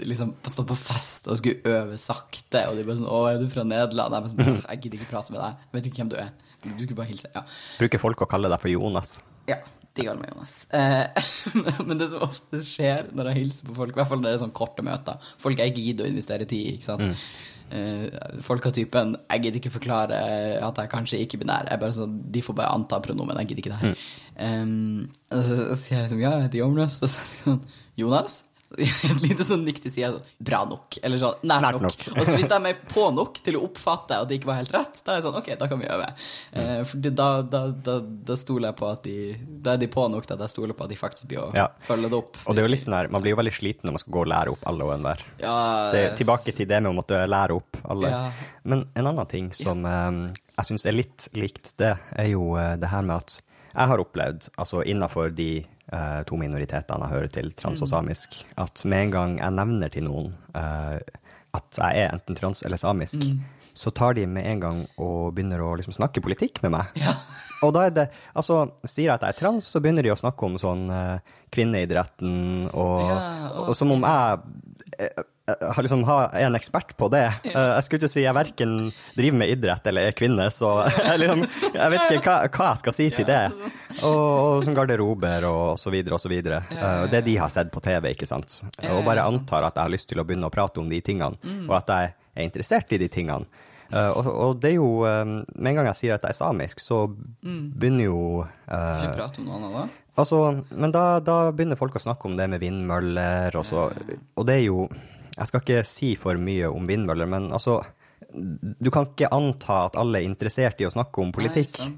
liksom 0.00 0.34
stå 0.48 0.64
på 0.68 0.78
fest 0.80 1.28
og 1.28 1.40
skulle 1.40 1.76
øve 1.76 2.00
sakte, 2.00 2.64
og 2.70 2.78
de 2.78 2.86
bare 2.88 3.00
sånn 3.00 3.12
'Å, 3.12 3.20
er 3.28 3.40
du 3.42 3.48
fra 3.52 3.64
Nederland?' 3.68 4.16
Jeg 4.16 4.24
bare 4.24 4.36
sånn, 4.36 4.62
jeg 4.64 4.80
gidder 4.82 4.98
ikke 5.00 5.12
prate 5.12 5.32
med 5.32 5.42
deg. 5.44 5.64
Jeg 5.68 5.76
vet 5.76 5.90
ikke 5.90 6.02
hvem 6.02 6.12
du 6.14 6.20
er. 6.24 6.30
Du 6.64 6.78
skulle 6.82 6.96
bare 7.02 7.12
hilse. 7.12 7.28
Ja. 7.34 7.44
Bruker 7.78 8.00
folk 8.02 8.24
å 8.24 8.30
kalle 8.30 8.48
deg 8.48 8.60
for 8.60 8.72
Jonas? 8.72 9.18
Ja, 9.48 9.58
Digger 9.98 10.18
meg 10.20 10.32
Jonas. 10.32 10.54
Eh, 10.74 11.28
men 11.88 11.98
det 11.98 12.10
som 12.12 12.24
ofte 12.26 12.62
skjer 12.62 13.10
når 13.16 13.32
jeg 13.32 13.42
hilser 13.42 13.68
på 13.68 13.76
folk, 13.80 13.94
i 13.94 14.00
hvert 14.00 14.10
fall 14.10 14.20
når 14.20 14.30
det 14.30 14.34
er 14.36 14.42
sånn 14.44 14.56
korte 14.56 14.84
møter 14.86 15.30
Folk 15.42 15.62
jeg 15.62 15.74
gidder 15.76 16.06
å 16.06 16.12
investere 16.12 16.46
tid 16.48 16.60
i. 16.60 16.74
ikke 16.76 16.86
sant? 16.86 17.24
Eh, 17.68 18.06
folk 18.40 18.64
av 18.64 18.72
typen 18.72 19.10
Jeg 19.26 19.42
gidder 19.44 19.58
ikke 19.60 19.74
forklare 19.74 20.20
at 20.64 20.78
jeg 20.80 20.92
kanskje 20.92 21.20
ikke 21.24 21.42
binær. 21.42 21.68
Jeg 21.68 21.82
bare 21.82 21.96
sånn, 21.96 22.16
de 22.32 22.44
får 22.44 22.56
bare 22.60 22.74
anta 22.78 23.00
pronomen. 23.04 23.40
Jeg 23.42 23.50
gidder 23.50 23.64
ikke 23.64 23.74
det 23.74 23.82
her. 23.82 24.10
Um, 24.38 25.08
og 25.34 25.40
så 25.42 25.54
sier 25.74 25.96
jeg 25.98 26.04
liksom 26.06 26.22
Ja, 26.22 26.36
jeg 26.36 26.46
heter 26.46 26.62
Jonas. 26.62 27.00
Og 27.02 27.10
så 27.10 27.16
sier 27.16 27.34
det 27.34 27.42
sånn 27.42 27.64
Jonas? 27.98 28.42
Et 28.78 29.22
lite 29.24 29.44
sånn 29.48 29.62
nikk 29.64 29.78
til 29.80 29.92
sida. 29.94 30.10
Sånn, 30.12 30.24
Bra 30.44 30.58
nok. 30.68 30.98
Eller 31.02 31.16
sånn 31.20 31.38
nært, 31.48 31.62
Nært 31.64 31.78
nok. 31.80 31.84
nok. 31.88 32.02
Og 32.18 32.26
så 32.28 32.34
hvis 32.36 32.50
de 32.50 32.58
er 32.68 32.76
på 32.90 33.04
nok 33.16 33.38
til 33.46 33.56
å 33.56 33.62
oppfatte 33.64 34.18
at 34.20 34.28
det 34.28 34.36
ikke 34.40 34.50
var 34.50 34.58
helt 34.60 34.74
rett, 34.76 35.00
da 35.06 35.14
er 35.14 35.22
det 35.22 35.24
sånn 35.24 35.38
OK, 35.40 35.48
da 35.62 35.68
kan 35.70 35.80
vi 35.80 35.88
øve. 35.88 36.08
Eh, 36.52 36.82
for 36.84 37.08
da, 37.08 37.28
da, 37.48 37.62
da, 37.72 37.94
da 38.28 38.36
stoler 38.36 38.68
jeg 38.68 38.76
på 38.82 38.90
at 38.92 39.02
de 39.08 39.14
Da 39.64 39.72
er 39.72 39.80
de 39.80 39.88
på 39.88 40.04
nok 40.12 40.26
til 40.28 40.36
at 40.36 40.44
jeg 40.44 40.52
stoler 40.52 40.76
på 40.76 40.84
at 40.84 40.92
de 40.92 40.98
faktisk 41.00 41.30
blir 41.30 41.40
å 41.46 41.48
Ja. 41.56 41.68
følge 41.88 42.10
det 42.12 42.18
opp. 42.20 42.36
Og 42.44 42.54
det 42.54 42.62
er 42.62 42.68
jo 42.68 42.72
litt 42.74 42.84
sånn 42.84 42.98
her, 42.98 43.08
Man 43.08 43.24
blir 43.24 43.32
jo 43.32 43.40
veldig 43.40 43.54
sliten 43.56 43.88
når 43.88 43.96
man 43.96 44.04
skal 44.04 44.12
gå 44.18 44.20
og 44.26 44.30
lære 44.34 44.52
opp 44.52 44.68
alle 44.68 44.84
og 44.84 44.92
enhver. 44.98 45.24
Ja, 45.40 45.56
Det 45.94 46.04
er 46.04 46.16
tilbake 46.20 46.52
til 46.54 46.66
det 46.68 46.82
med 46.82 46.92
å 46.92 46.96
måtte 47.00 47.22
lære 47.26 47.56
opp 47.56 47.80
alle. 47.88 48.10
Ja. 48.12 48.30
Men 48.64 48.84
en 48.94 49.06
annen 49.14 49.26
ting 49.32 49.52
som 49.56 49.84
eh, 49.88 50.34
jeg 50.58 50.64
syns 50.72 50.84
er 50.86 50.92
litt 50.92 51.28
likt 51.38 51.72
det, 51.80 51.94
er 52.18 52.28
jo 52.34 52.52
eh, 52.60 52.76
det 52.76 52.88
her 52.92 53.02
med 53.02 53.16
at 53.24 53.40
jeg 53.78 53.86
har 53.86 54.00
opplevd, 54.02 54.48
altså 54.58 54.80
innafor 54.84 55.30
de 55.34 55.64
eh, 55.92 56.20
to 56.28 56.38
minoritetene 56.40 57.06
jeg 57.06 57.14
hører 57.14 57.32
til, 57.38 57.52
trans 57.58 57.82
og 57.84 57.90
samisk, 57.90 58.40
at 58.60 58.84
med 58.84 59.08
en 59.08 59.14
gang 59.14 59.38
jeg 59.40 59.56
nevner 59.58 59.92
til 59.94 60.08
noen 60.08 60.34
eh, 60.58 60.98
at 61.58 61.80
jeg 61.80 62.04
er 62.04 62.12
enten 62.12 62.36
trans 62.36 62.62
eller 62.66 62.80
samisk, 62.80 63.22
så 63.78 63.90
tar 63.94 64.16
de 64.18 64.26
med 64.26 64.46
en 64.50 64.60
gang 64.60 64.78
og 65.00 65.34
begynner 65.36 65.62
å 65.64 65.74
liksom 65.78 65.94
snakke 65.96 66.22
politikk 66.24 66.60
med 66.64 66.74
meg. 66.74 66.92
Ja. 66.98 67.14
Og 67.64 67.72
da 67.74 67.86
er 67.88 67.94
det 67.94 68.06
Altså, 68.34 68.60
sier 68.84 69.08
jeg 69.08 69.16
at 69.16 69.26
jeg 69.26 69.36
er 69.36 69.40
trans, 69.40 69.66
så 69.72 69.82
begynner 69.82 70.06
de 70.06 70.14
å 70.14 70.20
snakke 70.20 70.46
om 70.46 70.58
sånn 70.60 70.86
eh, 70.94 71.34
kvinneidretten, 71.54 72.68
og, 72.72 72.94
Ja, 73.08 73.18
og, 73.64 73.74
som 73.78 73.92
om 73.94 74.04
jeg 74.06 74.38
jeg, 74.98 75.10
eh, 75.48 75.72
har 75.74 75.82
liksom 75.82 76.02
har, 76.04 76.28
er 76.34 76.46
en 76.48 76.56
ekspert 76.58 76.94
på 76.98 77.08
det. 77.12 77.24
Eh, 77.48 77.54
jeg 77.56 77.84
skulle 77.86 78.00
ikke 78.02 78.12
si 78.12 78.24
jeg 78.24 78.36
verken 78.36 78.72
driver 79.16 79.38
med 79.42 79.52
idrett 79.54 79.86
eller 79.90 80.08
er 80.08 80.16
kvinne, 80.18 80.48
så 80.54 80.72
jeg, 80.96 81.20
liksom, 81.22 81.44
jeg 81.74 81.94
vet 81.94 82.14
ikke 82.18 82.34
hva, 82.34 82.50
hva 82.52 82.70
jeg 82.72 82.82
skal 82.82 82.96
si 82.96 83.08
til 83.14 83.28
det. 83.28 83.40
Og, 84.02 84.18
og 84.18 84.66
sånn 84.66 84.76
garderober 84.76 85.48
og, 85.48 85.62
og 85.74 85.80
så 85.80 85.92
videre 85.94 86.18
og 86.18 86.22
så 86.22 86.32
videre. 86.32 86.62
Eh, 86.74 87.06
det 87.12 87.22
de 87.28 87.38
har 87.40 87.52
sett 87.54 87.72
på 87.74 87.82
TV, 87.84 88.12
ikke 88.12 88.28
sant. 88.28 88.60
Og 88.90 89.04
bare 89.06 89.26
antar 89.28 89.68
at 89.68 89.78
jeg 89.78 89.86
har 89.86 89.94
lyst 89.94 90.10
til 90.12 90.20
å 90.22 90.26
begynne 90.28 90.50
å 90.50 90.54
prate 90.54 90.82
om 90.82 90.90
de 90.90 91.00
tingene, 91.04 91.38
og 91.68 91.78
at 91.80 91.94
jeg 91.94 92.12
er 92.38 92.46
interessert 92.46 92.92
i 92.94 93.00
de 93.00 93.08
tingene. 93.12 93.64
Eh, 93.88 94.10
og, 94.12 94.26
og 94.28 94.58
det 94.60 94.74
er 94.74 94.76
jo 94.76 94.88
eh, 95.08 95.24
Med 95.24 95.70
en 95.70 95.78
gang 95.78 95.86
jeg 95.88 95.98
sier 96.02 96.16
at 96.18 96.24
jeg 96.26 96.34
er 96.34 96.36
samisk, 96.36 96.82
så 96.84 97.06
begynner 97.08 98.04
jo 98.10 98.18
uh, 98.44 98.98
Ikke 99.00 99.14
prate 99.16 99.40
om 99.40 99.46
noe 99.48 99.56
annet 99.56 99.76
da? 99.78 99.84
Altså, 100.18 100.40
men 100.74 100.92
da, 100.92 101.04
da 101.24 101.36
begynner 101.54 101.78
folk 101.78 101.96
å 101.96 102.02
snakke 102.02 102.28
om 102.28 102.34
det 102.36 102.48
med 102.52 102.60
vindmøller, 102.60 103.54
og 103.56 103.64
så 103.64 103.86
Og 103.88 104.48
det 104.48 104.58
er 104.58 104.66
jo 104.66 104.88
Jeg 105.38 105.50
skal 105.50 105.62
ikke 105.62 105.86
si 105.88 106.12
for 106.20 106.40
mye 106.42 106.68
om 106.68 106.88
vindmøller, 106.90 107.30
men 107.30 107.48
altså 107.54 107.78
Du 108.28 108.90
kan 108.92 109.08
ikke 109.08 109.30
anta 109.32 109.84
at 109.86 109.96
alle 109.96 110.20
er 110.20 110.28
interessert 110.28 110.82
i 110.82 110.88
å 110.88 110.92
snakke 110.92 111.22
om 111.22 111.30
politikk. 111.32 111.78
Nei, 111.80 111.94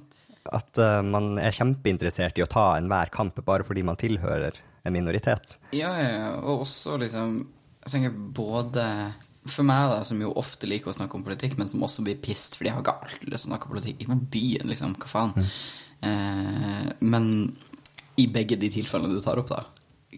at 0.57 0.79
uh, 0.79 1.01
man 1.05 1.35
er 1.43 1.55
kjempeinteressert 1.55 2.39
i 2.39 2.45
å 2.45 2.49
ta 2.51 2.77
enhver 2.79 3.11
kamp 3.13 3.41
bare 3.45 3.67
fordi 3.67 3.83
man 3.87 3.99
tilhører 3.99 4.55
en 4.87 4.95
minoritet. 4.95 5.59
Ja, 5.77 5.91
ja, 6.01 6.13
ja. 6.15 6.31
Og 6.41 6.65
også 6.65 6.97
liksom 7.01 7.43
Jeg 7.83 7.93
tenker 7.93 8.15
både 8.37 8.85
for 9.55 9.67
meg, 9.67 9.91
da, 9.93 10.01
som 10.07 10.21
jo 10.23 10.33
ofte 10.41 10.69
liker 10.69 10.93
å 10.93 10.97
snakke 10.97 11.19
om 11.19 11.25
politikk, 11.27 11.57
men 11.59 11.69
som 11.71 11.83
også 11.87 12.05
blir 12.07 12.21
pissed 12.23 12.59
fordi 12.59 12.71
jeg 12.71 12.77
har 12.77 12.85
ikke 12.85 12.97
alltid 13.07 13.29
lyst 13.33 13.47
til 13.47 13.51
å 13.51 13.53
snakke 13.53 13.69
om 13.69 13.75
politikk. 13.75 14.05
i 14.05 14.19
byen, 14.37 14.71
liksom. 14.71 14.97
Hva 15.01 15.11
faen? 15.11 15.51
Eh, 16.01 16.87
men 17.01 17.29
i 18.21 18.27
begge 18.33 18.59
de 18.61 18.71
tilfellene 18.73 19.17
du 19.17 19.23
tar 19.25 19.41
opp, 19.41 19.53
da, 19.53 19.65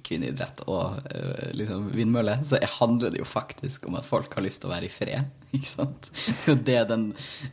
kvinneidrett 0.02 0.64
og 0.66 1.02
eh, 1.12 1.50
liksom 1.58 1.90
vindmølle, 1.94 2.38
så 2.46 2.60
handler 2.78 3.12
det 3.12 3.22
jo 3.22 3.28
faktisk 3.28 3.88
om 3.88 3.98
at 4.00 4.08
folk 4.08 4.34
har 4.34 4.44
lyst 4.46 4.62
til 4.62 4.70
å 4.70 4.74
være 4.74 4.88
i 4.88 4.92
fred. 4.92 5.41
Ikke 5.56 5.68
sant? 5.68 6.08
Det 6.12 6.46
er 6.46 6.50
jo 6.52 6.56
det 6.64 6.78
den 6.88 7.02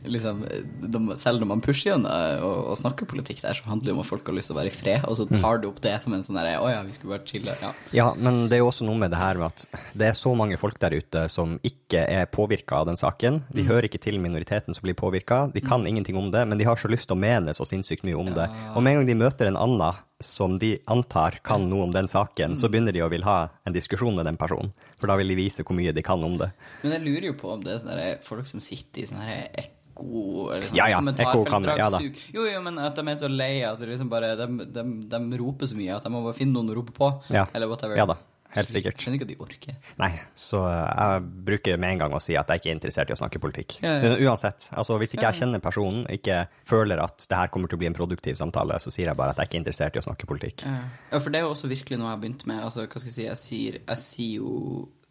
liksom 0.08 0.40
de, 0.46 1.00
Selv 1.20 1.42
når 1.42 1.50
man 1.50 1.62
pusher 1.64 1.90
gjennom 1.90 2.08
og, 2.46 2.70
og 2.72 2.78
snakker 2.80 3.08
politikk 3.10 3.42
der, 3.44 3.56
så 3.56 3.68
handler 3.68 3.90
det 3.90 3.94
om 3.96 4.02
at 4.02 4.08
folk 4.08 4.26
har 4.26 4.36
lyst 4.36 4.50
til 4.50 4.56
å 4.56 4.60
være 4.60 4.72
i 4.72 4.74
fred, 4.74 5.04
og 5.04 5.18
så 5.18 5.26
tar 5.28 5.60
du 5.60 5.68
opp 5.68 5.82
det 5.84 5.92
som 6.04 6.16
en 6.16 6.24
sånn 6.24 6.38
derre 6.40 6.56
Å 6.62 6.70
ja, 6.72 6.80
vi 6.86 6.96
skulle 6.96 7.18
bare 7.18 7.28
chille. 7.28 7.56
Ja. 7.60 7.72
Ja, 7.96 8.08
men 8.16 8.46
det 8.48 8.58
er 8.58 8.64
jo 8.64 8.70
også 8.70 8.88
noe 8.88 8.98
med 9.00 9.12
det 9.12 9.20
her 9.20 9.40
med 9.40 9.50
at 9.50 9.82
det 9.96 10.10
er 10.10 10.18
så 10.18 10.32
mange 10.38 10.58
folk 10.60 10.78
der 10.80 10.96
ute 10.96 11.26
som 11.32 11.58
ikke 11.66 12.06
er 12.08 12.28
påvirka 12.32 12.80
av 12.80 12.90
den 12.90 13.00
saken. 13.00 13.42
De 13.52 13.66
hører 13.68 13.88
ikke 13.90 14.00
til 14.02 14.20
minoriteten 14.22 14.76
som 14.76 14.86
blir 14.86 14.96
påvirka, 14.98 15.44
de 15.52 15.62
kan 15.64 15.86
ingenting 15.86 16.18
om 16.20 16.30
det, 16.32 16.46
men 16.48 16.60
de 16.60 16.68
har 16.68 16.80
så 16.80 16.90
lyst 16.90 17.10
til 17.10 17.18
å 17.18 17.20
mene 17.20 17.54
så 17.56 17.66
sinnssykt 17.68 18.06
mye 18.08 18.18
om 18.18 18.32
det. 18.36 18.48
Og 18.74 18.84
med 18.84 18.94
en 18.94 19.02
gang 19.02 19.10
de 19.10 19.20
møter 19.26 19.50
en 19.50 19.60
annen 19.60 20.06
som 20.20 20.58
de 20.60 20.74
antar 20.84 21.40
kan 21.44 21.64
noe 21.70 21.86
om 21.88 21.92
den 21.92 22.08
saken, 22.08 22.56
så 22.60 22.68
begynner 22.68 22.92
de 22.92 23.02
å 23.04 23.08
vil 23.12 23.24
ha 23.24 23.48
en 23.64 23.74
diskusjon 23.74 24.16
med 24.16 24.28
den 24.28 24.38
personen. 24.40 24.72
For 25.00 25.10
da 25.10 25.16
vil 25.20 25.32
de 25.32 25.36
vise 25.38 25.64
hvor 25.66 25.76
mye 25.78 25.92
de 25.96 26.04
kan 26.04 26.22
om 26.24 26.38
det. 26.40 26.50
Men 26.84 26.96
jeg 26.98 27.04
lurer 27.06 27.28
jo 27.30 27.36
på 27.40 27.52
om 27.54 27.62
det 27.64 27.74
er 27.74 27.84
sånne 27.84 28.08
folk 28.26 28.48
som 28.50 28.62
sitter 28.64 29.02
i 29.02 29.08
sånne 29.08 29.26
her 29.26 29.46
ekko 29.64 30.50
eller 30.52 30.66
sånn 30.68 30.78
Ja, 30.78 30.88
ja, 30.92 31.00
kommentarfelt, 31.00 31.72
ja 31.80 31.88
da. 31.92 32.00
Jo, 32.36 32.46
jo, 32.48 32.60
men 32.64 32.80
at 32.84 32.96
de 32.96 33.04
er 33.08 33.20
så 33.20 33.30
lei 33.32 33.52
at 33.66 33.80
liksom 33.80 34.12
bare, 34.12 34.34
de, 34.38 34.66
de, 34.76 34.84
de 35.12 35.40
roper 35.40 35.70
så 35.70 35.78
mye 35.78 35.96
at 35.96 36.04
de 36.06 36.12
må 36.12 36.22
bare 36.26 36.36
finne 36.36 36.56
noen 36.56 36.72
å 36.72 36.76
rope 36.80 36.94
på. 36.96 37.10
Ja. 37.34 37.46
Eller 37.56 37.72
whatever. 37.72 37.96
Ja 37.98 38.06
da, 38.08 38.20
helt 38.56 38.72
sikkert. 38.72 39.00
Skjønner 39.00 39.18
ikke 39.18 39.26
at 39.28 39.32
de 39.32 39.38
orker. 39.44 39.78
Nei, 40.00 40.10
så 40.38 40.62
jeg 40.68 41.24
bruker 41.48 41.80
med 41.80 41.96
en 41.96 42.02
gang 42.04 42.16
å 42.16 42.22
si 42.22 42.36
at 42.38 42.50
jeg 42.50 42.62
ikke 42.62 42.70
er 42.72 42.76
interessert 42.78 43.12
i 43.12 43.16
å 43.16 43.20
snakke 43.20 43.42
politikk. 43.42 43.78
Ja, 43.84 43.96
ja. 44.02 44.14
Uansett, 44.30 44.70
altså 44.74 44.98
hvis 45.00 45.14
ikke 45.16 45.28
jeg 45.28 45.42
kjenner 45.42 45.62
personen, 45.64 46.04
ikke 46.12 46.42
føler 46.68 47.02
at 47.04 47.26
det 47.30 47.40
her 47.42 47.52
kommer 47.54 47.70
til 47.70 47.78
å 47.78 47.82
bli 47.82 47.90
en 47.90 47.96
produktiv 47.96 48.38
samtale, 48.40 48.78
så 48.82 48.92
sier 48.94 49.10
jeg 49.10 49.18
bare 49.18 49.34
at 49.34 49.42
jeg 49.42 49.50
ikke 49.50 49.60
er 49.60 49.64
interessert 49.64 49.98
i 49.98 50.02
å 50.02 50.06
snakke 50.06 50.30
politikk. 50.30 50.66
Ja. 50.66 50.78
ja, 51.12 51.18
for 51.20 51.30
det 51.30 51.40
er 51.40 51.46
jo 51.46 51.54
også 51.54 51.70
virkelig 51.70 52.00
noe 52.00 52.10
jeg 52.10 52.16
har 52.16 52.24
begynt 52.24 52.46
med. 52.50 52.62
Altså, 52.66 52.86
hva 52.86 53.02
skal 53.02 53.12
jeg 53.12 53.18
si, 53.18 53.26
jeg 53.28 53.42
sier, 53.44 53.82
jeg 53.84 54.04
sier 54.04 54.40
jo 54.40 54.54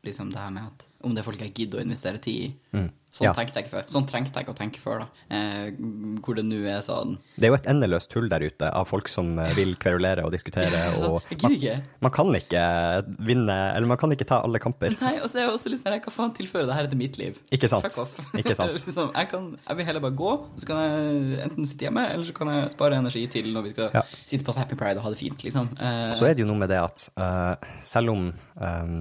liksom 0.06 0.32
det 0.32 0.39
her 0.39 0.52
med 0.56 0.69
at 0.69 0.88
om 1.04 1.15
det 1.15 1.21
er 1.21 1.28
folk 1.28 1.41
jeg 1.43 1.56
gidder 1.56 1.82
å 1.82 1.86
investere 1.86 2.21
tid 2.23 2.49
i. 2.49 2.52
Sånn. 3.10 3.26
Ja. 3.26 3.32
tenkte 3.34 3.58
jeg 3.58 3.65
ikke 3.65 3.74
før. 3.80 3.86
Sånn 3.89 4.06
trengte 4.06 4.38
jeg 4.38 4.45
ikke 4.45 4.54
å 4.54 4.58
tenke 4.60 4.80
før, 4.84 5.00
da. 5.02 5.08
Eh, 5.34 5.72
hvor 6.22 6.36
det 6.38 6.43
nå 6.45 6.60
er 6.69 6.84
sånn 6.86 7.15
Det 7.39 7.48
er 7.48 7.50
jo 7.50 7.58
et 7.58 7.69
endeløst 7.72 8.13
hull 8.13 8.28
der 8.30 8.43
ute 8.45 8.67
av 8.69 8.86
folk 8.86 9.08
som 9.10 9.32
eh, 9.41 9.50
vil 9.58 9.72
kverulere 9.82 10.22
og 10.28 10.30
diskutere, 10.36 10.84
og 11.08 11.24
Jeg 11.32 11.39
gidder 11.39 11.56
ikke. 11.56 11.76
man 12.06 12.12
kan 12.13 12.30
ikke 12.38 12.63
vinne, 13.26 13.56
eller 13.76 13.88
man 13.89 13.98
kan 13.98 14.13
ikke 14.13 14.28
ta 14.30 14.41
alle 14.45 14.62
kamper. 14.62 14.93
Nei, 15.02 15.15
og 15.24 15.30
så 15.32 15.39
er 15.39 15.48
jeg 15.48 15.54
også 15.56 15.72
litt 15.74 15.82
sånn 15.82 15.98
Hva 16.06 16.13
faen 16.13 16.36
tilfører 16.38 16.69
det 16.69 16.76
her 16.78 16.89
til 16.91 17.02
mitt 17.02 17.17
liv? 17.17 17.39
Ikke 17.56 17.69
sant. 17.72 17.88
Fuck 17.89 18.04
off. 18.06 18.19
Ikke 18.43 18.54
sant. 18.58 18.76
liksom, 18.86 19.10
jeg, 19.15 19.30
kan, 19.32 19.48
jeg 19.67 19.80
vil 19.80 19.89
heller 19.89 20.06
bare 20.06 20.17
gå, 20.22 20.34
så 20.62 20.69
kan 20.69 20.84
jeg 20.84 21.39
enten 21.48 21.69
sitte 21.72 21.88
hjemme, 21.89 22.04
eller 22.13 22.30
så 22.30 22.36
kan 22.38 22.54
jeg 22.54 22.69
spare 22.76 23.00
energi 23.02 23.26
til 23.34 23.50
når 23.56 23.65
vi 23.69 23.74
skal 23.74 23.89
Ja. 23.98 24.04
sitte 24.22 24.45
på 24.45 24.54
Happy 24.60 24.78
Pride 24.78 25.02
og 25.02 25.08
ha 25.08 25.13
det 25.15 25.17
fint, 25.24 25.41
liksom. 25.48 25.72
Eh, 25.82 26.12
Så 26.13 26.30
er 26.30 26.38
det 26.38 26.45
jo 26.45 26.50
noe 26.52 26.62
med 26.62 26.69
det 26.69 26.78
at 26.78 27.08
uh, 27.17 27.56
selv 27.82 28.13
om 28.13 28.30
eh, 28.62 28.93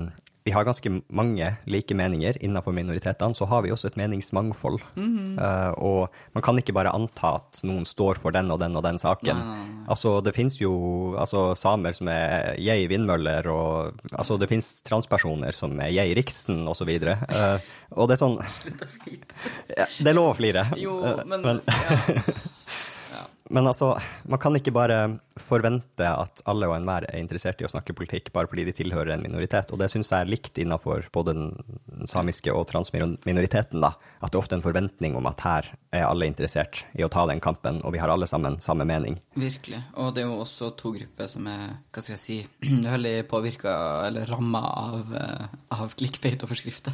vi 0.49 0.53
har 0.55 0.65
ganske 0.65 0.91
mange 1.13 1.49
like 1.69 1.93
meninger 1.95 2.39
innenfor 2.41 2.73
minoritetene, 2.73 3.37
så 3.37 3.45
har 3.51 3.67
vi 3.67 3.73
også 3.75 3.91
et 3.91 3.99
meningsmangfold. 4.01 4.81
Eh, 4.97 5.73
og 5.77 6.15
man 6.33 6.45
kan 6.47 6.57
ikke 6.57 6.73
bare 6.73 6.95
anta 6.97 7.35
at 7.43 7.61
noen 7.69 7.85
står 7.89 8.17
for 8.23 8.33
den 8.33 8.49
og 8.55 8.63
den 8.63 8.79
og 8.81 8.87
den 8.87 8.97
saken. 9.03 9.43
Nei. 9.45 9.67
Altså, 9.93 10.15
det 10.25 10.33
finnes 10.37 10.57
jo 10.61 10.73
altså, 11.21 11.51
samer 11.59 11.97
som 11.97 12.09
er 12.13 12.57
jeg 12.65 12.89
vindmøller, 12.89 13.51
og 13.53 14.01
altså, 14.15 14.39
det 14.41 14.49
finnes 14.49 14.71
transpersoner 14.89 15.57
som 15.57 15.77
er 15.85 15.93
jeg 15.93 16.17
Riksen, 16.17 16.65
osv. 16.65 16.89
Og, 16.89 17.05
så. 17.05 17.19
Eh, 17.29 17.69
og 17.93 18.09
det 18.09 18.17
er 18.17 18.23
sånn 18.25 18.39
Slutt 18.49 18.83
å 18.85 18.89
ja, 19.13 19.85
Det 19.85 20.09
er 20.09 20.17
lov 20.17 20.33
å 20.33 20.37
flire. 20.39 20.65
Jo, 20.81 20.99
Eh, 21.05 21.25
men, 21.29 21.45
men 21.45 21.61
ja. 21.69 21.99
Men 23.51 23.67
altså, 23.67 23.95
man 24.29 24.41
kan 24.43 24.57
ikke 24.59 24.75
bare 24.75 24.99
forvente 25.39 26.05
at 26.05 26.43
alle 26.51 26.69
og 26.69 26.75
enhver 26.77 27.07
er 27.09 27.21
interessert 27.21 27.61
i 27.63 27.67
å 27.67 27.71
snakke 27.71 27.95
politikk 27.97 28.33
bare 28.35 28.51
fordi 28.51 28.67
de 28.69 28.75
tilhører 28.77 29.15
en 29.15 29.25
minoritet. 29.25 29.71
Og 29.73 29.81
det 29.81 29.91
syns 29.93 30.11
jeg 30.13 30.25
er 30.25 30.31
likt 30.31 30.59
innenfor 30.61 31.09
både 31.15 31.35
den 31.37 32.09
samiske 32.11 32.53
og 32.53 32.67
transminoriteten. 32.71 33.81
da. 33.81 33.95
At 34.21 34.33
det 34.33 34.39
er 34.39 34.43
ofte 34.43 34.59
en 34.59 34.65
forventning 34.65 35.17
om 35.19 35.29
at 35.31 35.45
her 35.47 35.71
er 35.95 36.05
alle 36.05 36.27
interessert 36.29 36.83
i 36.99 37.05
å 37.07 37.11
ta 37.13 37.25
den 37.31 37.41
kampen, 37.41 37.81
og 37.87 37.95
vi 37.95 38.01
har 38.03 38.11
alle 38.13 38.27
sammen 38.29 38.59
samme 38.61 38.85
mening. 38.89 39.17
Virkelig. 39.39 39.81
Og 39.97 40.13
det 40.17 40.25
er 40.25 40.29
jo 40.29 40.41
også 40.43 40.73
to 40.79 40.93
grupper 40.97 41.31
som 41.31 41.47
er 41.49 41.79
hva 41.95 42.03
skal 42.03 42.17
jeg 42.17 42.23
si, 42.25 42.39
veldig 42.97 43.15
påvirka 43.31 43.75
eller 44.09 44.29
ramma 44.29 44.63
av, 44.69 45.15
eh, 45.17 45.47
av 45.79 45.95
clickbait-overskrifter. 45.99 46.93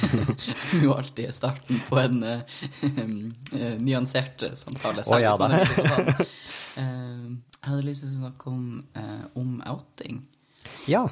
som 0.66 0.84
jo 0.84 0.96
alltid 0.96 1.30
er 1.30 1.36
starten 1.36 1.80
på 1.88 2.00
en 2.02 2.20
eh, 2.26 2.58
eh, 3.56 3.78
nyansert 3.80 4.48
samtale. 4.58 5.06
Å, 5.06 5.22
ja 5.22 5.36
da. 5.40 5.50
Er 5.92 6.08
litt. 6.10 6.34
Eh, 6.76 7.28
jeg 7.56 7.70
hadde 7.70 7.86
lyst 7.86 8.02
til 8.04 8.10
å 8.12 8.18
snakke 8.20 8.50
om, 8.52 8.64
eh, 8.94 9.22
om 9.40 9.54
outing. 9.66 10.18
Ja. 10.90 11.06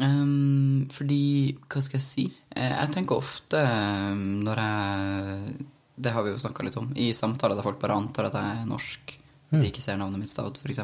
Um, 0.00 0.86
fordi, 0.94 1.56
hva 1.68 1.82
skal 1.84 1.98
jeg 2.00 2.06
si? 2.06 2.24
Eh, 2.56 2.70
jeg 2.72 2.92
tenker 2.94 3.18
ofte 3.20 3.60
um, 3.60 4.22
når 4.46 4.60
jeg 4.62 5.66
Det 6.00 6.12
har 6.14 6.24
vi 6.24 6.30
jo 6.32 6.38
snakka 6.40 6.64
litt 6.64 6.78
om. 6.80 6.88
I 6.96 7.10
samtaler 7.12 7.58
der 7.58 7.66
folk 7.66 7.78
bare 7.82 7.98
antar 8.00 8.30
at 8.30 8.38
jeg 8.38 8.60
er 8.62 8.68
norsk. 8.70 9.16
Hvis 9.50 9.60
de 9.64 9.68
ikke 9.72 9.82
ser 9.84 9.98
navnet 10.00 10.22
mitt 10.22 10.30
stavt, 10.32 10.60
f.eks. 10.62 10.78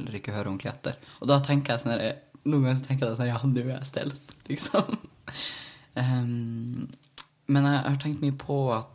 Eller 0.00 0.16
ikke 0.18 0.32
hører 0.34 0.48
ordentlig 0.50 0.72
etter. 0.72 0.96
Og 1.20 1.28
da 1.30 1.36
tenker 1.44 1.74
jeg 1.76 1.84
sånn 1.84 1.94
her- 1.94 2.22
Noen 2.46 2.62
ganger 2.64 2.76
så 2.80 2.86
tenker 2.86 3.06
jeg 3.10 3.18
sånn 3.18 3.28
Ja, 3.30 3.38
nå 3.42 3.60
er 3.62 3.72
jeg 3.76 3.86
stealth, 3.90 4.26
liksom. 4.50 4.98
um, 5.96 6.86
men 7.48 7.66
jeg 7.70 7.82
har 7.86 7.96
tenkt 8.02 8.22
mye 8.22 8.34
på 8.38 8.56
at 8.74 8.90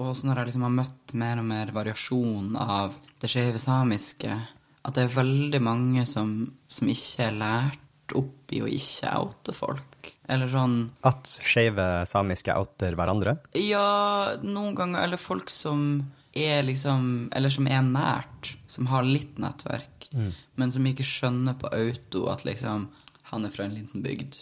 også 0.00 0.26
når 0.26 0.40
jeg 0.40 0.50
liksom 0.50 0.66
har 0.66 0.74
møtt 0.74 1.14
mer 1.20 1.40
og 1.40 1.46
mer 1.48 1.70
variasjon 1.74 2.56
av 2.58 2.96
det 3.22 3.30
skeive 3.30 3.60
samiske, 3.62 4.36
at 4.84 4.96
det 4.96 5.06
er 5.06 5.16
veldig 5.16 5.60
mange 5.64 6.04
som, 6.08 6.34
som 6.68 6.90
ikke 6.90 7.28
er 7.28 7.38
lært 7.38 7.80
opp 8.18 8.52
i 8.52 8.60
å 8.60 8.68
ikke 8.68 9.12
oute 9.16 9.54
folk. 9.56 10.10
Eller 10.28 10.50
sånn 10.52 10.76
At 11.08 11.30
skeive 11.40 12.04
samiske 12.08 12.52
outer 12.52 12.96
hverandre. 12.98 13.38
Ja, 13.56 14.34
noen 14.44 14.76
ganger 14.76 15.06
Eller 15.06 15.20
folk 15.20 15.48
som 15.52 16.04
er 16.36 16.60
liksom 16.66 17.30
Eller 17.32 17.52
som 17.52 17.68
er 17.70 17.80
nært, 17.86 18.54
som 18.68 18.90
har 18.92 19.06
litt 19.08 19.38
nettverk, 19.40 20.10
men 20.12 20.72
som 20.74 20.86
ikke 20.86 21.06
skjønner 21.06 21.56
på 21.58 21.70
auto 21.72 22.26
at 22.32 22.44
liksom 22.44 22.90
Han 23.30 23.48
er 23.48 23.54
fra 23.54 23.64
en 23.64 23.74
liten 23.74 24.04
bygd. 24.04 24.36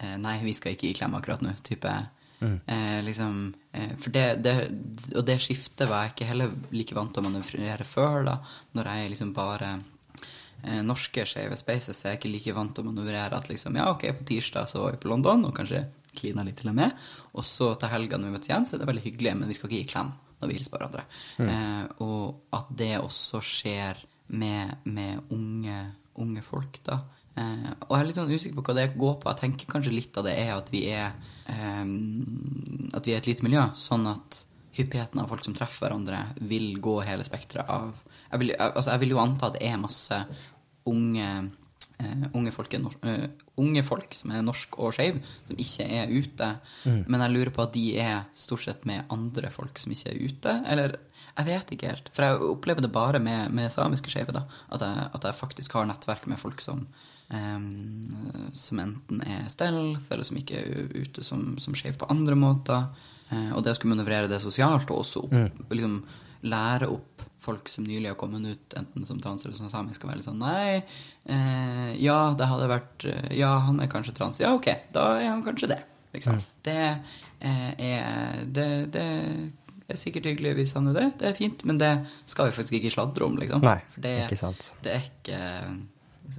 Eh, 0.00 0.16
nei, 0.18 0.38
vi 0.42 0.54
skal 0.56 0.74
ikke 0.74 0.88
i 0.88 0.96
klem 0.96 1.14
akkurat 1.14 1.44
nå, 1.44 1.52
type. 1.62 1.92
Eh, 2.40 2.98
liksom 3.04 3.52
For 3.74 4.14
det, 4.14 4.24
det 4.44 4.54
Og 5.16 5.24
det 5.26 5.40
skiftet 5.42 5.88
var 5.90 6.04
jeg 6.04 6.14
ikke 6.14 6.28
heller 6.28 6.52
like 6.74 6.94
vant 6.96 7.14
til 7.14 7.24
å 7.24 7.26
manøvrere 7.26 7.86
før, 7.88 8.22
da. 8.28 8.38
Når 8.76 8.90
jeg 8.90 9.12
liksom 9.14 9.32
bare 9.36 9.70
eh, 10.62 10.80
norske 10.86 11.26
skeive 11.28 11.58
spaces 11.60 11.98
så 11.98 12.08
er 12.08 12.14
jeg 12.14 12.22
ikke 12.22 12.32
like 12.34 12.56
vant 12.56 12.74
til 12.76 12.84
å 12.84 12.92
manøvrere 12.92 13.40
at 13.40 13.50
liksom 13.50 13.78
Ja, 13.80 13.88
ok, 13.92 14.06
på 14.20 14.28
tirsdag 14.30 14.70
så 14.70 14.84
var 14.84 14.94
vi 14.94 15.02
på 15.02 15.10
London, 15.12 15.46
og 15.48 15.56
kanskje 15.56 15.86
klina 16.14 16.44
litt 16.46 16.60
til 16.60 16.70
og 16.70 16.78
med. 16.78 16.94
Og 17.34 17.46
så 17.46 17.72
til 17.78 17.90
helga 17.90 18.18
når 18.18 18.30
vi 18.30 18.36
møtes 18.36 18.50
igjen, 18.52 18.68
så 18.68 18.76
er 18.76 18.84
det 18.84 18.90
veldig 18.92 19.04
hyggelig, 19.08 19.34
men 19.40 19.50
vi 19.50 19.58
skal 19.58 19.70
ikke 19.70 19.80
gi 19.82 19.90
klem 19.90 20.14
når 20.38 20.50
vi 20.50 20.56
hilser 20.58 20.72
på 20.72 20.78
hverandre. 20.78 21.04
Eh, 21.42 21.84
og 22.04 22.56
at 22.58 22.70
det 22.78 22.94
også 23.00 23.42
skjer 23.44 24.04
med, 24.38 24.78
med 24.86 25.34
unge, 25.34 25.78
unge 26.22 26.44
folk, 26.46 26.80
da. 26.86 27.00
Eh, 27.34 27.70
og 27.88 27.94
jeg 27.94 28.00
er 28.00 28.08
litt 28.08 28.18
sånn 28.20 28.34
usikker 28.34 28.58
på 28.60 28.66
hva 28.68 28.76
det 28.78 28.90
går 28.94 29.16
på. 29.20 29.32
Jeg 29.32 29.42
tenker 29.42 29.72
kanskje 29.74 29.94
litt 29.94 30.20
av 30.20 30.28
det 30.28 30.36
er 30.38 30.52
at 30.54 30.70
vi 30.74 30.84
er 30.92 31.08
eh, 31.10 31.32
At 31.44 33.06
vi 33.06 33.12
er 33.14 33.20
et 33.20 33.28
lite 33.28 33.44
miljø, 33.44 33.66
sånn 33.76 34.06
at 34.08 34.44
hyppigheten 34.74 35.20
av 35.22 35.28
folk 35.30 35.44
som 35.46 35.54
treffer 35.54 35.86
hverandre, 35.86 36.22
vil 36.50 36.78
gå 36.82 36.98
hele 37.06 37.26
spekteret 37.26 37.70
av 37.70 37.92
jeg 38.34 38.40
vil, 38.42 38.54
altså 38.58 38.90
jeg 38.90 39.02
vil 39.04 39.14
jo 39.14 39.20
anta 39.22 39.46
at 39.46 39.58
det 39.58 39.68
er 39.68 39.78
masse 39.78 40.16
unge 40.90 41.26
eh, 42.02 42.24
unge, 42.34 42.52
folk 42.54 42.74
eh, 42.74 43.26
unge 43.62 43.84
folk 43.86 44.16
som 44.18 44.32
er 44.34 44.42
norsk 44.42 44.78
og 44.82 44.96
skeiv, 44.96 45.20
som 45.46 45.60
ikke 45.60 45.86
er 46.00 46.10
ute. 46.10 46.50
Men 47.06 47.22
jeg 47.22 47.34
lurer 47.36 47.52
på 47.54 47.62
at 47.62 47.74
de 47.76 47.84
er 48.02 48.24
stort 48.34 48.64
sett 48.66 48.88
med 48.90 49.06
andre 49.14 49.52
folk 49.54 49.78
som 49.78 49.94
ikke 49.94 50.10
er 50.10 50.18
ute. 50.18 50.56
Eller 50.66 50.98
jeg 51.34 51.48
vet 51.50 51.72
ikke 51.76 51.92
helt. 51.92 52.10
For 52.16 52.26
jeg 52.26 52.42
opplever 52.50 52.84
det 52.84 52.92
bare 52.94 53.22
med, 53.22 53.54
med 53.54 53.70
samiske 53.72 54.10
skeive. 54.10 54.34
At, 54.34 54.82
at 54.82 55.28
jeg 55.28 55.38
faktisk 55.38 55.78
har 55.78 55.86
nettverk 55.86 56.26
med 56.30 56.42
folk 56.42 56.62
som 56.64 56.88
eh, 57.30 57.58
som 58.52 58.82
enten 58.82 59.22
er 59.24 59.48
stealth, 59.52 60.10
eller 60.10 60.26
som 60.28 60.40
ikke 60.40 60.60
er 60.60 60.92
ute 60.94 61.24
som, 61.24 61.54
som 61.62 61.76
skeiv 61.78 61.98
på 62.00 62.10
andre 62.12 62.36
måter. 62.38 62.88
Eh, 63.30 63.52
og 63.54 63.64
det 63.64 63.74
å 63.74 63.78
skulle 63.78 63.96
manøvrere 63.96 64.30
det 64.30 64.42
sosialt, 64.44 64.90
og 64.90 65.04
også 65.04 65.24
opp, 65.28 65.64
liksom, 65.72 66.02
lære 66.44 66.90
opp 66.92 67.24
folk 67.44 67.68
som 67.68 67.84
nylig 67.84 68.08
har 68.08 68.18
kommet 68.20 68.46
ut, 68.46 68.76
enten 68.78 69.06
som 69.06 69.20
trans 69.20 69.44
eller 69.44 69.56
som 69.56 69.70
samisk, 69.72 70.00
skal 70.00 70.10
være 70.10 70.20
litt 70.20 70.28
sånn 70.28 70.40
Nei, 70.40 70.80
eh, 71.28 71.90
ja, 72.00 72.18
det 72.38 72.48
hadde 72.48 72.70
vært 72.70 73.04
eh, 73.10 73.34
Ja, 73.36 73.56
han 73.66 73.82
er 73.84 73.90
kanskje 73.92 74.16
trans. 74.16 74.40
Ja, 74.40 74.54
ok, 74.56 74.70
da 74.94 75.10
er 75.18 75.28
han 75.28 75.44
kanskje 75.44 75.74
det. 75.74 75.80
Liksom. 76.14 76.40
Det, 76.64 76.78
eh, 77.44 77.70
er, 77.74 78.44
det, 78.46 78.68
det 78.94 79.04
er 79.90 80.00
sikkert 80.00 80.30
hyggelig 80.30 80.54
hvis 80.60 80.76
han 80.78 80.88
er 80.92 81.00
det. 81.00 81.08
Det 81.20 81.30
er 81.30 81.38
fint, 81.38 81.64
men 81.68 81.80
det 81.80 81.92
skal 82.30 82.48
vi 82.48 82.56
faktisk 82.56 82.78
ikke 82.80 82.94
sladre 82.94 83.28
om, 83.28 83.36
liksom. 83.40 83.64
Nei, 83.66 83.80
For 83.92 84.06
det, 84.06 84.14
ikke 84.28 84.40
sant. 84.40 84.70
Det 84.84 84.94
er 84.94 85.10
ikke 85.10 85.42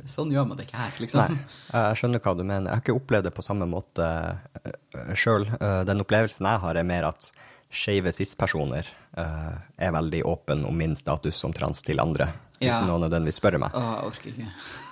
Sånn 0.10 0.32
gjør 0.34 0.48
man 0.50 0.58
det 0.60 0.68
ikke 0.68 0.80
her, 0.80 0.94
liksom. 1.02 1.34
Nei, 1.36 1.58
jeg 1.74 2.00
skjønner 2.00 2.22
hva 2.26 2.34
du 2.38 2.44
mener. 2.44 2.70
Jeg 2.70 2.74
har 2.74 2.84
ikke 2.84 2.96
opplevd 2.98 3.28
det 3.30 3.36
på 3.38 3.46
samme 3.46 3.68
måte 3.70 4.08
sjøl. 5.18 5.46
Den 5.88 6.02
opplevelsen 6.04 6.48
jeg 6.50 6.64
har, 6.64 6.80
er 6.80 6.88
mer 6.88 7.10
at 7.12 7.30
skeive 7.76 8.14
cis-personer 8.16 8.88
eh, 9.18 9.54
er 9.88 9.92
veldig 9.96 10.24
åpen 10.26 10.66
om 10.66 10.78
min 10.78 10.96
status 10.96 11.36
som 11.36 11.54
trans 11.54 11.82
til 11.86 12.00
andre, 12.04 12.30
Ja. 12.64 12.78
uten 12.80 12.90
å 12.94 13.00
nødvendigvis 13.04 13.36
spørre 13.36 13.60
meg. 13.60 13.74
Å, 13.76 13.80
jeg 13.84 14.06
orker 14.08 14.30
ikke. 14.32 14.46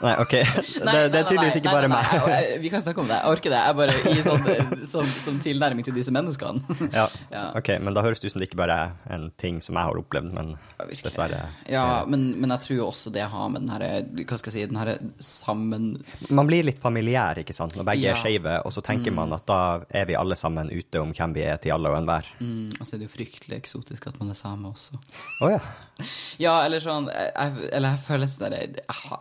Nei, 0.04 0.14
OK. 0.20 0.34
Det, 0.84 1.04
det 1.14 1.20
er 1.22 1.28
tydeligvis 1.30 1.56
ikke 1.62 1.72
bare 1.72 1.88
meg. 1.88 2.10
Nei, 2.12 2.28
nei, 2.28 2.58
vi 2.60 2.70
kan 2.74 2.82
snakke 2.84 3.00
om 3.00 3.08
det. 3.08 3.16
Jeg 3.22 3.32
orker 3.38 3.54
det. 3.54 3.62
Jeg 3.64 3.78
bare 3.80 3.94
i 4.12 4.24
sånn, 4.26 4.84
som, 4.92 5.06
som 5.26 5.38
tilnærming 5.40 5.86
til 5.88 5.96
disse 5.96 6.12
menneskene. 6.12 6.90
Ja, 6.92 7.06
Ja. 7.38 7.46
ok, 7.56 7.70
Men 7.80 7.96
da 7.96 8.04
høres 8.04 8.20
det 8.20 8.28
ut 8.28 8.34
som 8.36 8.44
det 8.44 8.50
ikke 8.50 8.60
bare 8.60 8.76
er 8.84 9.16
en 9.16 9.30
ting 9.40 9.62
som 9.64 9.80
jeg 9.80 9.88
har 9.88 10.02
opplevd, 10.02 10.34
men 10.36 10.52
virkelig. 10.84 11.06
dessverre 11.08 11.40
Ja, 11.72 11.86
men, 12.06 12.34
men 12.44 12.52
jeg 12.52 12.66
tror 12.68 12.84
også 12.90 13.14
det 13.16 13.24
har 13.32 13.48
med 13.54 13.64
den 13.64 13.72
her 13.72 13.86
Hva 14.28 14.38
skal 14.42 14.52
jeg 14.52 14.58
si 14.58 14.66
Den 14.68 14.82
her 14.82 14.92
sammen... 15.24 15.88
Man 16.30 16.52
blir 16.52 16.68
litt 16.68 16.84
familiær, 16.84 17.40
ikke 17.42 17.56
sant, 17.56 17.78
når 17.80 17.88
begge 17.94 18.04
Ja. 18.10 18.18
er 18.18 18.22
skeive, 18.26 18.58
og 18.68 18.76
så 18.76 18.84
tenker 18.84 19.16
man 19.16 19.32
at 19.40 19.48
da 19.48 19.62
er 19.90 20.06
vi 20.12 20.20
alle 20.20 20.36
sammen 20.40 20.68
ute 20.70 21.00
om 21.02 21.16
hvem 21.16 21.34
vi 21.40 21.48
er 21.48 21.58
til 21.64 21.72
alle 21.78 21.90
og 21.96 22.02
enhver. 22.04 22.28
Mm, 22.44 22.76
og 22.76 22.84
så 22.86 22.98
er 22.98 23.06
det 23.06 23.08
jo 23.08 23.16
fryktelig 23.16 23.62
eksotisk 23.64 24.12
at 24.14 24.20
man 24.22 24.32
er 24.32 24.38
same 24.38 24.70
også. 24.70 25.00
Å 25.44 25.52
ja. 25.56 25.64
Ja, 26.42 26.56
eller 26.66 26.82
sånn 26.82 27.06
jeg, 27.12 27.68
Eller 27.70 27.94
jeg 27.94 28.02
føler 28.02 28.30
sånn 28.32 28.56
jeg, 28.56 28.72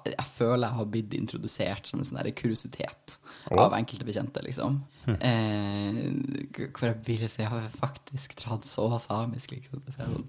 jeg 0.08 0.28
føler 0.32 0.62
jeg 0.64 0.78
har 0.78 0.86
blitt 0.94 1.16
introdusert 1.18 1.90
som 1.90 2.00
en 2.00 2.08
sånn 2.08 2.30
kuriositet 2.32 3.18
oh. 3.50 3.58
av 3.66 3.76
enkelte 3.76 4.08
bekjente, 4.08 4.44
liksom. 4.46 4.80
Eh, 5.04 5.98
hvor 6.70 6.86
jeg 6.88 7.00
blir 7.04 7.24
så 7.26 7.42
Jeg 7.42 7.50
har 7.52 7.66
faktisk 7.74 8.36
trans 8.38 8.72
så 8.78 8.86
samisk, 9.02 9.56
liksom. 9.56 9.82
Så 9.88 10.04
jeg 10.04 10.14
sånn, 10.16 10.28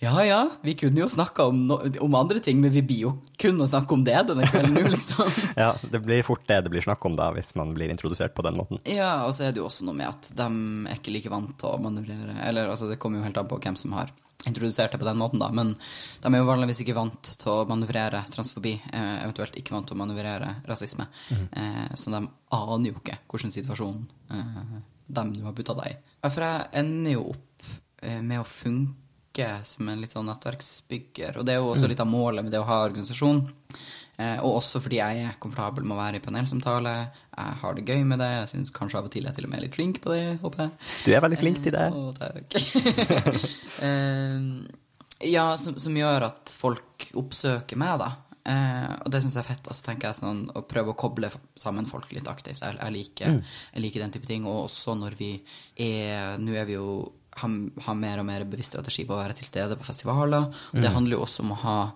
ja 0.00 0.24
ja, 0.24 0.50
vi 0.62 0.72
kunne 0.74 1.02
jo 1.02 1.08
snakka 1.12 1.44
om, 1.50 1.66
no, 1.68 1.76
om 2.00 2.14
andre 2.14 2.40
ting, 2.40 2.60
men 2.60 2.72
vi 2.72 2.80
blir 2.82 3.00
jo 3.02 3.10
kun 3.36 3.60
å 3.60 3.66
snakke 3.68 3.92
om 3.92 4.00
det 4.06 4.16
denne 4.30 4.46
kvelden 4.48 4.72
nå, 4.72 4.86
liksom. 4.94 5.28
ja. 5.60 5.74
Det 5.92 6.00
blir 6.00 6.22
fort 6.24 6.46
det 6.48 6.56
det 6.64 6.70
blir 6.72 6.84
snakk 6.84 7.04
om 7.04 7.18
da, 7.18 7.26
hvis 7.36 7.52
man 7.58 7.74
blir 7.76 7.92
introdusert 7.92 8.32
på 8.32 8.44
den 8.46 8.56
måten. 8.56 8.80
Ja, 8.88 9.26
og 9.26 9.34
så 9.36 9.44
er 9.44 9.52
det 9.52 9.60
jo 9.60 9.66
også 9.68 9.84
noe 9.84 9.98
med 9.98 10.08
at 10.08 10.30
de 10.38 10.46
er 10.88 10.96
ikke 10.96 11.12
like 11.12 11.32
vant 11.32 11.52
til 11.60 11.68
å 11.68 11.80
manøvrere 11.84 12.38
Eller 12.46 12.70
altså, 12.72 12.88
det 12.88 12.96
kommer 13.02 13.20
jo 13.20 13.26
helt 13.26 13.40
an 13.42 13.50
på 13.50 13.58
hvem 13.60 13.76
som 13.76 13.92
har 13.98 14.12
introdusert 14.48 14.94
det 14.94 15.02
på 15.02 15.04
den 15.04 15.20
måten, 15.20 15.42
da. 15.42 15.50
Men 15.52 15.74
de 15.76 16.32
er 16.32 16.40
jo 16.40 16.48
vanligvis 16.48 16.80
ikke 16.80 16.96
vant 16.96 17.30
til 17.42 17.52
å 17.52 17.66
manøvrere 17.68 18.22
transfobi, 18.32 18.72
eh, 18.80 19.12
eventuelt 19.26 19.58
ikke 19.60 19.74
vant 19.76 19.90
til 19.90 19.98
å 19.98 20.00
manøvrere 20.00 20.54
rasisme. 20.70 21.10
mm. 21.28 21.92
så 21.92 22.14
de 22.14 22.22
aner 22.56 22.88
jo 22.88 22.96
ikke 22.96 23.18
hvilken 23.28 23.52
situasjon 23.52 24.00
eh, 24.32 24.64
de 25.12 25.26
nå 25.28 25.44
har 25.44 25.58
putta 25.60 25.76
deg 25.82 25.92
i. 25.92 26.00
For 26.24 26.46
jeg 26.46 26.72
ender 26.80 27.18
jo 27.18 27.28
opp 27.34 27.68
med 28.00 28.40
å 28.40 28.48
funke 28.48 28.99
som 29.64 29.88
en 29.88 30.00
litt 30.02 30.12
sånn 30.12 30.26
nettverksbygger. 30.26 31.38
Og 31.38 31.46
det 31.46 31.54
er 31.54 31.60
jo 31.60 31.70
også 31.70 31.88
litt 31.90 32.02
av 32.02 32.08
målet 32.10 32.44
med 32.44 32.52
det 32.52 32.60
å 32.60 32.66
ha 32.68 32.82
organisasjon. 32.88 33.44
Eh, 34.20 34.36
og 34.44 34.58
også 34.58 34.82
fordi 34.84 34.98
jeg 34.98 35.22
er 35.24 35.36
komfortabel 35.40 35.86
med 35.86 35.96
å 35.96 36.00
være 36.00 36.18
i 36.18 36.24
panelsamtale. 36.24 36.94
Jeg 37.30 37.58
har 37.62 37.76
det 37.78 37.86
gøy 37.88 38.02
med 38.04 38.20
det. 38.20 38.28
Jeg 38.34 38.50
syns 38.52 38.74
kanskje 38.74 39.00
av 39.00 39.08
og 39.08 39.14
til 39.14 39.24
jeg 39.24 39.32
er 39.32 39.38
til 39.38 39.48
og 39.48 39.52
med 39.54 39.64
litt 39.64 39.76
flink 39.78 40.00
på 40.04 40.12
det, 40.12 40.24
håper 40.42 40.66
jeg. 40.66 40.90
Du 41.06 41.10
er 41.14 41.24
veldig 41.24 41.40
flink 41.40 41.62
til 41.64 41.76
det. 41.76 41.86
Eh, 41.88 41.96
Å, 41.96 42.12
takk. 42.18 42.48
Eh, 43.86 45.30
ja, 45.30 45.46
som, 45.60 45.76
som 45.80 45.96
gjør 45.96 46.26
at 46.30 46.52
folk 46.56 47.06
oppsøker 47.16 47.78
meg, 47.80 48.00
da. 48.00 48.10
Eh, 48.48 48.92
og 49.04 49.10
det 49.12 49.20
syns 49.22 49.36
jeg 49.36 49.44
er 49.44 49.48
fett. 49.50 49.70
Og 49.70 49.76
så 49.76 49.86
tenker 49.86 50.10
jeg 50.10 50.20
sånn 50.20 50.42
å 50.56 50.64
prøve 50.68 50.92
å 50.92 50.98
koble 50.98 51.30
sammen 51.60 51.88
folk 51.88 52.12
litt 52.16 52.28
aktivt. 52.28 52.62
Jeg, 52.64 52.76
jeg, 52.80 52.94
liker, 52.96 53.38
jeg 53.74 53.84
liker 53.84 54.04
den 54.04 54.14
type 54.16 54.28
ting. 54.28 54.48
Og 54.48 54.66
også 54.66 54.96
når 54.98 55.16
vi 55.20 55.32
er 55.80 56.40
Nå 56.40 56.56
er 56.56 56.68
vi 56.68 56.76
jo 56.76 56.90
har, 57.36 57.50
ha 57.86 57.94
mer 57.94 58.18
og 58.18 58.26
mer 58.26 58.44
bevisst 58.44 58.72
strategi 58.74 59.04
på 59.06 59.14
å 59.14 59.22
være 59.22 59.34
til 59.34 59.44
stede 59.46 59.76
på 59.76 59.84
festivaler. 59.84 60.48
Og 60.74 60.80
det 60.82 60.90
handler 60.92 61.16
jo 61.16 61.22
også 61.24 61.40
om 61.44 61.52
å 61.52 61.58
ha 61.62 61.92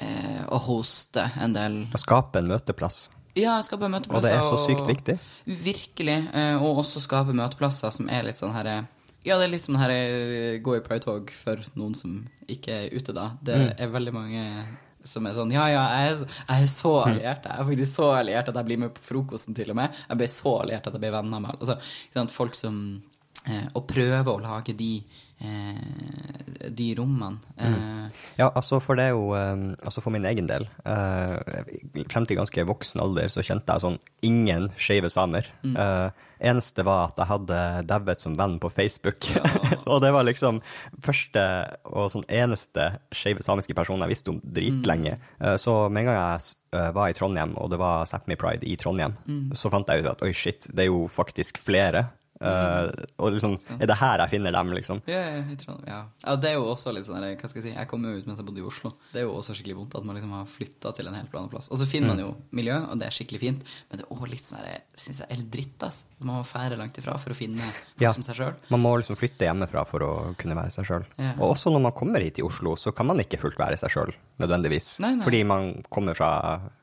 eh, 0.00 0.44
Å 0.48 0.58
hoste 0.66 1.30
en 1.40 1.52
del 1.52 1.86
Å 1.92 1.98
skape 2.00 2.38
en 2.38 2.48
møteplass. 2.48 3.08
ja, 3.36 3.60
skape 3.62 3.88
møteplasser. 3.88 4.16
Og 4.16 4.22
det 4.22 4.32
er 4.32 4.42
så 4.42 4.58
sykt 4.58 4.86
viktig. 4.86 5.18
Virkelig. 5.46 6.28
eh, 6.34 6.56
Og 6.62 6.78
også 6.84 7.00
skape 7.00 7.32
møteplasser 7.36 7.92
som 7.92 8.08
er 8.08 8.22
litt 8.24 8.36
sånn 8.40 8.52
her 8.54 8.86
Ja, 9.24 9.36
det 9.38 9.44
er 9.44 9.52
litt 9.52 9.62
sånn 9.62 9.78
her 9.78 9.90
eh, 9.90 10.58
gå 10.58 10.76
i 10.76 10.80
Pride-tog 10.80 11.30
for 11.30 11.56
noen 11.76 11.94
som 11.94 12.28
ikke 12.48 12.68
er 12.72 12.88
ute, 12.96 13.12
da. 13.14 13.30
Det 13.42 13.54
Mm. 13.54 13.74
er 13.78 13.88
veldig 13.88 14.12
mange 14.12 14.66
som 15.04 15.26
er 15.26 15.34
sånn 15.34 15.52
Ja, 15.52 15.66
ja, 15.68 15.84
jeg 15.88 16.12
er, 16.12 16.16
så- 16.16 16.26
jeg 16.48 16.62
er 16.62 16.66
så 16.66 17.04
Mm. 17.06 17.12
alliert. 17.12 17.42
Jeg 17.44 17.58
er 17.60 17.64
faktisk 17.64 17.94
så 17.96 18.10
alliert 18.18 18.48
at 18.48 18.54
jeg 18.54 18.64
blir 18.66 18.78
med 18.78 18.94
på 18.94 19.00
frokosten, 19.02 19.54
til 19.54 19.70
og 19.70 19.76
med. 19.76 19.90
Jeg 20.08 20.18
ble 20.18 20.26
så 20.26 20.60
alliert 20.62 20.86
at 20.86 20.92
jeg 20.92 21.00
ble 21.00 21.10
venner 21.10 21.40
med 21.40 21.50
altså, 21.60 22.28
Folk 22.30 22.54
som 22.54 23.02
eh, 23.48 23.66
og 23.74 23.86
prøve 23.90 24.30
å 24.32 24.40
lage 24.42 24.74
de 24.78 24.94
eh, 25.42 26.70
de 26.70 26.94
rommene. 26.98 27.40
Mm. 27.58 27.72
Eh, 27.74 28.20
Ja, 28.38 28.48
altså 28.54 28.78
for 28.80 28.96
det 28.96 29.08
er 29.10 29.16
jo 29.16 29.32
eh, 29.36 29.74
Altså 29.84 30.00
for 30.00 30.14
min 30.14 30.24
egen 30.24 30.46
del 30.48 30.64
eh, 30.88 32.04
Frem 32.08 32.24
til 32.28 32.38
ganske 32.38 32.64
voksen 32.68 33.02
alder 33.02 33.28
så 33.32 33.42
kjente 33.44 33.74
jeg 33.74 33.82
sånn 33.84 33.98
ingen 34.22 34.68
skeive 34.78 35.10
samer. 35.12 35.48
Eh, 35.66 36.08
eneste 36.42 36.82
var 36.86 37.10
at 37.10 37.18
jeg 37.20 37.30
hadde 37.30 37.58
David 37.86 38.22
som 38.22 38.34
venn 38.38 38.56
på 38.62 38.70
Facebook. 38.72 39.26
og 39.90 40.00
det 40.02 40.10
var 40.14 40.26
liksom 40.26 40.60
første 41.04 41.42
og 41.90 42.08
sånn 42.14 42.26
eneste 42.30 42.88
skeive 43.14 43.42
samiske 43.46 43.74
personen 43.78 44.02
jeg 44.06 44.14
visste 44.16 44.32
om 44.34 44.40
dritlenge. 44.42 45.18
Eh, 45.42 45.56
så 45.62 45.76
med 45.88 46.04
en 46.06 46.12
gang 46.12 46.18
jeg 46.22 46.92
var 46.96 47.10
i 47.10 47.14
Trondheim, 47.14 47.52
og 47.60 47.68
det 47.74 47.78
var 47.82 48.06
Sápmi 48.08 48.38
Pride 48.40 48.64
i 48.64 48.78
Trondheim, 48.80 49.18
så 49.54 49.68
fant 49.70 49.90
jeg 49.92 50.00
ut 50.02 50.08
at 50.14 50.22
oi, 50.24 50.30
shit, 50.32 50.64
det 50.72 50.86
er 50.86 50.88
jo 50.88 51.02
faktisk 51.12 51.60
flere. 51.60 52.06
Eh, 52.42 53.06
og 53.22 53.32
liksom, 53.36 53.54
er 53.78 53.86
det 53.86 53.96
her 54.00 54.18
jeg 54.24 54.32
finner 54.34 54.52
dem, 54.56 54.72
liksom? 54.74 55.02
Ja, 55.06 55.20
ja, 55.38 55.42
ja. 55.86 55.98
ja, 56.26 56.36
det 56.42 56.50
er 56.50 56.56
jo 56.58 56.64
også 56.72 56.92
litt 56.94 57.06
sånn 57.06 57.22
Hva 57.22 57.48
skal 57.48 57.60
jeg 57.60 57.66
si, 57.68 57.74
jeg 57.76 57.88
kom 57.90 58.02
jo 58.08 58.16
ut 58.18 58.26
mens 58.26 58.40
jeg 58.42 58.46
bodde 58.48 58.62
i 58.62 58.66
Oslo. 58.66 58.92
Det 59.12 59.22
er 59.22 59.26
jo 59.28 59.36
også 59.38 59.54
skikkelig 59.58 59.76
vondt 59.78 59.94
at 60.00 60.04
man 60.08 60.18
liksom 60.18 60.34
har 60.34 60.48
flytta 60.50 60.92
til 60.98 61.06
en 61.10 61.14
helt 61.18 61.34
annen 61.38 61.52
plass. 61.52 61.70
Og 61.70 61.78
så 61.80 61.86
finner 61.88 62.12
man 62.12 62.22
jo 62.24 62.32
miljø, 62.50 62.76
og 62.90 62.98
det 63.00 63.06
er 63.08 63.14
skikkelig 63.16 63.40
fint, 63.44 63.62
men 63.90 64.00
det 64.02 64.06
er 64.06 64.12
også 64.16 64.30
litt 64.32 64.48
sånn 64.50 64.66
syns 64.98 65.22
jeg 65.22 65.30
er 65.30 65.40
litt 65.42 65.50
dritt, 65.54 65.86
ass. 65.86 66.02
Man 66.20 66.34
må 66.40 66.42
fære 66.46 66.76
langt 66.80 66.98
ifra 66.98 67.16
for 67.22 67.34
å 67.34 67.38
finne 67.38 67.62
folk 67.62 68.02
Ja. 68.02 68.12
som 68.12 68.22
seg 68.26 68.36
sjøl. 68.40 68.54
Man 68.74 68.82
må 68.82 68.96
liksom 68.98 69.16
flytte 69.18 69.46
hjemmefra 69.48 69.86
for 69.88 70.00
å 70.06 70.12
kunne 70.40 70.58
være 70.58 70.70
seg 70.74 70.86
sjøl. 70.88 71.06
Og 71.38 71.46
også 71.54 71.72
når 71.72 71.86
man 71.88 71.92
kommer 71.96 72.20
hit 72.24 72.38
i 72.42 72.46
Oslo, 72.46 72.74
så 72.76 72.92
kan 72.94 73.06
man 73.06 73.18
ikke 73.22 73.38
fullt 73.40 73.58
være 73.60 73.78
seg 73.80 73.90
sjøl, 73.94 74.12
nødvendigvis. 74.42 74.98
Nei, 75.00 75.14
nei. 75.16 75.24
Fordi 75.24 75.42
man 75.46 75.74
kommer 75.90 76.14
fra 76.18 76.32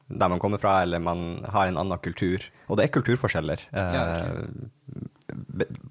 der 0.09 0.27
man 0.31 0.39
kommer 0.41 0.57
fra, 0.57 0.79
eller 0.81 0.97
man 0.99 1.43
har 1.53 1.67
en 1.69 1.77
annen 1.77 1.99
kultur. 2.01 2.41
Og 2.67 2.77
det 2.79 2.87
er 2.87 2.93
kulturforskjeller. 2.95 3.61
Ja, 3.69 3.85
Eh, 4.09 5.09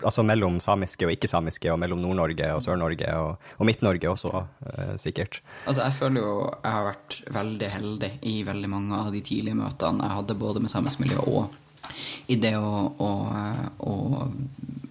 altså 0.03 0.24
mellom 0.26 0.59
samiske 0.64 1.07
og 1.07 1.12
ikke-samiske, 1.14 1.70
og 1.72 1.78
mellom 1.82 2.01
Nord-Norge 2.03 2.51
og 2.55 2.62
Sør-Norge, 2.64 3.12
og, 3.18 3.51
og 3.59 3.68
Midt-Norge 3.68 4.11
også, 4.11 4.45
eh, 4.72 4.95
sikkert. 5.01 5.41
Altså, 5.66 5.82
jeg 5.84 5.97
føler 5.99 6.24
jo 6.24 6.34
jeg 6.49 6.74
har 6.74 6.89
vært 6.91 7.18
veldig 7.39 7.70
heldig 7.76 8.12
i 8.30 8.36
veldig 8.47 8.72
mange 8.72 8.99
av 8.99 9.12
de 9.14 9.22
tidlige 9.24 9.59
møtene 9.59 10.05
jeg 10.05 10.20
hadde 10.20 10.39
både 10.39 10.62
med 10.64 10.72
samisk 10.72 11.05
miljø 11.05 11.22
og 11.24 11.57
i 12.28 12.36
det 12.41 12.55
å, 12.61 12.72
å, 13.01 13.11
å 13.89 13.95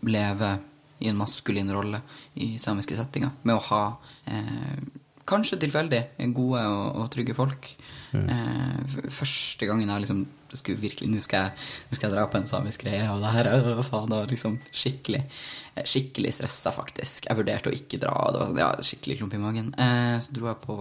leve 0.10 0.56
i 1.00 1.10
en 1.12 1.20
maskulin 1.20 1.70
rolle 1.74 2.00
i 2.42 2.56
samiske 2.58 2.98
settinger. 2.98 3.36
Med 3.46 3.58
å 3.58 3.66
ha 3.70 3.82
eh, 4.26 4.80
kanskje 5.28 5.60
tilfeldig 5.62 6.02
gode 6.36 6.64
og, 6.72 7.02
og 7.02 7.08
trygge 7.14 7.36
folk. 7.38 7.70
Eh, 8.18 9.00
første 9.14 9.68
gangen 9.70 9.92
jeg 9.92 10.06
liksom 10.06 10.26
skulle 10.58 10.80
virkelig, 10.80 11.10
Nå 11.12 11.20
skal, 11.22 11.50
jeg, 11.50 11.66
nå 11.90 11.98
skal 11.98 12.08
jeg 12.08 12.16
dra 12.16 12.24
på 12.32 12.40
en 12.40 12.48
samisk 12.50 12.86
greie, 12.86 13.04
og 13.12 13.20
det 13.22 13.34
her 13.36 13.50
er 13.52 13.66
hva 13.68 13.84
faen, 13.86 14.14
var 14.16 14.32
liksom 14.32 14.56
skikkelig 14.72 15.20
eh, 15.20 15.84
Skikkelig 15.84 16.32
stressa, 16.38 16.72
faktisk. 16.76 17.28
Jeg 17.28 17.40
vurderte 17.40 17.72
å 17.72 17.76
ikke 17.76 18.00
dra. 18.02 18.16
og 18.16 18.34
Det 18.34 18.42
var 18.42 18.50
sånn, 18.54 18.64
ja, 18.64 18.72
skikkelig 18.92 19.20
klump 19.20 19.36
i 19.36 19.44
magen. 19.44 19.74
Eh, 19.76 20.16
så 20.24 20.38
dro 20.38 20.50
jeg 20.52 20.64
på 20.64 20.80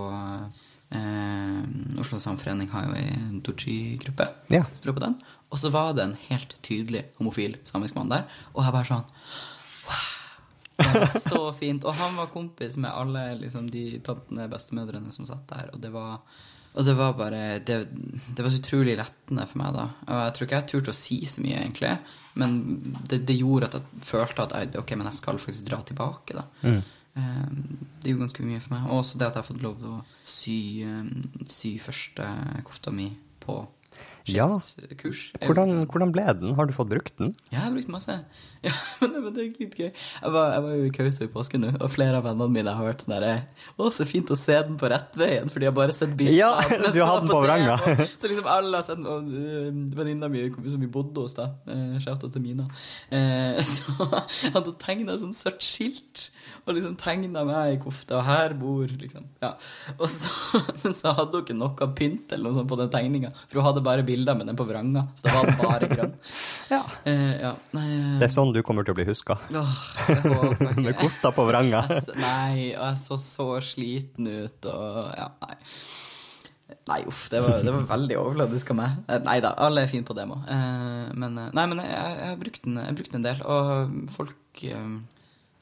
Eh, 0.86 1.99
Oslo 1.99 2.20
Samforening 2.22 2.68
har 2.70 2.86
jo 2.86 2.94
ei 2.94 3.40
Doji-gruppe. 3.42 4.28
Ja. 4.55 4.64
Så 4.72 4.84
dro 4.84 4.92
jeg 4.92 5.01
på 5.01 5.07
den. 5.07 5.18
Og 5.51 5.59
så 5.59 5.70
var 5.74 5.94
det 5.97 6.05
en 6.05 6.16
helt 6.28 6.57
tydelig 6.66 7.07
homofil 7.18 7.59
samisk 7.66 7.99
mann 7.99 8.12
der. 8.12 8.26
Og 8.55 8.64
jeg 8.64 8.74
bare 8.76 8.90
sånn! 8.90 9.07
Det 10.77 10.91
var 10.93 11.14
så 11.14 11.41
fint. 11.57 11.85
Og 11.89 11.95
han 11.97 12.16
var 12.18 12.27
kompis 12.35 12.77
med 12.77 12.91
alle 12.93 13.22
liksom, 13.41 13.70
de 13.72 13.99
tantene, 14.05 14.49
bestemødrene 14.53 15.12
som 15.14 15.27
satt 15.29 15.47
der. 15.49 15.70
Og 15.72 15.81
det 15.81 15.93
var, 15.95 16.18
og 16.77 16.85
det 16.85 16.95
var 16.99 17.14
bare 17.16 17.43
det, 17.64 17.79
det 18.37 18.45
var 18.45 18.53
så 18.53 18.61
utrolig 18.61 18.97
lettende 19.01 19.47
for 19.49 19.62
meg 19.62 19.72
da. 19.79 19.87
Og 20.09 20.20
jeg 20.24 20.35
tror 20.37 20.47
ikke 20.49 20.59
jeg 20.61 20.68
turte 20.74 20.93
å 20.93 20.99
si 20.99 21.20
så 21.24 21.45
mye, 21.45 21.62
egentlig. 21.62 21.95
Men 22.37 22.59
det, 23.09 23.22
det 23.29 23.39
gjorde 23.39 23.70
at 23.70 23.79
jeg 23.79 24.05
følte 24.05 24.45
at 24.51 24.77
ok, 24.83 24.93
men 25.01 25.09
jeg 25.09 25.20
skal 25.22 25.41
faktisk 25.41 25.70
dra 25.70 25.81
tilbake, 25.89 26.37
da. 26.37 26.45
Mm. 26.66 26.83
Eh, 27.16 27.47
Det 28.03 28.12
gjorde 28.12 28.27
ganske 28.27 28.45
mye 28.51 28.61
for 28.61 28.74
meg. 28.77 28.91
Og 28.91 28.99
også 29.01 29.16
det 29.22 29.31
at 29.31 29.39
jeg 29.39 29.47
har 29.47 29.49
fått 29.49 29.64
lov 29.64 29.79
til 29.81 29.95
å 29.95 30.03
sy, 30.29 30.59
eh, 30.85 31.49
sy 31.49 31.72
første 31.81 32.29
kofta 32.68 32.93
mi 32.93 33.09
på 33.41 33.57
Ja. 34.27 34.47
Hvordan, 35.45 35.85
hvordan 35.87 36.12
ble 36.14 36.24
den? 36.41 36.55
Har 36.59 36.66
du 36.66 36.74
fått 36.74 36.91
brukt 36.91 37.14
den? 37.20 37.35
Ja, 37.51 37.61
jeg 37.61 37.64
har 37.68 37.74
brukt 37.77 37.93
masse. 37.93 38.20
Ja, 38.66 38.72
men 39.07 39.29
det, 39.31 39.43
er 39.45 39.61
litt 39.61 39.74
gøy. 39.79 39.91
Jeg 39.93 40.33
var, 40.35 40.53
jeg 40.57 40.62
var 40.64 40.72
jo 40.74 40.87
i 40.87 40.91
Kautokeino 40.91 41.27
i 41.29 41.31
påsken 41.31 41.62
nå, 41.62 41.68
og 41.77 41.91
flere 41.93 42.18
av 42.18 42.24
vennene 42.27 42.49
mine 42.51 42.72
har 42.74 42.89
hørt 42.89 43.05
sånn 43.05 43.12
derre 43.14 43.35
Å, 43.77 43.91
så 43.95 44.07
fint 44.09 44.33
å 44.33 44.39
se 44.39 44.57
den 44.66 44.79
på 44.81 44.89
rettveien, 44.91 45.51
for 45.53 45.62
de 45.62 45.68
har 45.68 45.77
bare 45.77 45.95
sett 45.95 46.16
bilder 46.18 46.35
Ja, 46.35 46.49
av 46.59 46.72
den. 46.72 46.89
du 46.97 46.99
har 47.05 47.20
den 47.22 47.31
på 47.31 47.43
vranga. 47.45 47.77
Så 48.20 48.31
liksom 48.31 48.49
alle 48.51 48.81
har 48.81 48.87
sett 48.87 48.99
den, 48.99 49.07
og 49.07 49.29
uh, 49.31 49.68
venninna 50.01 50.31
mi 50.33 50.49
som 50.64 50.83
vi 50.83 50.91
bodde 50.91 51.22
hos, 51.22 51.37
da, 51.39 51.51
uh, 51.68 51.95
shout-out 52.03 52.33
til 52.35 52.43
Mina, 52.43 52.66
uh, 53.12 53.61
så 53.66 54.09
hadde 54.09 54.72
hun 54.72 54.81
tegna 54.83 55.14
et 55.14 55.22
sånt 55.22 55.39
sørt 55.39 55.62
skilt, 55.62 56.27
og 56.64 56.74
liksom 56.74 56.97
tegna 56.99 57.45
meg 57.47 57.77
i 57.77 57.81
kofta, 57.83 58.18
og 58.18 58.27
her 58.27 58.57
bor 58.59 58.91
liksom 58.91 59.29
Ja. 59.45 59.53
Og 60.01 60.09
så, 60.11 60.33
men 60.83 60.97
så 60.97 61.14
hadde 61.14 61.39
hun 61.39 61.47
ikke 61.47 61.59
noe 61.61 61.91
pynt 61.97 62.35
eller 62.35 62.49
noe 62.49 62.57
sånt 62.57 62.70
på 62.72 62.81
den 62.81 62.91
tegninga, 62.93 63.31
for 63.47 63.61
hun 63.61 63.68
hadde 63.68 63.85
bare 63.87 64.07
bilder 64.16 64.38
med 64.40 64.48
den 64.48 64.56
på 64.58 64.64
vranga, 64.66 65.04
så 65.14 65.28
da 65.28 65.34
var 65.36 65.50
den 65.52 65.60
bare 65.60 65.90
grønn. 65.92 66.16
Ja. 66.72 66.80
Eh, 67.06 67.36
ja, 67.38 67.52
nei 67.76 67.84
eh, 67.94 68.16
Det 68.18 68.26
er 68.26 68.32
sånn 68.34 68.50
du 68.54 68.58
kommer 68.66 68.82
til 68.86 68.96
å 68.96 68.98
bli 68.98 69.04
huska. 69.06 69.36
Åh. 69.54 69.76
Med 70.82 70.96
kofta 70.98 71.30
på 71.36 71.44
vranga. 71.46 71.84
Nei, 72.18 72.72
og 72.74 72.88
jeg 72.88 72.98
så 73.04 73.18
så 73.22 73.46
sliten 73.62 74.26
ut, 74.26 74.66
og 74.72 75.12
ja, 75.14 75.28
nei. 75.44 75.54
Nei, 76.86 77.00
uff, 77.06 77.28
det 77.30 77.40
var, 77.42 77.60
det 77.62 77.70
var 77.74 77.86
veldig 77.92 78.16
overfladisk 78.18 78.72
av 78.74 78.78
meg. 78.80 78.96
Eh, 79.10 79.20
Nei 79.26 79.36
da, 79.42 79.52
alle 79.62 79.84
er 79.86 79.90
fine 79.90 80.06
på 80.06 80.14
demo. 80.18 80.40
Eh, 80.50 81.12
men 81.14 81.38
nei, 81.38 81.66
men 81.70 81.82
jeg, 81.82 81.94
jeg 81.94 82.30
har 82.32 82.40
brukt 82.40 82.66
den, 82.66 82.80
jeg 82.82 82.98
den 82.98 83.20
en 83.20 83.26
del, 83.26 83.42
og 83.46 83.96
folk 84.16 84.64
eh, 84.66 84.90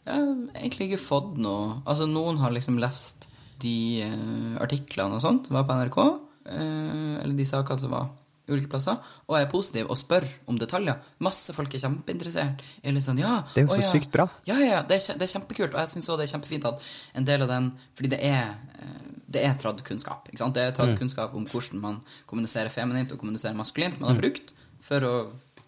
Jeg 0.04 0.12
har 0.12 0.26
egentlig 0.60 0.90
ikke 0.90 1.04
fått 1.04 1.38
noe 1.40 1.78
Altså, 1.84 2.08
noen 2.08 2.40
har 2.42 2.52
liksom 2.52 2.80
lest 2.80 3.28
de 3.64 3.76
eh, 4.04 4.56
artiklene 4.64 5.16
og 5.16 5.24
sånt 5.24 5.48
som 5.48 5.56
var 5.60 5.68
på 5.68 5.76
NRK, 5.80 6.00
eller 6.44 7.36
de 7.38 7.44
sakene 7.48 7.80
som 7.80 7.92
var 7.94 8.08
ulike 8.50 8.68
plasser, 8.72 8.98
og 9.28 9.36
er 9.38 9.46
positiv 9.50 9.88
og 9.92 9.98
spør 9.98 10.26
om 10.50 10.58
detaljer. 10.60 11.00
Masse 11.24 11.54
folk 11.56 11.72
er 11.74 11.82
kjempeinteressert. 11.84 12.64
Er 12.84 12.98
sånn, 13.04 13.22
ja, 13.22 13.38
Det 13.54 13.64
er 13.64 13.68
jo 13.68 13.78
så 13.78 13.80
ja. 13.80 13.92
sykt 13.94 14.12
bra. 14.12 14.28
Ja, 14.48 14.58
ja, 14.60 14.82
det 14.84 14.98
er, 14.98 15.18
det 15.20 15.28
er 15.28 15.32
kjempekult, 15.32 15.72
og 15.72 15.80
jeg 15.80 15.92
syns 15.94 16.10
òg 16.12 16.20
det 16.20 16.28
er 16.28 16.34
kjempefint 16.34 16.68
at 16.68 16.84
en 17.16 17.28
del 17.28 17.46
av 17.46 17.52
den 17.54 17.72
Fordi 17.96 18.10
det 18.12 18.20
er, 18.26 18.54
eh, 18.82 19.08
det 19.34 19.46
er 19.48 19.56
tradd-kunnskap. 19.60 20.28
ikke 20.28 20.42
sant? 20.42 20.54
Det 20.54 20.62
er 20.62 20.76
tradd-kunnskap 20.76 21.34
om 21.34 21.48
hvordan 21.50 21.80
man 21.80 22.00
kommuniserer 22.30 22.72
feminint 22.72 23.12
og 23.12 23.22
kommuniserer 23.22 23.56
maskulint. 23.56 24.00
Man 24.00 24.12
har 24.12 24.20
brukt 24.20 24.52
for 24.84 25.08
å 25.08 25.14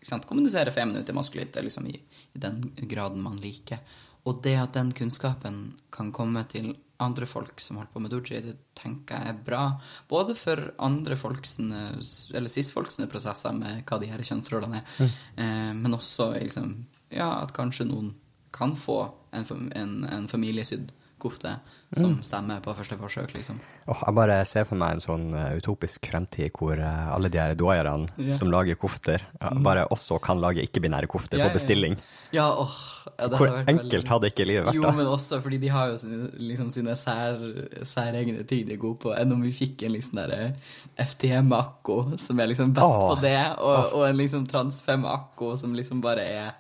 sant, 0.07 0.27
kommunisere 0.29 0.75
feminint 0.75 1.09
og 1.11 1.19
maskulint 1.19 1.57
liksom 1.57 1.89
i, 1.91 1.97
i 1.99 2.43
den 2.43 2.61
graden 2.87 3.25
man 3.25 3.41
liker. 3.43 3.81
Og 4.27 4.43
det 4.43 4.57
at 4.59 4.75
den 4.77 4.93
kunnskapen 4.95 5.77
kan 5.95 6.13
komme 6.15 6.43
til 6.51 6.75
andre 7.03 7.27
folk 7.29 7.61
som 7.61 7.79
holder 7.81 7.93
på 7.93 8.03
med 8.03 8.13
doji, 8.13 8.41
det 8.45 8.55
tenker 8.79 9.21
jeg 9.21 9.33
er 9.33 9.41
bra. 9.47 9.63
Både 10.09 10.37
for 10.39 10.71
andre 10.83 11.17
folks, 11.17 11.57
eller 11.59 12.53
cis-folks 12.53 13.01
prosesser 13.13 13.57
med 13.57 13.85
hva 13.89 14.01
de 14.01 14.11
her 14.11 14.23
kjønnsrollene 14.25 14.83
er, 14.83 15.11
eh, 15.37 15.73
men 15.77 15.97
også 15.97 16.33
liksom, 16.39 16.73
ja, 17.11 17.31
at 17.43 17.55
kanskje 17.57 17.89
noen 17.91 18.15
kan 18.57 18.77
få 18.79 19.03
en, 19.37 19.45
en, 19.77 19.99
en 20.09 20.29
familiesydd 20.31 20.93
kofte 21.19 21.57
som 21.97 22.17
stemmer 22.27 22.61
på 22.65 22.73
første 22.75 22.97
forsøk, 22.99 23.33
liksom. 23.37 23.61
Oh, 23.87 24.01
jeg 24.01 24.17
bare 24.17 24.41
ser 24.49 24.67
for 24.67 24.79
meg 24.81 24.97
en 24.97 25.03
sånn 25.03 25.27
eh, 25.39 25.55
utopisk 25.61 26.09
fremtid 26.11 26.51
hvor 26.57 26.81
eh, 26.83 27.09
alle 27.15 27.31
de 27.33 27.39
her 27.39 27.55
doaierne 27.59 28.11
yeah. 28.19 28.35
som 28.37 28.51
lager 28.53 28.79
kofter, 28.81 29.23
ja, 29.39 29.53
bare 29.63 29.87
også 29.95 30.19
kan 30.23 30.43
lage 30.43 30.65
ikke-binære 30.67 31.09
kofter 31.11 31.41
ja, 31.41 31.47
på 31.47 31.61
bestilling. 31.61 31.95
Ja, 32.35 32.49
åh. 32.59 32.75
Ja, 33.17 33.29
Hvor 33.31 33.47
enkelt 33.49 33.93
veldig- 33.95 34.09
hadde 34.11 34.29
ikke 34.33 34.45
livet 34.45 34.67
vært 34.67 34.75
Jo, 34.75 34.91
men 34.93 35.07
også 35.07 35.39
fordi 35.41 35.61
de 35.63 35.69
har 35.71 35.93
jo 35.93 36.01
sine, 36.03 36.27
liksom 36.43 36.73
sine 36.75 36.97
sær, 36.99 37.39
særegne 37.87 38.43
ting 38.45 38.67
de 38.67 38.75
er 38.75 38.83
gode 38.83 38.99
på. 39.07 39.15
Enn 39.15 39.33
om 39.33 39.45
vi 39.47 39.55
fikk 39.55 39.87
en 39.87 39.95
liksom 39.95 40.19
derre 40.19 40.57
FTM-akko 40.99 42.19
som 42.19 42.43
er 42.43 42.51
liksom 42.51 42.75
best 42.75 42.99
oh, 42.99 43.15
på 43.15 43.21
det, 43.23 43.39
og, 43.63 43.95
og 43.95 44.09
en 44.09 44.19
liksom 44.19 44.45
Trans5-akko 44.51 45.55
som 45.57 45.79
liksom 45.79 46.03
bare 46.05 46.27
er 46.27 46.51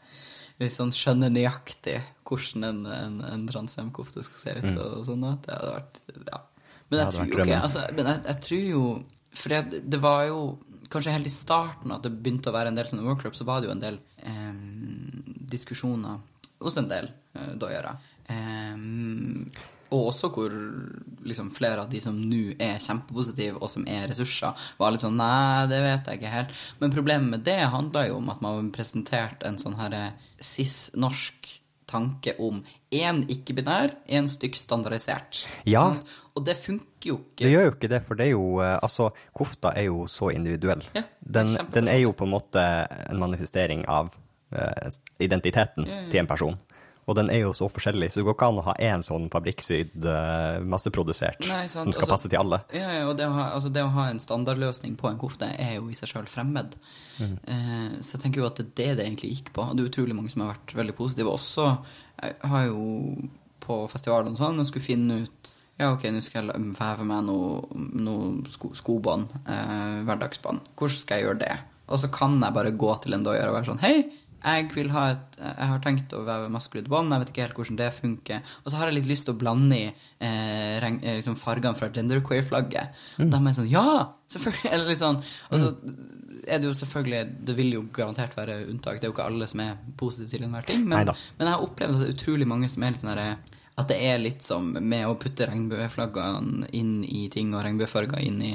litt 0.62 0.74
sånn 0.74 0.92
skjønne 0.94 1.30
nøyaktig 1.32 1.98
hvordan 2.26 2.66
en, 2.66 2.78
en, 2.90 3.18
en 3.28 3.44
Trans5-kofte 3.48 4.24
skal 4.26 4.40
se 4.40 4.54
ut 4.61 4.78
og 4.82 5.02
sånn. 5.09 5.26
Det 5.44 5.52
hadde 5.54 5.74
vært 5.74 6.00
Ja. 6.30 6.40
Men 6.86 7.02
jeg 7.02 7.12
tror 7.12 7.26
vært 7.26 7.50
jo 7.50 7.59
altså, 7.59 7.84
Men 7.96 8.09
jeg, 8.12 8.18
jeg 8.28 8.40
tror 8.46 8.61
jo 8.62 8.82
For 9.34 9.50
det, 9.52 9.80
det 9.90 9.98
var 9.98 10.20
jo 10.28 10.40
Kanskje 10.92 11.14
helt 11.16 11.26
i 11.26 11.34
starten 11.34 11.94
at 11.96 12.04
det 12.04 12.12
begynte 12.14 12.52
å 12.52 12.54
være 12.54 12.70
en 12.70 12.78
del 12.78 12.86
sånne 12.86 13.07
workshops, 13.09 13.40
så 13.42 13.46
var 13.48 13.59
det 13.59 13.66
jo 13.66 13.72
en 13.74 13.82
del 13.82 13.96
eh, 14.22 14.61
diskusjoner 15.50 16.20
hos 16.62 16.76
en 16.78 16.86
del 16.86 17.09
eh, 17.34 17.48
doiere. 17.59 17.96
Eh, 18.30 18.76
og 19.91 20.09
også 20.12 20.30
hvor 20.34 20.55
liksom, 21.26 21.51
flere 21.57 21.84
av 21.84 21.91
de 21.93 22.01
som 22.03 22.16
nå 22.16 22.57
er 22.59 22.80
kjempepositive, 22.82 23.61
og 23.61 23.70
som 23.72 23.87
er 23.91 24.09
ressurser, 24.11 24.66
var 24.78 24.95
litt 24.95 25.05
sånn 25.05 25.18
Nei, 25.20 25.66
det 25.70 25.82
vet 25.84 26.09
jeg 26.11 26.20
ikke 26.20 26.32
helt. 26.32 26.57
Men 26.80 26.95
problemet 26.95 27.32
med 27.37 27.47
det 27.47 27.61
handla 27.72 28.07
jo 28.09 28.18
om 28.20 28.32
at 28.32 28.43
man 28.45 28.59
har 28.59 28.74
presentert 28.74 29.47
en 29.47 29.61
sånn 29.61 29.78
her 29.78 29.97
cis-norsk 30.43 31.55
tanke 31.87 32.34
om 32.43 32.61
én 32.95 33.22
ikke-binær, 33.30 33.95
én 34.11 34.28
stykk 34.30 34.59
standardisert. 34.59 35.45
Ja. 35.68 35.84
Og 36.37 36.45
det 36.47 36.57
funker 36.59 37.12
jo 37.12 37.18
ikke. 37.22 37.45
Det 37.47 37.53
gjør 37.53 37.68
jo 37.68 37.74
ikke 37.76 37.91
det, 37.93 38.03
for 38.09 38.18
det 38.18 38.26
er 38.26 38.32
jo 38.34 38.47
eh, 38.64 38.76
Altså, 38.82 39.11
kofta 39.37 39.72
er 39.78 39.89
jo 39.89 40.07
så 40.11 40.32
individuell. 40.34 40.82
Ja, 40.97 41.07
den, 41.20 41.55
den 41.72 41.89
er 41.89 42.03
jo 42.03 42.12
på 42.16 42.26
en 42.26 42.34
måte 42.34 42.62
en 43.07 43.22
manifestering 43.22 43.87
av 43.89 44.11
uh, 44.53 44.91
identiteten 45.22 45.87
Ja, 45.87 46.03
ja. 46.03 46.09
til 46.11 46.24
en 46.24 46.30
person. 46.30 46.59
Og 47.07 47.14
den 47.14 47.28
er 47.30 47.44
jo 47.44 47.52
så 47.54 47.68
forskjellig, 47.70 48.09
så 48.11 48.18
det 48.18 48.24
går 48.26 48.34
ikke 48.34 48.48
an 48.50 48.57
å 48.59 48.64
ha 48.66 48.72
én 48.82 49.04
sånn 49.07 49.28
fabrikksydd, 49.30 49.94
uh, 50.02 50.57
masseprodusert, 50.66 51.44
Nei, 51.46 51.68
som 51.70 51.86
skal 51.86 52.02
altså- 52.02 52.11
passe 52.11 52.30
til 52.32 52.40
alle. 52.40 52.59
Ja, 52.74 52.88
ja, 52.96 53.04
og 53.07 53.16
det 53.16 53.28
å, 53.28 53.32
ha, 53.32 53.44
altså 53.54 53.70
det 53.72 53.84
å 53.84 53.92
ha 53.94 54.09
en 54.11 54.18
standardløsning 54.18 54.96
på 54.98 55.09
en 55.09 55.20
kofte 55.20 55.46
er 55.54 55.76
jo 55.76 55.86
i 55.88 55.94
seg 55.94 56.11
sjøl 56.11 56.26
fremmed. 56.26 56.74
Mm. 57.20 57.38
Eh, 57.46 58.00
så 58.02 58.16
jeg 58.16 58.24
tenker 58.24 58.42
jo 58.42 58.46
at 58.46 58.59
det 58.59 58.66
er 58.66 58.96
det 58.96 58.96
det 58.96 59.07
egentlig 59.07 59.30
gikk 59.36 59.52
på. 59.54 59.68
Og 59.70 59.76
det 59.76 59.84
er 59.84 59.92
utrolig 59.92 60.16
mange 60.18 60.30
som 60.30 60.42
har 60.42 60.57
vært 60.57 60.74
veldig 60.74 60.96
positive. 60.98 61.30
Også 61.30 61.78
jeg 62.22 62.34
har 62.42 62.66
jo 62.66 63.28
på 63.61 63.78
festivalen 63.90 64.34
og 64.34 64.40
sånn 64.40 64.61
og 64.62 64.66
skulle 64.66 64.86
finne 64.86 65.22
ut 65.26 65.54
ja, 65.76 65.90
ok, 65.92 66.07
nå 66.09 66.22
skal 66.24 66.48
jeg 66.48 66.68
veve 66.72 67.04
meg 67.04 67.26
noe, 67.26 67.59
noe 68.00 68.48
sko, 68.48 68.70
skobånd, 68.78 69.28
eh, 69.44 69.98
hverdagsbånd. 70.09 70.70
Hvordan 70.72 71.00
skal 71.02 71.18
jeg 71.18 71.26
gjøre 71.26 71.40
det? 71.42 71.57
Og 71.92 72.00
så 72.00 72.09
kan 72.11 72.38
jeg 72.40 72.57
bare 72.57 72.72
gå 72.72 72.94
til 73.04 73.14
en 73.14 73.26
doier 73.26 73.46
og 73.50 73.59
være 73.59 73.68
sånn 73.68 73.82
Hei, 73.82 74.07
jeg 74.45 74.68
vil 74.74 74.91
ha 74.95 75.07
et 75.14 75.39
Jeg 75.41 75.68
har 75.70 75.80
tenkt 75.84 76.12
å 76.16 76.22
veve 76.26 76.51
maskulint 76.53 76.89
bånd, 76.91 77.12
jeg 77.12 77.22
vet 77.22 77.32
ikke 77.32 77.45
helt 77.45 77.59
hvordan 77.61 77.78
det 77.80 77.89
funker. 77.97 78.53
Og 78.64 78.70
så 78.70 78.78
har 78.78 78.91
jeg 78.91 78.99
litt 78.99 79.09
lyst 79.11 79.26
til 79.28 79.34
å 79.34 79.41
blande 79.41 79.78
i 79.78 79.87
eh, 79.89 80.76
eh, 80.76 81.16
liksom 81.18 81.39
fargene 81.41 81.76
fra 81.78 81.91
genderqueer-flagget. 81.93 83.01
Mm. 83.18 83.30
Da 83.32 83.41
er 83.41 83.51
jeg 83.51 83.59
sånn 83.61 83.72
Ja! 83.72 83.89
Selvfølgelig! 84.32 84.70
Eller 84.72 84.89
litt 84.91 85.03
sånn. 85.03 85.20
Og 85.51 85.61
så 85.62 85.72
er 86.47 86.62
det 86.62 86.66
jo 86.66 86.76
selvfølgelig 86.78 87.20
Det 87.47 87.55
vil 87.59 87.76
jo 87.76 87.84
garantert 87.95 88.37
være 88.39 88.62
unntak. 88.70 89.01
Det 89.01 89.07
er 89.07 89.12
jo 89.12 89.16
ikke 89.16 89.28
alle 89.28 89.51
som 89.51 89.62
er 89.64 89.76
positive 89.99 90.30
til 90.32 90.47
enhver 90.49 90.66
ting. 90.66 90.87
Men, 90.87 91.12
men 91.39 91.49
jeg 91.49 91.55
har 91.55 91.66
opplevd 91.66 91.97
at 91.97 92.03
det 92.03 92.09
er 92.09 92.16
utrolig 92.16 92.49
mange 92.49 92.70
som 92.72 92.84
er 92.87 92.95
litt 92.95 93.05
sånn 93.05 93.12
herre 93.14 93.30
at 93.76 93.90
det 93.92 93.96
er 94.08 94.16
litt 94.16 94.40
som 94.40 94.70
med 94.72 95.04
å 95.04 95.14
putte 95.20 95.44
regnbueflaggene 95.50 96.70
inn 96.76 97.02
i 97.04 97.26
ting, 97.32 97.50
og 97.52 97.60
regnbuefarger 97.66 98.22
inn 98.24 98.38
i, 98.40 98.54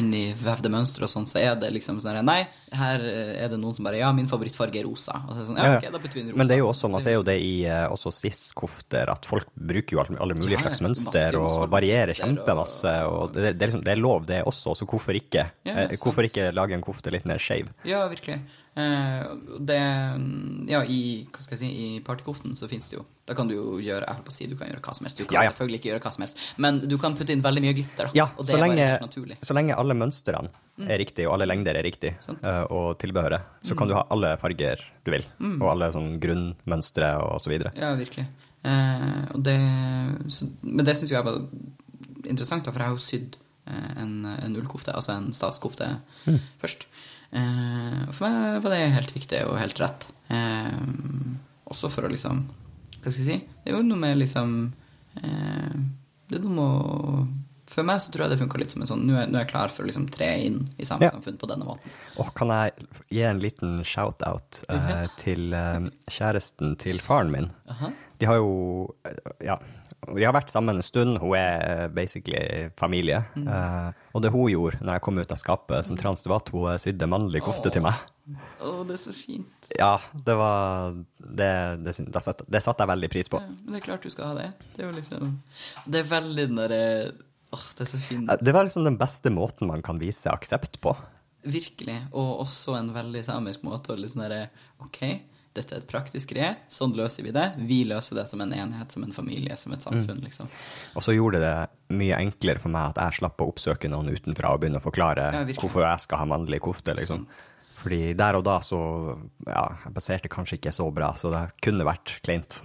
inn 0.00 0.08
i 0.16 0.22
vevde 0.32 0.70
mønstre 0.72 1.04
og 1.04 1.12
sånn, 1.12 1.28
så 1.28 1.42
er 1.42 1.58
det 1.60 1.68
liksom 1.74 1.98
sånn 2.00 2.22
Nei, 2.24 2.38
her 2.72 3.04
er 3.04 3.52
det 3.52 3.58
noen 3.60 3.76
som 3.76 3.84
bare 3.84 4.00
Ja, 4.00 4.08
min 4.16 4.30
favorittfarge 4.30 4.80
er 4.80 4.86
rosa. 4.88 5.18
Og 5.26 5.34
så 5.34 5.36
er 5.36 5.42
det 5.42 5.48
sånn, 5.50 5.60
ja, 5.60 5.74
ok, 5.76 5.86
da 5.92 6.00
putter 6.00 6.16
vi 6.16 6.22
inn 6.24 6.30
rosa. 6.32 6.40
Men 6.40 6.48
det 6.48 6.56
er 6.56 6.62
jo 6.62 6.70
også, 6.70 6.90
man 6.92 7.04
ser 7.04 7.18
jo 7.18 7.26
det 7.26 7.36
i 7.44 7.52
eh, 7.68 7.84
også 7.92 8.14
cis-kofter, 8.16 9.12
at 9.12 9.28
folk 9.28 9.52
bruker 9.52 9.98
jo 9.98 10.02
alle, 10.06 10.16
alle 10.24 10.38
mulige 10.40 10.56
Ja, 10.56 10.64
slags 10.64 10.80
mønster 10.84 11.36
og 11.42 11.68
varierer 11.72 12.16
kjempemasse. 12.16 12.96
Og 13.12 13.36
det, 13.36 13.52
det, 13.52 13.66
er 13.66 13.72
liksom, 13.74 13.84
det 13.84 13.92
er 13.92 14.00
lov, 14.00 14.24
det 14.30 14.40
også, 14.48 14.76
så 14.80 14.88
hvorfor 14.88 15.20
ikke? 15.20 15.50
Ja, 15.68 15.84
eh, 15.84 15.96
hvorfor 16.00 16.24
ikke 16.28 16.48
lage 16.56 16.78
en 16.78 16.84
kofte 16.84 17.12
litt 17.12 17.28
mer 17.28 17.42
skeiv? 17.42 17.68
Ja, 17.84 18.06
virkelig. 18.08 18.40
Eh, 18.74 19.24
det 19.60 19.76
Ja, 20.72 20.78
i 20.88 21.26
hva 21.28 21.40
skal 21.44 21.58
jeg 21.58 21.60
si, 21.60 21.68
i 21.68 22.00
partykoften 22.00 22.54
så 22.56 22.64
fins 22.70 22.86
det 22.88 22.96
jo 22.96 23.02
Da 23.28 23.34
kan 23.36 23.46
du 23.46 23.52
jo 23.52 23.64
gjøre 23.84 24.06
Jeg 24.06 24.14
holdt 24.16 24.24
på 24.24 24.32
å 24.32 24.36
si 24.38 24.46
du 24.48 24.54
kan 24.56 24.70
gjøre 24.70 24.80
hva 24.80 24.94
som 24.96 25.04
helst. 25.04 25.18
Du 25.20 25.26
kan 25.26 25.34
Ja, 25.36 25.42
ja. 25.44 25.50
selvfølgelig 25.52 25.80
ikke 25.82 25.90
gjøre 25.90 26.00
hva 26.06 26.12
som 26.14 26.22
helst, 26.24 26.40
men 26.56 26.78
du 26.88 26.96
kan 26.98 27.14
putte 27.18 27.34
inn 27.36 27.42
veldig 27.44 27.60
mye 27.66 27.74
glitter, 27.76 28.08
da. 28.08 28.12
Ja, 28.16 28.24
og 28.32 28.46
det 28.46 28.54
så 28.54 28.56
er 28.56 28.62
lenge, 28.64 28.76
bare 28.80 28.94
helt 28.94 29.04
naturlig. 29.04 29.36
Mm. 29.36 29.44
så 29.50 29.54
lenge 29.58 29.76
alle 29.76 29.94
mønstrene 30.00 30.48
er 30.88 30.98
riktige, 31.04 31.26
og 31.28 31.34
alle 31.36 31.46
lengder 31.52 31.76
er 31.76 31.84
riktige, 31.84 32.14
Sant. 32.24 32.40
eh, 32.48 32.62
og 32.72 32.96
tilbehøret, 32.98 33.42
så 33.62 33.76
kan 33.76 33.88
du 33.88 33.94
ha 33.94 34.06
alle 34.10 34.36
farger 34.40 34.80
du 35.04 35.10
vil, 35.12 35.24
Mm. 35.38 35.60
og 35.62 35.68
alle 35.70 35.92
sånn 35.92 36.18
grunnmønstre 36.18 37.12
og 37.22 37.40
så 37.44 37.50
videre. 37.52 37.72
Ja, 37.76 37.92
virkelig. 37.94 38.26
Eh, 38.64 39.36
det, 39.36 39.58
så, 40.32 40.48
men 40.62 40.84
det 40.86 40.96
syns 40.96 41.10
jo 41.12 41.16
jeg 41.20 41.24
var 41.28 41.42
interessant, 42.24 42.64
da, 42.64 42.72
for 42.72 42.78
jeg 42.80 42.88
har 42.88 42.96
jo 42.96 43.04
sydd 43.04 43.36
en, 44.02 44.12
en 44.32 44.56
ullkofte, 44.60 44.94
altså 44.94 45.14
en 45.16 45.30
statskofte, 45.36 45.88
først. 46.62 46.86
Eh, 47.32 48.02
for 48.12 48.26
meg 48.28 48.58
var 48.64 48.74
det 48.74 48.80
helt 48.92 49.14
viktig 49.16 49.38
og 49.48 49.56
helt 49.60 49.78
rett. 49.80 50.08
Eh, 50.28 50.74
også 51.72 51.88
for 51.92 52.04
å 52.04 52.10
liksom 52.12 52.42
Hva 53.02 53.10
skal 53.10 53.22
jeg 53.24 53.28
si? 53.28 53.36
Det 53.64 53.72
er 53.72 53.78
jo 53.78 53.86
noe 53.86 53.98
med 53.98 54.18
liksom 54.20 54.50
eh, 55.16 55.78
Det 56.28 56.36
er 56.38 56.44
noe 56.44 56.52
med 56.56 56.64
å 56.64 57.24
For 57.72 57.86
meg 57.88 58.02
så 58.04 58.12
tror 58.12 58.26
jeg 58.26 58.34
det 58.34 58.38
funka 58.42 58.60
litt 58.60 58.74
som 58.74 58.84
en 58.84 58.90
sånn 58.90 59.02
Nå 59.08 59.16
er, 59.16 59.30
nå 59.32 59.38
er 59.40 59.46
jeg 59.46 59.50
klar 59.54 59.72
for 59.72 59.84
å 59.84 59.88
liksom 59.88 60.04
tre 60.12 60.28
inn 60.46 60.58
i 60.76 60.84
Ja. 60.84 60.98
samfunn 61.08 61.38
på 61.40 61.48
denne 61.48 61.64
måten. 61.68 61.94
Og 62.20 62.28
kan 62.36 62.52
jeg 62.52 62.86
gi 63.16 63.22
en 63.24 63.40
liten 63.40 63.78
shout-out 63.88 64.60
eh, 64.68 65.06
til 65.20 65.52
eh, 65.56 65.88
kjæresten 66.12 66.76
til 66.80 67.00
faren 67.04 67.32
min? 67.32 67.48
De 68.20 68.28
har 68.28 68.36
jo 68.42 68.92
Ja, 69.40 69.56
vi 70.10 70.24
har 70.26 70.34
vært 70.34 70.50
sammen 70.50 70.80
en 70.80 70.84
stund. 70.84 71.20
Hun 71.22 71.36
er 71.38 71.62
eh, 71.62 71.84
basically 71.94 72.70
familie. 72.78 73.20
Eh, 73.38 73.90
og 74.12 74.24
det 74.24 74.32
hun 74.34 74.50
gjorde 74.50 74.80
når 74.82 74.98
jeg 74.98 75.04
kom 75.06 75.20
ut 75.20 75.34
av 75.34 75.38
skapet 75.38 75.86
som 75.86 75.98
trans, 75.98 76.24
det 76.24 76.32
var 76.32 76.42
at 76.42 76.50
hun 76.54 76.66
eh, 76.72 76.78
sydde 76.82 77.08
mannlig 77.10 77.44
kofte 77.46 77.70
til 77.72 77.84
meg. 77.86 78.00
Å, 78.62 78.72
det 78.88 78.96
er 78.96 79.02
så 79.02 79.14
fint. 79.14 79.70
Ja, 79.78 79.96
det 80.26 80.34
var 80.38 80.92
Det, 81.18 81.50
det, 81.82 81.94
det, 82.02 82.22
satte, 82.22 82.46
det 82.50 82.62
satte 82.62 82.84
jeg 82.84 82.92
veldig 82.92 83.10
pris 83.14 83.30
på. 83.30 83.40
Ja, 83.42 83.54
men 83.62 83.76
det 83.76 83.82
er 83.82 83.86
klart 83.86 84.06
du 84.06 84.10
skal 84.12 84.32
ha 84.32 84.38
det. 84.40 84.48
Det 84.74 84.84
er 84.84 84.90
jo 84.90 84.96
liksom 84.98 85.32
Det 85.86 86.02
er 86.02 86.10
veldig 86.10 86.48
den 86.50 86.60
derre 86.62 86.82
Åh, 87.52 87.64
det 87.76 87.84
er 87.84 87.90
så 87.90 87.98
fint. 88.00 88.30
Det 88.40 88.52
var 88.56 88.64
liksom 88.64 88.86
den 88.86 88.96
beste 88.96 89.28
måten 89.28 89.68
man 89.68 89.82
kan 89.84 89.98
vise 90.00 90.30
aksept 90.32 90.78
på. 90.80 90.94
Virkelig. 91.44 91.98
Og 92.16 92.46
også 92.46 92.78
en 92.78 92.94
veldig 92.94 93.20
samisk 93.26 93.66
måte 93.66 93.92
å 93.92 93.98
liksom 93.98 94.22
derre 94.24 94.46
OK, 94.80 95.02
dette 95.56 95.74
er 95.76 95.82
et 95.82 95.88
praktisk 95.88 96.32
greie. 96.32 96.54
Sånn 96.72 96.94
løser 96.96 97.26
vi 97.26 97.32
det. 97.34 97.44
Vi 97.60 97.82
løser 97.88 98.16
det 98.16 98.26
som 98.30 98.40
en 98.44 98.52
enhet, 98.56 98.92
som 98.94 99.04
en 99.04 99.12
familie, 99.12 99.56
som 99.60 99.74
et 99.76 99.84
samfunn, 99.84 100.22
liksom. 100.24 100.48
Og 100.96 101.04
så 101.04 101.14
gjorde 101.16 101.42
det 101.42 101.54
mye 101.92 102.20
enklere 102.24 102.62
for 102.62 102.72
meg 102.72 102.94
at 102.94 103.00
jeg 103.02 103.20
slapp 103.20 103.42
å 103.44 103.50
oppsøke 103.52 103.90
noen 103.92 104.12
utenfra 104.14 104.54
og 104.54 104.62
begynne 104.62 104.80
å 104.80 104.84
forklare 104.84 105.28
Ja, 105.36 105.42
hvorfor 105.60 105.84
jeg 105.84 106.06
skal 106.06 106.22
ha 106.22 106.28
mannlig 106.32 106.62
kofte, 106.64 106.96
liksom. 106.96 107.26
Fordi 107.82 108.14
der 108.16 108.38
og 108.38 108.46
da 108.46 108.60
så 108.64 108.80
Ja, 109.46 109.66
jeg 109.84 109.94
baserte 109.96 110.32
kanskje 110.32 110.60
ikke 110.60 110.72
så 110.72 110.88
bra, 110.94 111.12
så 111.18 111.32
det 111.34 111.44
kunne 111.64 111.86
vært 111.88 112.16
kleint. 112.24 112.62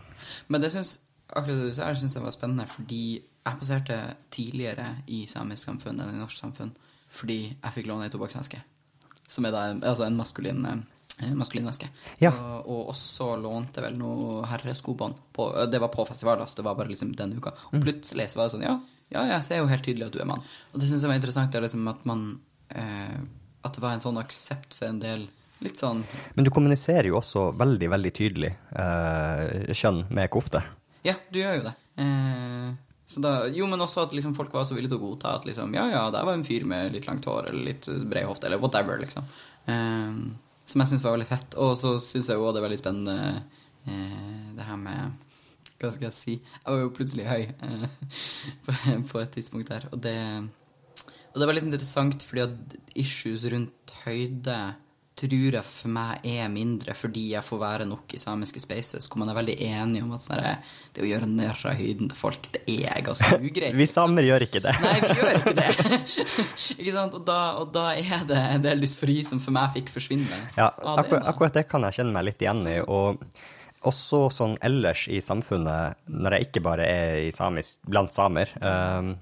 Men 0.47 0.63
det 0.63 0.71
syns 0.75 0.97
akkurat 1.27 1.57
det 1.57 1.71
du 1.71 1.75
sa, 1.75 1.91
syns 1.97 2.15
jeg 2.15 2.23
var 2.23 2.35
spennende, 2.35 2.67
fordi 2.71 3.03
jeg 3.19 3.59
passerte 3.59 3.97
tidligere 4.33 4.89
i 5.07 5.25
samisk 5.29 5.67
samfunn 5.67 5.99
enn 6.03 6.15
i 6.15 6.21
norsk 6.21 6.39
samfunn 6.39 6.75
fordi 7.17 7.37
jeg 7.53 7.73
fikk 7.75 7.87
låne 7.87 8.07
ei 8.07 8.11
tobakksveske. 8.11 8.59
Som 9.31 9.47
er 9.47 9.53
da 9.55 9.61
en, 9.71 9.79
altså 9.83 10.03
en 10.03 10.17
maskulin, 10.19 10.65
eh, 10.67 10.81
maskulin 11.37 11.65
veske. 11.65 11.87
Ja. 12.21 12.31
Og, 12.33 12.67
og 12.69 12.91
også 12.93 13.31
lånte 13.41 13.81
vel 13.81 13.97
noe 13.97 14.43
herreskobånd. 14.51 15.17
Det 15.71 15.81
var 15.81 15.89
på 15.93 16.05
festival, 16.09 16.43
altså. 16.43 16.59
Det 16.59 16.67
var 16.67 16.77
bare 16.77 16.91
liksom 16.91 17.15
denne 17.17 17.39
uka. 17.39 17.55
Og 17.71 17.81
plutselig 17.81 18.29
så 18.31 18.41
var 18.41 18.47
det 18.47 18.55
sånn 18.57 18.67
Ja, 18.67 18.77
ja, 19.13 19.23
jeg 19.31 19.47
ser 19.47 19.61
jo 19.61 19.71
helt 19.71 19.85
tydelig 19.87 20.09
at 20.09 20.15
du 20.15 20.21
er 20.21 20.29
mann. 20.29 20.45
Og 20.73 20.81
det 20.81 20.89
syns 20.89 21.05
jeg 21.05 21.11
var 21.11 21.19
interessant, 21.19 21.51
det 21.53 21.61
er 21.61 21.67
liksom 21.67 21.89
at 21.89 22.05
man 22.09 22.23
eh, 22.69 23.19
At 23.65 23.77
det 23.77 23.83
var 23.83 23.95
en 23.95 24.03
sånn 24.03 24.19
aksept 24.21 24.77
for 24.77 24.89
en 24.91 25.01
del 25.01 25.27
litt 25.63 25.79
sånn 25.79 26.03
Men 26.35 26.45
du 26.45 26.51
kommuniserer 26.53 27.09
jo 27.09 27.17
også 27.17 27.49
veldig, 27.57 27.89
veldig 27.95 28.11
tydelig 28.13 28.51
eh, 28.77 29.71
kjønn 29.73 30.03
med 30.13 30.29
kofte. 30.33 30.61
Ja, 31.07 31.15
du 31.33 31.39
gjør 31.39 31.57
jo 31.57 31.63
det. 31.69 31.73
Eh, 32.03 32.67
så 33.07 33.23
da, 33.23 33.31
jo, 33.55 33.69
men 33.71 33.81
også 33.81 34.03
at 34.03 34.13
liksom 34.13 34.35
folk 34.35 34.51
var 34.53 34.67
så 34.67 34.75
villige 34.75 34.91
til 34.91 34.99
å 34.99 35.05
godta 35.07 35.37
at 35.39 35.47
liksom, 35.47 35.71
ja, 35.77 35.85
ja, 35.93 36.03
der 36.13 36.27
var 36.27 36.35
en 36.35 36.45
fyr 36.45 36.67
med 36.67 36.91
litt 36.93 37.07
langt 37.07 37.25
hår 37.25 37.49
eller 37.49 37.69
litt 37.71 37.87
bred 37.87 38.27
hofte, 38.27 38.49
eller 38.49 38.59
whatever, 38.61 38.99
liksom. 38.99 39.25
Eh, 39.71 40.19
som 40.67 40.83
jeg 40.83 40.91
syns 40.91 41.05
var 41.05 41.15
veldig 41.15 41.29
fett. 41.29 41.57
Og 41.63 41.73
så 41.79 41.95
syns 42.03 42.29
jeg 42.31 42.41
òg 42.41 42.53
det 42.53 42.61
er 42.61 42.67
veldig 42.67 42.81
spennende 42.81 43.17
eh, 43.87 44.51
det 44.57 44.67
her 44.67 44.81
med 44.81 45.23
Hva 45.77 45.91
skal 45.93 46.07
jeg 46.07 46.17
si? 46.17 46.35
Jeg 46.41 46.73
var 46.73 46.81
jo 46.81 46.93
plutselig 46.97 47.27
høy 47.29 47.43
eh, 47.47 47.85
på, 48.65 48.77
på 49.11 49.21
et 49.23 49.35
tidspunkt 49.37 49.71
der, 49.71 49.87
og 49.91 50.01
det 50.03 50.17
Og 51.33 51.39
det 51.39 51.47
var 51.47 51.57
litt 51.57 51.69
interessant 51.69 52.25
fordi 52.25 52.45
at 52.47 52.77
issues 52.97 53.45
rundt 53.53 53.95
høyde 54.03 54.57
tror 55.17 55.55
jeg 55.57 55.65
for 55.65 55.91
meg 55.93 56.25
er 56.27 56.49
mindre 56.53 56.93
fordi 56.97 57.23
jeg 57.33 57.45
får 57.45 57.61
være 57.61 57.87
nok 57.89 58.13
i 58.13 58.19
samiske 58.21 58.61
spaces, 58.61 59.07
hvor 59.09 59.21
man 59.23 59.31
er 59.31 59.37
veldig 59.39 59.55
enig 59.67 60.03
om 60.05 60.13
at 60.15 60.25
sånn 60.25 60.41
der, 60.41 60.75
det 60.93 61.03
å 61.03 61.09
gjøre 61.09 61.29
narr 61.31 61.63
av 61.71 61.79
høyden 61.79 62.11
til 62.11 62.19
folk, 62.19 62.49
det 62.53 62.63
er 62.77 63.01
ganske 63.05 63.39
ugreit. 63.49 63.75
Vi 63.77 63.89
samer 63.89 64.27
gjør 64.27 64.47
ikke 64.47 64.63
det. 64.67 64.75
Nei, 64.83 64.95
vi 65.03 65.17
gjør 65.17 65.41
ikke 65.41 65.55
det. 65.57 65.99
ikke 66.79 66.95
sant? 66.95 67.17
Og 67.17 67.27
da, 67.27 67.41
og 67.61 67.73
da 67.75 67.89
er 67.97 68.25
det 68.29 68.41
en 68.53 68.65
del 68.65 68.85
dysfori 68.85 69.19
som 69.27 69.41
for 69.43 69.55
meg 69.57 69.73
fikk 69.77 69.93
forsvinne. 69.97 70.41
Ja, 70.57 70.71
akkur 70.71 71.17
det 71.17 71.23
akkurat, 71.33 71.59
det. 71.59 71.67
kan 71.71 71.87
jeg 71.87 71.99
kjenne 71.99 72.15
meg 72.15 72.29
litt 72.29 72.43
igjen 72.43 72.65
i. 72.69 72.79
Og 72.85 73.23
også 73.87 74.27
sånn 74.33 74.57
ellers 74.65 75.05
i 75.11 75.21
samfunnet, 75.23 76.01
når 76.11 76.37
jeg 76.37 76.47
ikke 76.49 76.63
bare 76.65 76.87
er 76.89 77.19
i 77.27 77.31
samisk, 77.35 77.79
blant 77.87 78.13
samer, 78.13 78.51
ehm, 78.61 79.15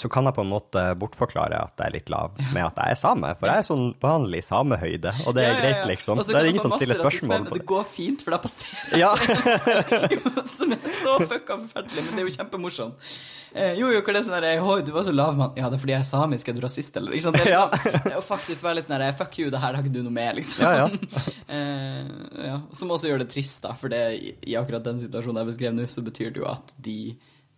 så 0.00 0.08
kan 0.12 0.24
jeg 0.28 0.34
på 0.38 0.42
en 0.46 0.50
måte 0.50 0.82
bortforklare 1.00 1.58
at 1.66 1.74
jeg 1.76 1.90
er 1.90 1.94
litt 1.98 2.08
lav 2.12 2.32
med 2.54 2.64
at 2.64 2.80
jeg 2.80 2.96
er 2.96 3.00
same. 3.00 3.34
For 3.38 3.50
jeg 3.52 3.62
er 3.62 3.66
sånn 3.68 3.84
vanlig 4.00 4.40
samehøyde, 4.48 5.12
og 5.26 5.36
det 5.36 5.44
er 5.44 5.50
Ja, 5.50 5.52
ja, 5.52 5.58
ja. 5.58 5.64
greit, 5.66 5.90
liksom. 5.92 6.22
Så 6.24 6.32
Det 6.32 6.40
er 6.40 6.48
ingen 6.54 6.64
som 6.64 6.72
stiller 6.78 6.98
spørsmål 7.02 7.44
på 7.50 7.58
Det 7.58 7.60
det. 7.60 7.66
går 7.74 7.84
fint, 7.92 8.24
for 8.24 8.30
da 8.36 8.40
passerer 8.46 8.98
Ja. 9.04 9.12
som 10.56 10.72
er 10.72 10.88
så 10.88 11.18
fucka 11.26 11.58
forferdelig, 11.66 12.04
men 12.06 12.16
det 12.16 12.22
er 12.24 12.28
jo 12.28 12.34
kjempemorsomt. 12.38 13.12
Eh, 13.52 13.72
jo, 13.80 13.88
jo, 13.90 13.98
hva 14.00 14.12
er 14.12 14.14
det 14.14 14.22
sånn 14.28 14.36
der 14.44 14.60
Hoi, 14.62 14.76
du 14.86 14.92
var 14.94 15.02
så 15.02 15.12
lav, 15.14 15.34
mann. 15.38 15.56
Ja, 15.58 15.66
det 15.72 15.78
er 15.80 15.82
fordi 15.82 15.94
jeg 15.96 16.04
er 16.04 16.08
samisk, 16.10 16.48
er 16.52 16.54
du 16.54 16.60
rasist, 16.62 16.96
eller? 17.00 17.16
Ikke 17.16 17.26
sant? 17.26 17.38
Det 17.40 17.46
er 17.48 17.50
Ja. 17.56 17.64
liksom, 17.74 18.12
er 18.14 18.22
faktisk 18.22 18.62
være 18.62 18.78
litt 18.78 18.86
sånn 18.86 18.98
der 19.02 19.16
Fuck 19.18 19.38
you, 19.42 19.50
det 19.50 19.58
her 19.60 19.74
har 19.74 19.82
ikke 19.82 19.92
du 19.96 20.02
noe 20.06 20.14
med, 20.14 20.36
liksom. 20.38 20.62
Ja, 20.62 20.86
ja. 20.86 21.24
eh, 21.48 22.46
ja. 22.46 22.60
Som 22.72 22.92
også 22.94 23.10
gjør 23.10 23.24
det 23.24 23.30
trist, 23.32 23.60
da, 23.66 23.74
for 23.74 23.90
det, 23.90 24.02
i, 24.20 24.34
i 24.52 24.56
akkurat 24.60 24.84
den 24.86 25.00
situasjonen 25.02 25.42
jeg 25.42 25.50
beskrev 25.50 25.74
nå, 25.74 25.88
så 25.90 26.04
betyr 26.06 26.30
det 26.36 26.44
jo 26.44 26.46
at 26.50 26.74
de 26.78 26.98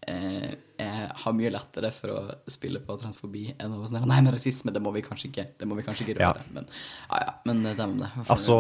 eh, 0.09 0.53
er, 0.83 1.13
har 1.23 1.35
mye 1.37 1.51
lettere 1.53 1.91
for 1.95 2.13
å 2.15 2.51
spille 2.51 2.81
på 2.83 2.97
transfobi 3.01 3.45
enn 3.53 3.77
å 3.77 3.87
sånn 3.87 4.07
Nei, 4.09 4.19
men 4.25 4.35
rasisme, 4.35 4.73
det 4.75 4.83
må 4.83 4.93
vi 4.95 5.05
kanskje 5.07 5.29
ikke 5.31 5.45
Det 5.61 5.69
må 5.69 5.77
vi 5.79 5.85
kanskje 5.87 6.07
ikke 6.07 6.19
Ja. 6.23 6.33
Men 6.55 6.67
ja, 6.67 7.21
ja, 7.21 7.35
men 7.49 7.63
det 7.65 7.75
er 7.77 7.85
om 7.87 7.97
det. 8.03 8.11
Altså, 8.27 8.59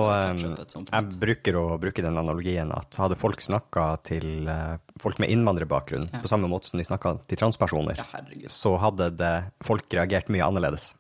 sånt 0.73 0.93
jeg 0.93 1.21
bruker 1.23 1.59
å 1.59 1.67
bruke 1.83 2.05
den 2.05 2.19
analogien 2.21 2.73
at 2.75 3.01
hadde 3.01 3.19
folk 3.21 3.43
snakka 3.45 3.87
til 4.07 4.49
eh, 4.51 4.77
folk 5.03 5.21
med 5.23 5.33
innvandrerbakgrunn 5.35 6.09
på 6.15 6.31
samme 6.31 6.51
måte 6.51 6.71
som 6.71 6.81
de 6.81 6.87
snakka 6.87 7.17
til 7.31 7.41
transpersoner, 7.41 7.99
Ja, 7.99 8.49
så 8.53 8.77
hadde 8.83 9.11
det, 9.19 9.35
folk 9.65 9.89
reagert 9.95 10.31
mye 10.33 10.47
annerledes. 10.47 10.93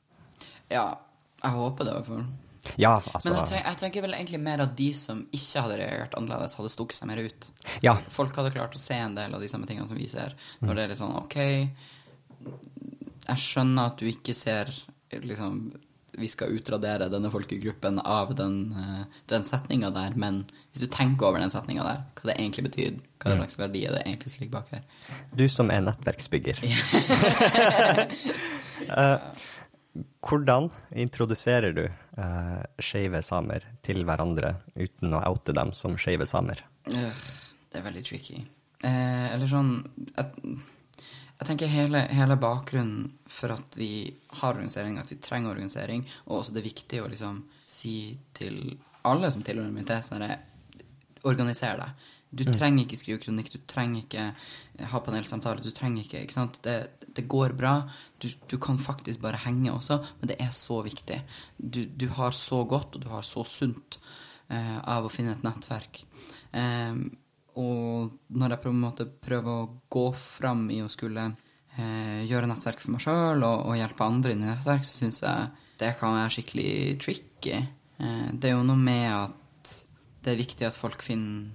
Ja, 0.72 0.86
jeg 1.42 1.58
håper 1.58 1.86
det, 1.86 1.92
i 1.92 2.00
hvert 2.00 2.10
fall. 2.10 2.24
Ja, 2.78 2.94
altså 3.00 3.28
Men 3.28 3.40
jeg, 3.40 3.48
tenk, 3.50 3.64
jeg 3.66 3.78
tenker 3.80 4.04
vel 4.04 4.14
egentlig 4.16 4.40
mer 4.42 4.62
at 4.64 4.74
de 4.78 4.88
som 4.94 5.24
ikke 5.34 5.64
hadde 5.64 5.78
reagert 5.80 6.16
annerledes, 6.18 6.54
hadde 6.58 6.72
stukket 6.72 7.00
seg 7.00 7.10
mer 7.10 7.22
ut. 7.26 7.48
Ja. 7.84 7.96
Folk 8.14 8.36
hadde 8.38 8.54
klart 8.54 8.76
å 8.78 8.82
se 8.82 8.98
en 9.02 9.16
del 9.18 9.34
av 9.34 9.42
de 9.42 9.50
samme 9.50 9.68
tingene 9.68 9.88
som 9.90 9.98
vi 9.98 10.08
ser. 10.10 10.36
Når 10.62 10.78
det 10.78 10.84
er 10.84 10.92
litt 10.92 11.02
sånn 11.02 11.16
OK, 11.18 11.38
jeg 13.22 13.42
skjønner 13.46 13.90
at 13.90 13.98
du 13.98 14.06
ikke 14.10 14.36
ser 14.36 14.70
liksom 15.12 15.72
vi 16.12 16.28
skal 16.28 16.52
utradere 16.52 17.08
denne 17.08 17.30
folkegruppen 17.32 17.98
av 18.04 18.34
den, 18.36 18.56
eh, 18.76 19.04
den 19.32 19.44
setninga 19.48 19.90
der, 19.90 20.12
men 20.16 20.42
hvis 20.72 20.84
du 20.84 20.88
tenker 20.92 21.30
over 21.30 21.40
den 21.40 21.52
setninga 21.52 21.86
der, 21.86 22.02
hva 22.18 22.28
det 22.28 22.36
egentlig 22.36 22.66
betyr, 22.68 22.98
hva 23.22 23.36
slags 23.38 23.56
verdi 23.60 23.86
er 23.86 23.96
det 23.96 24.02
egentlig 24.04 24.34
ligger 24.40 24.58
bak 24.58 24.68
her 24.74 24.82
Du 25.32 25.48
som 25.48 25.70
er 25.70 25.84
nettverksbygger. 25.88 26.62
Eh, 28.82 29.18
hvordan 30.24 30.70
introduserer 30.96 31.74
du 31.76 31.84
uh, 31.84 32.60
skeive 32.80 33.20
samer 33.24 33.66
til 33.84 34.04
hverandre 34.08 34.54
uten 34.74 35.16
å 35.16 35.24
oute 35.32 35.54
dem 35.56 35.72
som 35.76 35.98
skeive 36.00 36.26
samer? 36.28 36.62
Det 36.86 37.80
er 37.80 37.84
veldig 37.84 38.04
tricky. 38.06 38.40
Eh, 38.82 39.26
eller 39.30 39.46
sånn 39.46 39.76
jeg, 40.16 40.56
jeg 41.38 41.46
tenker 41.46 41.70
hele, 41.70 42.00
hele 42.10 42.36
bakgrunnen 42.40 43.12
for 43.30 43.54
at 43.54 43.76
vi 43.78 44.10
har 44.40 44.56
organisering, 44.56 44.98
at 44.98 45.12
vi 45.12 45.20
trenger 45.22 45.54
organisering, 45.54 46.02
og 46.26 46.40
også 46.40 46.56
det 46.56 46.62
er 46.62 46.70
viktig 46.70 47.02
å 47.02 47.10
liksom 47.12 47.44
si 47.70 47.96
til 48.36 48.76
alle 49.08 49.30
som 49.34 49.44
tilhører 49.44 49.70
en 49.70 49.76
minoritet 49.76 50.08
sånn 50.08 50.24
herre, 50.24 50.40
Organiser 51.22 51.76
deg. 51.78 52.06
Du 52.32 52.46
trenger 52.48 52.86
ikke 52.86 52.96
skrive 52.96 53.20
kronikk, 53.20 53.50
du 53.52 53.60
trenger 53.68 54.06
ikke 54.06 54.22
eh, 54.32 54.86
ha 54.88 55.00
panelsamtale, 55.04 55.60
du 55.60 55.72
trenger 55.76 56.06
ikke 56.06 56.22
ikke 56.24 56.36
sant? 56.38 56.58
Det, 56.64 56.76
det 57.12 57.26
går 57.28 57.52
bra. 57.58 57.74
Du, 58.22 58.30
du 58.48 58.56
kan 58.62 58.80
faktisk 58.80 59.20
bare 59.20 59.40
henge 59.44 59.74
også, 59.74 59.98
men 60.20 60.30
det 60.30 60.38
er 60.40 60.52
så 60.56 60.80
viktig. 60.86 61.20
Du, 61.58 61.84
du 61.84 62.06
har 62.16 62.32
så 62.36 62.62
godt, 62.68 62.96
og 62.96 63.04
du 63.04 63.10
har 63.12 63.26
så 63.28 63.44
sunt 63.48 64.00
eh, 64.48 64.78
av 64.80 65.04
å 65.04 65.12
finne 65.12 65.36
et 65.36 65.44
nettverk. 65.44 66.04
Eh, 66.56 67.04
og 67.60 68.16
når 68.32 68.54
jeg 68.54 68.62
på 68.62 68.72
en 68.72 68.80
måte 68.80 69.08
prøver 69.28 69.52
å 69.52 69.70
gå 69.92 70.06
fram 70.16 70.70
i 70.72 70.80
å 70.80 70.88
skulle 70.92 71.26
eh, 71.76 72.24
gjøre 72.24 72.48
nettverk 72.48 72.80
for 72.80 72.94
meg 72.94 73.04
sjøl 73.04 73.44
og, 73.44 73.66
og 73.68 73.76
hjelpe 73.76 74.08
andre 74.08 74.32
inn 74.32 74.46
i 74.46 74.48
nettverk, 74.48 74.88
så 74.88 75.02
syns 75.02 75.20
jeg 75.20 75.50
det 75.82 75.96
kan 76.00 76.16
være 76.16 76.32
skikkelig 76.32 76.72
tricky. 77.02 77.58
Eh, 78.00 78.28
det 78.32 78.50
er 78.50 78.56
jo 78.56 78.64
noe 78.64 78.80
med 78.80 79.08
at 79.10 79.74
det 80.22 80.32
er 80.32 80.40
viktig 80.40 80.64
at 80.68 80.78
folk 80.78 81.02
finner 81.04 81.50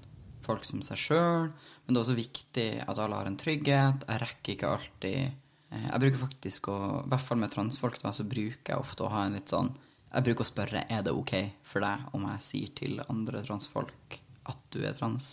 folk 0.47 0.67
som 0.67 0.83
seg 0.85 1.01
sjøl, 1.01 1.49
men 1.51 1.89
det 1.91 1.99
er 1.99 2.03
også 2.03 2.17
viktig 2.17 2.69
at 2.83 3.01
alle 3.01 3.19
har 3.19 3.29
en 3.29 3.39
trygghet. 3.39 4.07
Jeg 4.07 4.23
rekker 4.23 4.53
ikke 4.55 4.71
alltid 4.75 5.19
eh, 5.23 5.83
Jeg 5.87 6.01
bruker 6.03 6.23
faktisk 6.23 6.71
å 6.73 6.77
I 7.03 7.11
hvert 7.11 7.27
fall 7.27 7.41
med 7.43 7.53
transfolk, 7.53 7.99
da, 8.03 8.13
så 8.15 8.25
bruker 8.27 8.73
jeg 8.73 8.81
ofte 8.81 9.05
å 9.05 9.11
ha 9.13 9.25
en 9.27 9.37
litt 9.37 9.53
sånn 9.53 9.73
Jeg 10.11 10.25
bruker 10.27 10.43
å 10.43 10.49
spørre 10.51 10.87
er 10.91 11.05
det 11.05 11.15
ok 11.15 11.35
for 11.67 11.85
deg 11.85 12.09
om 12.17 12.25
jeg 12.31 12.47
sier 12.47 12.73
til 12.81 13.03
andre 13.07 13.43
transfolk 13.47 14.19
at 14.47 14.59
du 14.71 14.79
er 14.87 14.95
trans. 14.95 15.25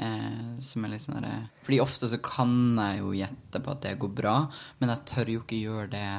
Eh, 0.00 0.58
som 0.64 0.84
er 0.86 0.94
litt 0.94 1.02
sånn 1.04 1.20
der, 1.20 1.48
Fordi 1.66 1.80
ofte 1.82 2.08
så 2.08 2.20
kan 2.24 2.52
jeg 2.78 3.00
jo 3.02 3.10
gjette 3.12 3.60
på 3.60 3.72
at 3.74 3.82
det 3.84 3.98
går 4.00 4.12
bra, 4.22 4.36
men 4.80 4.94
jeg 4.94 5.08
tør 5.10 5.32
jo 5.34 5.42
ikke 5.42 5.58
gjøre 5.60 5.90
det 5.92 6.10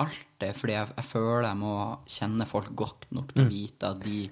alltid, 0.00 0.56
fordi 0.56 0.74
jeg, 0.74 0.88
jeg 0.96 1.06
føler 1.06 1.46
jeg 1.46 1.60
må 1.60 1.74
kjenne 2.08 2.46
folk 2.48 2.72
godt 2.78 3.06
nok 3.14 3.34
til 3.34 3.44
å 3.44 3.50
vite 3.52 3.90
at 3.92 4.00
de 4.02 4.22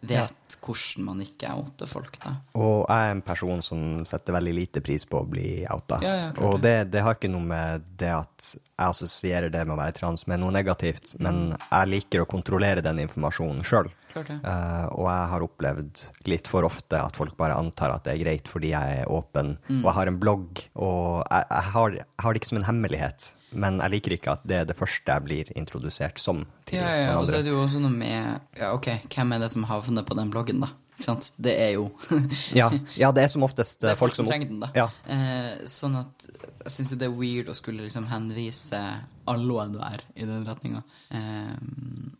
vet 0.00 0.56
hvordan 0.62 1.04
man 1.06 1.22
ikke 1.24 1.50
outer 1.54 1.88
folk, 1.90 2.18
da. 2.22 2.34
Og 2.58 2.84
jeg 2.84 3.08
er 3.08 3.14
en 3.14 3.24
person 3.26 3.62
som 3.64 3.82
setter 4.08 4.36
veldig 4.36 4.54
lite 4.56 4.82
pris 4.84 5.06
på 5.08 5.22
å 5.22 5.28
bli 5.28 5.50
outa. 5.72 6.00
Ja, 6.04 6.14
ja, 6.20 6.30
og 6.46 6.60
det, 6.64 6.76
det 6.92 7.04
har 7.06 7.18
ikke 7.18 7.32
noe 7.32 7.46
med 7.46 7.86
det 7.98 8.12
at 8.14 8.50
jeg 8.76 8.92
assosierer 8.92 9.48
det 9.52 9.62
med 9.64 9.72
å 9.72 9.80
være 9.80 9.94
trans 9.96 10.26
med 10.28 10.40
noe 10.42 10.52
negativt, 10.52 11.14
men 11.24 11.54
jeg 11.70 11.88
liker 11.88 12.20
å 12.24 12.28
kontrollere 12.28 12.82
den 12.84 12.98
informasjonen 13.06 13.64
sjøl. 13.64 13.88
Uh, 14.16 14.86
og 14.96 15.06
jeg 15.10 15.24
har 15.32 15.44
opplevd 15.44 16.02
litt 16.28 16.46
for 16.48 16.64
ofte 16.64 16.96
at 17.04 17.16
folk 17.16 17.34
bare 17.36 17.56
antar 17.60 17.92
at 17.92 18.04
det 18.06 18.14
er 18.14 18.22
greit 18.22 18.48
fordi 18.48 18.70
jeg 18.72 19.00
er 19.02 19.10
åpen, 19.12 19.58
Mm. 19.68 19.82
og 19.84 19.88
jeg 19.90 19.94
har 19.98 20.06
en 20.08 20.18
blogg, 20.20 20.62
og 20.74 21.24
jeg, 21.30 21.44
jeg, 21.50 21.64
har, 21.72 21.90
jeg 21.98 22.06
har 22.24 22.32
det 22.32 22.40
ikke 22.40 22.48
som 22.52 22.58
en 22.62 22.68
hemmelighet. 22.70 23.32
Men 23.56 23.78
jeg 23.80 23.90
liker 23.92 24.12
ikke 24.16 24.32
at 24.36 24.42
det 24.48 24.56
er 24.60 24.64
det 24.68 24.76
første 24.76 25.12
jeg 25.12 25.24
blir 25.24 25.52
introdusert 25.56 26.18
som. 26.20 26.44
til 26.66 26.80
Ja, 26.80 26.88
ja, 26.88 27.04
ja. 27.10 27.18
og 27.18 27.26
så 27.28 27.38
er 27.38 27.44
det 27.46 27.52
jo 27.52 27.62
også 27.62 27.80
noe 27.80 27.92
med 27.92 28.40
Ja, 28.58 28.72
ok, 28.74 28.88
hvem 29.08 29.32
er 29.36 29.38
det 29.44 29.50
som 29.52 29.64
havner 29.68 30.04
på 30.04 30.16
den 30.18 30.30
bloggen, 30.32 30.60
da? 30.64 30.72
Ikke 30.96 31.04
sant? 31.04 31.26
Det 31.36 31.52
er 31.60 31.74
jo 31.76 31.90
Ja, 32.56 32.70
ja, 32.96 33.10
det 33.12 33.26
er 33.26 33.28
som 33.32 33.44
oftest 33.44 33.82
Det 33.82 33.90
eh, 33.90 33.94
er 33.94 33.98
folk 34.00 34.16
som 34.16 34.28
trenger 34.28 34.48
den, 34.48 34.62
da. 34.64 34.70
Ja. 34.76 34.86
Eh, 35.12 35.66
sånn 35.68 35.98
at 36.00 36.24
jeg 36.30 36.72
syns 36.72 36.94
jo 36.94 36.98
det 37.02 37.10
er 37.10 37.18
weird 37.18 37.50
å 37.52 37.56
skulle 37.56 37.84
liksom 37.84 38.08
henvise 38.08 38.80
alle 39.28 39.52
og 39.52 39.60
enhver 39.66 40.02
i 40.16 40.24
den 40.26 40.46
retninga. 40.46 40.80
Eh, 41.12 41.52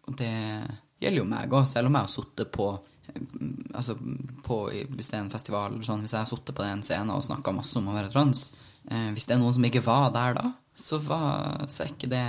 og 0.07 0.19
det 0.21 0.33
gjelder 1.01 1.23
jo 1.23 1.31
meg 1.31 1.57
òg, 1.57 1.65
selv 1.71 1.89
om 1.89 1.97
jeg 1.97 2.07
har 2.09 2.13
sittet 2.13 2.53
på 2.55 2.69
eh, 2.77 3.25
Altså 3.77 3.97
på, 4.45 4.61
hvis 4.71 5.11
det 5.11 5.17
er 5.19 5.25
en 5.25 5.33
festival 5.33 5.73
eller 5.73 5.87
sånn, 5.89 6.05
hvis 6.05 6.15
jeg 6.15 6.23
har 6.23 6.31
sittet 6.31 6.57
på 6.57 6.65
den 6.67 6.85
scenen 6.87 7.15
og 7.17 7.25
snakka 7.27 7.53
masse 7.57 7.77
om 7.81 7.89
å 7.91 7.97
være 7.97 8.13
trans 8.13 8.49
eh, 8.91 9.11
Hvis 9.17 9.27
det 9.29 9.37
er 9.37 9.41
noen 9.43 9.57
som 9.57 9.67
ikke 9.69 9.85
var 9.87 10.11
der 10.15 10.37
da, 10.37 10.51
så, 10.77 10.99
var, 11.01 11.65
så 11.73 11.85
er 11.87 11.93
ikke 11.95 12.11
det 12.13 12.25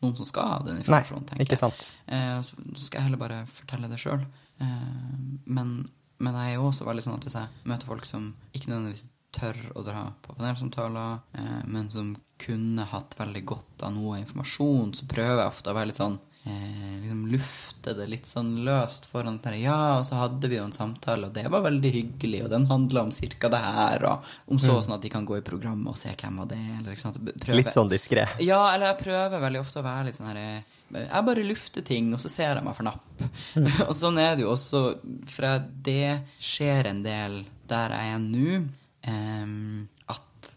noen 0.00 0.14
som 0.16 0.28
skal 0.28 0.54
ha 0.54 0.60
den 0.64 0.78
Nei, 0.78 0.84
informasjonen, 0.84 1.26
tenker 1.28 1.44
ikke 1.44 1.58
jeg. 1.58 1.62
sant. 1.66 1.90
Eh, 2.08 2.38
så 2.46 2.86
skal 2.86 3.02
jeg 3.02 3.08
heller 3.10 3.20
bare 3.20 3.42
fortelle 3.52 3.90
det 3.92 4.00
sjøl. 4.00 4.22
Eh, 4.60 5.40
men, 5.46 5.88
men 6.20 6.34
jeg 6.40 6.52
er 6.54 6.58
jo 6.60 6.68
også 6.70 6.86
veldig 6.88 7.06
sånn 7.06 7.18
at 7.18 7.26
hvis 7.28 7.38
jeg 7.40 7.48
møter 7.70 7.86
folk 7.90 8.04
som 8.08 8.30
ikke 8.52 8.70
nødvendigvis 8.72 9.08
tør 9.30 9.56
å 9.78 9.84
dra 9.86 10.08
på 10.24 10.34
panelsamtaler, 10.36 11.20
eh, 11.38 11.60
men 11.70 11.90
som 11.92 12.14
kunne 12.40 12.86
hatt 12.90 13.14
veldig 13.18 13.44
godt 13.46 13.84
av 13.86 13.92
noe 13.94 14.18
informasjon, 14.22 14.94
så 14.96 15.06
prøver 15.10 15.42
jeg 15.44 15.52
ofte 15.52 15.70
å 15.70 15.76
være 15.76 15.90
litt 15.92 15.98
sånn 16.00 16.16
eh, 16.48 16.94
liksom 17.04 17.20
lufte 17.30 17.94
det 17.98 18.06
litt 18.10 18.26
sånn 18.26 18.50
løst 18.66 19.06
foran 19.10 19.36
der. 19.44 19.58
Ja, 19.60 19.76
og 20.00 20.06
så 20.08 20.16
hadde 20.22 20.48
vi 20.50 20.56
jo 20.58 20.64
en 20.66 20.74
samtale, 20.74 21.28
og 21.28 21.36
det 21.36 21.44
var 21.52 21.62
veldig 21.68 21.92
hyggelig, 21.94 22.42
og 22.46 22.50
den 22.56 22.66
handla 22.72 23.04
om 23.06 23.12
cirka 23.14 23.50
det 23.52 23.60
her, 23.62 24.04
og 24.08 24.32
om 24.50 24.58
så 24.60 24.78
sånn 24.82 24.96
at 24.96 25.04
de 25.04 25.12
kan 25.12 25.28
gå 25.28 25.38
i 25.38 25.44
programmet 25.46 25.92
og 25.92 26.00
se 26.00 26.10
hvem 26.16 26.40
var 26.42 26.50
det, 26.50 26.58
eller 26.80 26.96
ikke 26.96 27.04
sant. 27.06 27.20
Prøve- 27.22 27.60
Litt 27.60 27.72
sånn 27.76 27.92
diskré. 27.92 28.26
ja, 28.42 28.60
eller 28.74 28.90
jeg 28.94 29.02
prøver 29.04 29.44
veldig 29.46 29.60
ofte 29.62 29.78
å 29.84 29.86
være 29.86 30.08
litt 30.10 30.18
sånn 30.18 30.32
her 30.32 30.42
eh, 30.42 30.76
Jeg 30.94 31.26
bare 31.26 31.46
lufter 31.46 31.84
ting, 31.86 32.10
og 32.14 32.22
så 32.22 32.30
ser 32.32 32.56
jeg 32.56 32.66
meg 32.66 32.76
for 32.76 32.86
napp. 32.88 33.22
og 33.88 33.94
sånn 33.96 34.18
er 34.20 34.34
det 34.36 34.46
jo 34.46 34.54
også, 34.54 34.82
for 35.30 35.68
det 35.86 36.24
skjer 36.42 36.90
en 36.90 37.04
del 37.06 37.42
der 37.70 37.94
jeg 37.94 38.14
er 38.16 38.24
nå, 38.24 38.58
um, 39.06 39.86
at 40.10 40.52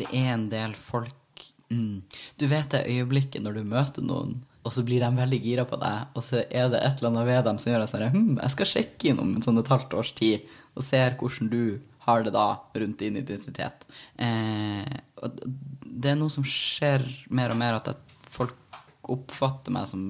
det 0.00 0.08
er 0.08 0.32
en 0.32 0.48
del 0.48 0.72
folk 0.78 1.44
mm, 1.68 2.00
Du 2.40 2.46
vet 2.48 2.70
det 2.72 2.86
øyeblikket 2.88 3.44
når 3.44 3.58
du 3.58 3.72
møter 3.74 4.06
noen, 4.06 4.38
og 4.64 4.72
så 4.72 4.84
blir 4.86 5.04
de 5.04 5.10
veldig 5.12 5.40
gira 5.44 5.66
på 5.68 5.76
deg, 5.80 6.14
og 6.16 6.24
så 6.24 6.40
er 6.48 6.70
det 6.72 6.80
et 6.80 7.02
eller 7.02 7.10
annet 7.10 7.28
ved 7.28 7.42
dem 7.50 7.58
som 7.60 7.72
gjør 7.72 7.84
at 7.84 7.92
sånn, 7.92 8.06
hm, 8.14 8.30
jeg 8.40 8.54
skal 8.54 8.70
sjekke 8.70 9.10
inn 9.10 9.20
om 9.20 9.34
en 9.34 9.44
sånn 9.44 9.60
et 9.60 9.72
halvt 9.74 9.98
års 10.00 10.14
tid, 10.16 10.46
og 10.72 10.86
ser 10.86 11.18
hvordan 11.20 11.50
du 11.52 11.64
har 12.06 12.24
det 12.24 12.32
da 12.34 12.46
rundt 12.80 12.98
din 13.00 13.16
identitet. 13.20 13.84
Eh, 14.20 14.96
og 15.24 15.38
det 15.84 16.10
er 16.10 16.18
noe 16.20 16.32
som 16.32 16.44
skjer 16.44 17.04
mer 17.32 17.52
og 17.52 17.60
mer, 17.60 17.78
at 17.80 17.92
folk 17.92 18.13
oppfatter 19.12 19.74
meg 19.74 19.88
som 19.90 20.02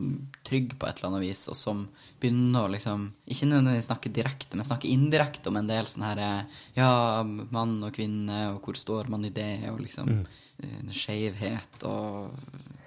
trygg 0.47 0.75
på 0.79 0.87
et 0.87 0.99
eller 1.01 1.11
annet 1.11 1.25
vis, 1.25 1.45
og 1.51 1.57
som 1.59 1.85
begynner 2.21 2.67
å 2.67 2.73
liksom 2.73 3.07
Ikke 3.31 3.49
nødvendigvis 3.49 3.89
snakke 3.91 4.13
direkte, 4.15 4.57
men 4.57 4.67
snakke 4.67 4.91
indirekte 4.91 5.51
om 5.51 5.59
en 5.61 5.71
del 5.71 5.89
sånn 5.91 6.07
her 6.07 6.23
eh, 6.25 6.61
Ja, 6.79 7.23
mann 7.25 7.77
og 7.85 7.95
kvinne, 7.97 8.39
og 8.53 8.65
hvor 8.65 8.79
står 8.79 9.11
man 9.13 9.27
i 9.27 9.33
det, 9.35 9.67
og 9.73 9.83
liksom 9.85 10.11
mm. 10.11 10.93
Skeivhet 10.95 11.89
og 11.91 12.37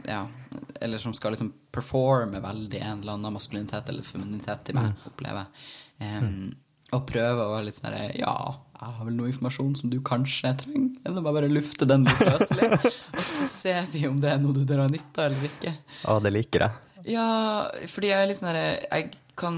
Ja. 0.07 0.23
Eller 0.81 1.01
som 1.03 1.13
skal 1.17 1.35
liksom 1.35 1.51
performe 1.73 2.39
veldig 2.41 2.79
en 2.79 3.01
eller 3.01 3.17
annen 3.17 3.35
maskulinitet 3.35 3.89
eller 3.91 4.07
femininitet 4.07 4.69
til 4.69 4.77
meg, 4.77 4.93
opplever 5.09 5.43
jeg. 5.43 5.67
Em, 6.07 6.55
og 6.97 7.05
prøve 7.09 7.45
å 7.45 7.53
være 7.55 7.69
litt 7.69 7.79
sånn 7.79 7.95
Ja, 8.17 8.35
jeg 8.77 8.93
har 8.93 9.07
vel 9.07 9.15
noe 9.17 9.31
informasjon 9.31 9.73
som 9.79 9.89
du 9.89 9.97
kanskje 10.05 10.51
trenger. 10.61 10.91
Eller 11.05 11.23
bare, 11.25 11.39
bare 11.39 11.49
lufte 11.49 11.87
den 11.89 12.05
litt 12.05 12.19
løselig. 12.21 12.67
og 13.17 13.23
så 13.25 13.47
ser 13.49 13.87
vi 13.93 14.03
om 14.09 14.19
det 14.21 14.35
er 14.35 14.43
noe 14.43 14.53
du 14.53 14.61
drar 14.69 14.91
nytte 14.91 15.23
av 15.23 15.31
eller 15.31 15.47
ikke. 15.49 15.73
Å, 16.05 16.19
det 16.21 16.33
liker 16.35 16.67
jeg. 16.67 16.83
Ja, 17.07 17.27
fordi 17.89 18.11
jeg 18.11 18.19
er 18.19 18.27
litt 18.29 18.39
sånn 18.41 18.49
herre 18.51 18.67
Jeg 18.83 19.11
kan, 19.39 19.57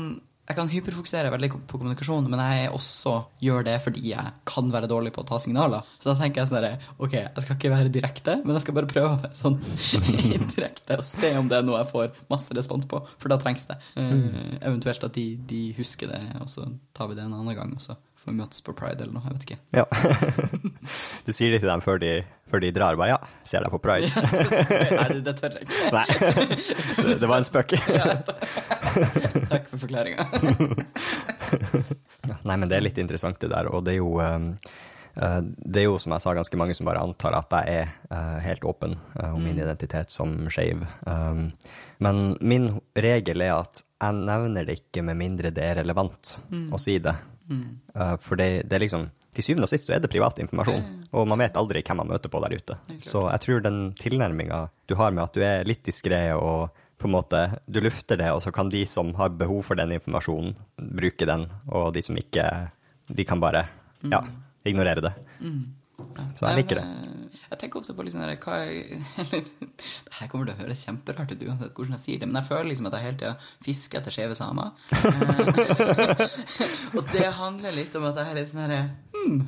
jeg 0.49 0.57
kan 0.57 0.69
hyperfokusere 0.71 1.29
veldig 1.29 1.47
på 1.69 1.77
kommunikasjon, 1.77 2.25
men 2.31 2.41
jeg 2.41 2.71
også 2.73 3.11
gjør 3.45 3.67
det 3.67 3.75
fordi 3.83 4.01
jeg 4.09 4.31
kan 4.49 4.71
være 4.73 4.89
dårlig 4.89 5.11
på 5.13 5.21
å 5.21 5.27
ta 5.29 5.37
signaler. 5.41 5.85
Så 6.01 6.09
da 6.09 6.15
tenker 6.17 6.41
jeg 6.41 6.49
sånn 6.49 6.57
herre 6.57 6.95
Ok, 6.97 7.13
jeg 7.19 7.43
skal 7.45 7.53
ikke 7.59 7.71
være 7.75 7.91
direkte, 7.93 8.39
men 8.41 8.57
jeg 8.57 8.65
skal 8.65 8.77
bare 8.79 8.89
prøve 8.89 9.11
å 9.11 9.19
være 9.21 9.37
sånn 9.37 9.59
indirekte 10.39 10.97
og 10.97 11.05
se 11.05 11.35
om 11.37 11.51
det 11.51 11.59
er 11.59 11.67
noe 11.67 11.83
jeg 11.83 11.91
får 11.91 12.17
masse 12.33 12.57
respons 12.57 12.89
på, 12.89 13.03
for 13.21 13.29
da 13.29 13.37
trengs 13.41 13.69
det. 13.69 13.77
Uh, 13.93 14.57
eventuelt 14.57 15.05
at 15.05 15.13
de, 15.19 15.27
de 15.53 15.63
husker 15.77 16.09
det, 16.09 16.23
og 16.41 16.49
så 16.49 16.65
tar 16.97 17.11
vi 17.11 17.19
det 17.19 17.27
en 17.27 17.37
annen 17.37 17.53
gang, 17.53 17.77
og 17.77 17.85
så 17.85 17.99
får 18.23 18.35
møtes 18.35 18.63
på 18.65 18.75
pride 18.77 19.05
eller 19.05 19.15
noe. 19.15 19.25
Jeg 19.27 19.37
vet 19.37 19.47
ikke. 19.47 19.59
Ja. 19.75 19.85
Du 21.25 21.33
sier 21.35 21.51
det 21.53 21.59
til 21.61 21.69
dem 21.69 21.81
før 21.83 21.99
de, 22.01 22.11
før 22.49 22.63
de 22.63 22.71
drar, 22.73 22.95
bare 22.97 23.11
ja, 23.11 23.17
ser 23.45 23.61
deg 23.61 23.73
på 23.73 23.81
pride. 23.83 24.09
Nei, 24.97 25.07
det, 25.11 25.19
det 25.27 25.33
tør 25.37 25.57
jeg 25.59 25.67
ikke. 25.67 25.89
Nei, 25.93 26.05
det, 27.05 27.17
det 27.21 27.29
var 27.29 27.41
en 27.43 27.47
spøk. 27.47 27.75
Takk 29.51 29.69
for 29.69 29.83
forklaringa. 29.83 30.25
Nei, 32.47 32.55
men 32.55 32.67
det 32.69 32.79
er 32.79 32.85
litt 32.87 33.01
interessant 33.01 33.37
det 33.43 33.51
der, 33.53 33.69
og 33.69 33.85
det 33.85 33.97
er 33.97 33.99
jo 33.99 34.15
um, 34.17 34.49
eh, 35.13 35.39
det 35.43 35.83
er 35.83 35.89
jo, 35.89 35.99
som 36.01 36.15
jeg 36.15 36.25
sa, 36.25 36.33
ganske 36.39 36.59
mange 36.59 36.77
som 36.77 36.89
bare 36.89 37.03
antar 37.05 37.37
at 37.37 37.53
jeg 37.59 37.83
er 37.83 37.93
eh, 38.09 38.37
helt 38.47 38.65
åpen 38.71 38.97
eh, 39.19 39.29
om 39.29 39.43
min 39.43 39.59
identitet 39.59 40.13
som 40.13 40.35
skeiv. 40.49 40.85
Um, 41.05 41.51
men 42.01 42.33
min 42.41 42.71
regel 42.97 43.45
er 43.45 43.59
at 43.59 43.83
jeg 43.99 44.21
nevner 44.23 44.65
det 44.65 44.79
ikke 44.79 45.03
med 45.05 45.19
mindre 45.19 45.51
det 45.53 45.65
er 45.65 45.81
relevant 45.83 46.39
å 46.71 46.79
si 46.81 46.97
det. 47.03 47.17
Eh, 47.95 48.15
for 48.21 48.35
det, 48.37 48.67
det 48.69 48.75
er 48.77 48.83
liksom 48.85 49.09
Til 49.33 49.43
syvende 49.45 49.67
og 49.67 49.69
sist 49.69 49.85
så 49.85 49.93
er 49.95 49.99
det 50.01 50.09
privat 50.09 50.39
informasjon, 50.41 50.81
og 51.13 51.27
man 51.29 51.37
vet 51.39 51.55
aldri 51.55 51.83
hvem 51.85 51.97
man 52.01 52.07
møter 52.09 52.29
på 52.33 52.39
der 52.41 52.55
ute. 52.57 52.75
Så 52.99 53.27
jeg 53.29 53.39
tror 53.43 53.61
den 53.61 53.93
tilnærminga 53.93 54.69
du 54.89 54.95
har 54.95 55.11
med 55.11 55.23
at 55.23 55.33
du 55.37 55.41
er 55.45 55.67
litt 55.69 55.83
diskré 55.85 56.33
og 56.33 56.71
på 56.97 57.07
en 57.07 57.13
måte, 57.13 57.59
du 57.69 57.79
lufter 57.79 58.17
det, 58.17 58.31
og 58.33 58.41
så 58.43 58.51
kan 58.51 58.69
de 58.69 58.81
som 58.89 59.13
har 59.15 59.29
behov 59.29 59.61
for 59.63 59.75
den 59.79 59.93
informasjonen, 59.95 60.51
bruke 60.77 61.25
den, 61.29 61.45
og 61.71 61.93
de 61.93 62.01
som 62.03 62.17
ikke, 62.17 62.43
de 63.07 63.23
kan 63.23 63.39
bare, 63.39 63.67
ja, 64.03 64.19
ignorere 64.65 65.01
det. 65.05 65.13
Så 66.37 66.45
jeg 66.47 66.59
liker 66.61 66.79
det. 66.79 66.83
Eh, 66.85 67.37
Jeg 67.49 67.59
tenker 67.63 67.79
ofte 67.81 67.93
på 67.97 68.03
liksom 68.05 68.21
der, 68.21 68.35
hva 68.43 68.57
jeg, 68.61 68.99
Det 69.79 70.17
her 70.19 70.27
kommer 70.29 70.45
til 70.49 70.53
å 70.53 70.59
høres 70.61 70.83
kjemperart 70.85 71.31
ut 71.33 71.45
uansett 71.47 71.73
hvordan 71.77 71.95
jeg 71.97 72.03
sier 72.03 72.19
det, 72.21 72.27
men 72.29 72.37
jeg 72.41 72.49
føler 72.51 72.69
liksom 72.69 72.89
at 72.91 72.97
jeg 72.99 73.05
hele 73.07 73.19
tida 73.21 73.33
fisker 73.65 73.99
etter 74.01 74.13
skeive 74.15 74.37
samer. 74.37 74.69
Eh, 74.99 76.27
og 76.99 77.09
det 77.13 77.25
handler 77.39 77.73
litt 77.75 77.95
om 77.97 78.05
at 78.09 78.19
jeg 78.21 78.29
er 78.31 78.37
litt 78.41 78.51
sånn 78.51 78.63
herre 78.65 78.81
Hm, 79.15 79.39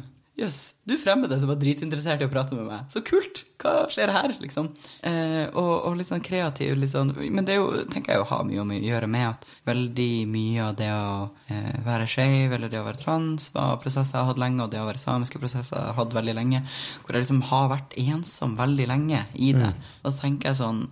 jøss, 0.41 0.59
du 0.87 0.93
fremmede 0.99 1.37
som 1.39 1.49
var 1.51 1.59
dritinteressert 1.61 2.21
i 2.21 2.27
å 2.27 2.31
prate 2.31 2.57
med 2.57 2.67
meg. 2.67 2.87
Så 2.91 3.03
kult! 3.05 3.43
Hva 3.61 3.85
skjer 3.93 4.09
her, 4.09 4.31
liksom? 4.41 4.71
Eh, 5.05 5.45
og, 5.53 5.71
og 5.85 5.97
litt 5.99 6.09
sånn 6.09 6.23
kreativ, 6.25 6.73
litt 6.81 6.89
sånn 6.89 7.11
Men 7.13 7.45
det 7.45 7.59
jo, 7.59 7.67
tenker 7.93 8.15
jeg 8.15 8.23
jo 8.23 8.25
har 8.31 8.47
mye 8.47 8.63
å 8.63 8.79
gjøre 8.87 9.09
med 9.11 9.27
at 9.27 9.45
veldig 9.69 10.09
mye 10.31 10.65
av 10.65 10.79
det 10.79 10.89
å 10.95 11.13
eh, 11.53 11.77
være 11.85 12.09
skeiv 12.09 12.55
eller 12.57 12.73
det 12.73 12.81
å 12.81 12.87
være 12.87 13.03
trans 13.03 13.51
var 13.53 13.77
prosesser 13.83 14.17
jeg 14.17 14.23
har 14.23 14.31
hatt 14.31 14.41
lenge, 14.41 14.65
og 14.65 14.73
det 14.73 14.81
å 14.81 14.89
være 14.89 15.03
samiske 15.03 15.41
prosesser 15.41 15.77
jeg 15.77 15.91
har 15.91 15.99
hatt 15.99 16.17
veldig 16.17 16.37
lenge, 16.39 16.63
hvor 17.03 17.15
jeg 17.15 17.27
liksom 17.27 17.45
har 17.51 17.71
vært 17.75 17.97
ensom 18.01 18.57
veldig 18.57 18.89
lenge 18.89 19.23
i 19.37 19.53
det. 19.57 19.73
Da 20.01 20.13
tenker 20.15 20.51
jeg 20.51 20.61
sånn 20.63 20.85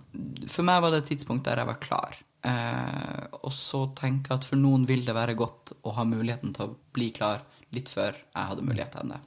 For 0.46 0.66
meg 0.66 0.84
var 0.84 0.94
det 0.94 1.04
et 1.04 1.14
tidspunkt 1.16 1.48
der 1.48 1.62
jeg 1.62 1.70
var 1.72 1.82
klar. 1.82 2.18
Eh, 2.46 3.24
og 3.42 3.52
så 3.52 3.84
tenker 3.98 4.32
jeg 4.32 4.40
at 4.40 4.46
for 4.48 4.60
noen 4.60 4.86
vil 4.88 5.02
det 5.04 5.16
være 5.16 5.36
godt 5.36 5.74
å 5.84 5.92
ha 5.98 6.06
muligheten 6.08 6.54
til 6.56 6.70
å 6.70 6.76
bli 6.94 7.10
klar 7.16 7.42
litt 7.74 7.90
før 7.92 8.14
jeg 8.14 8.50
hadde 8.52 8.66
mulighet 8.66 8.94
til 8.96 9.12
det. 9.14 9.20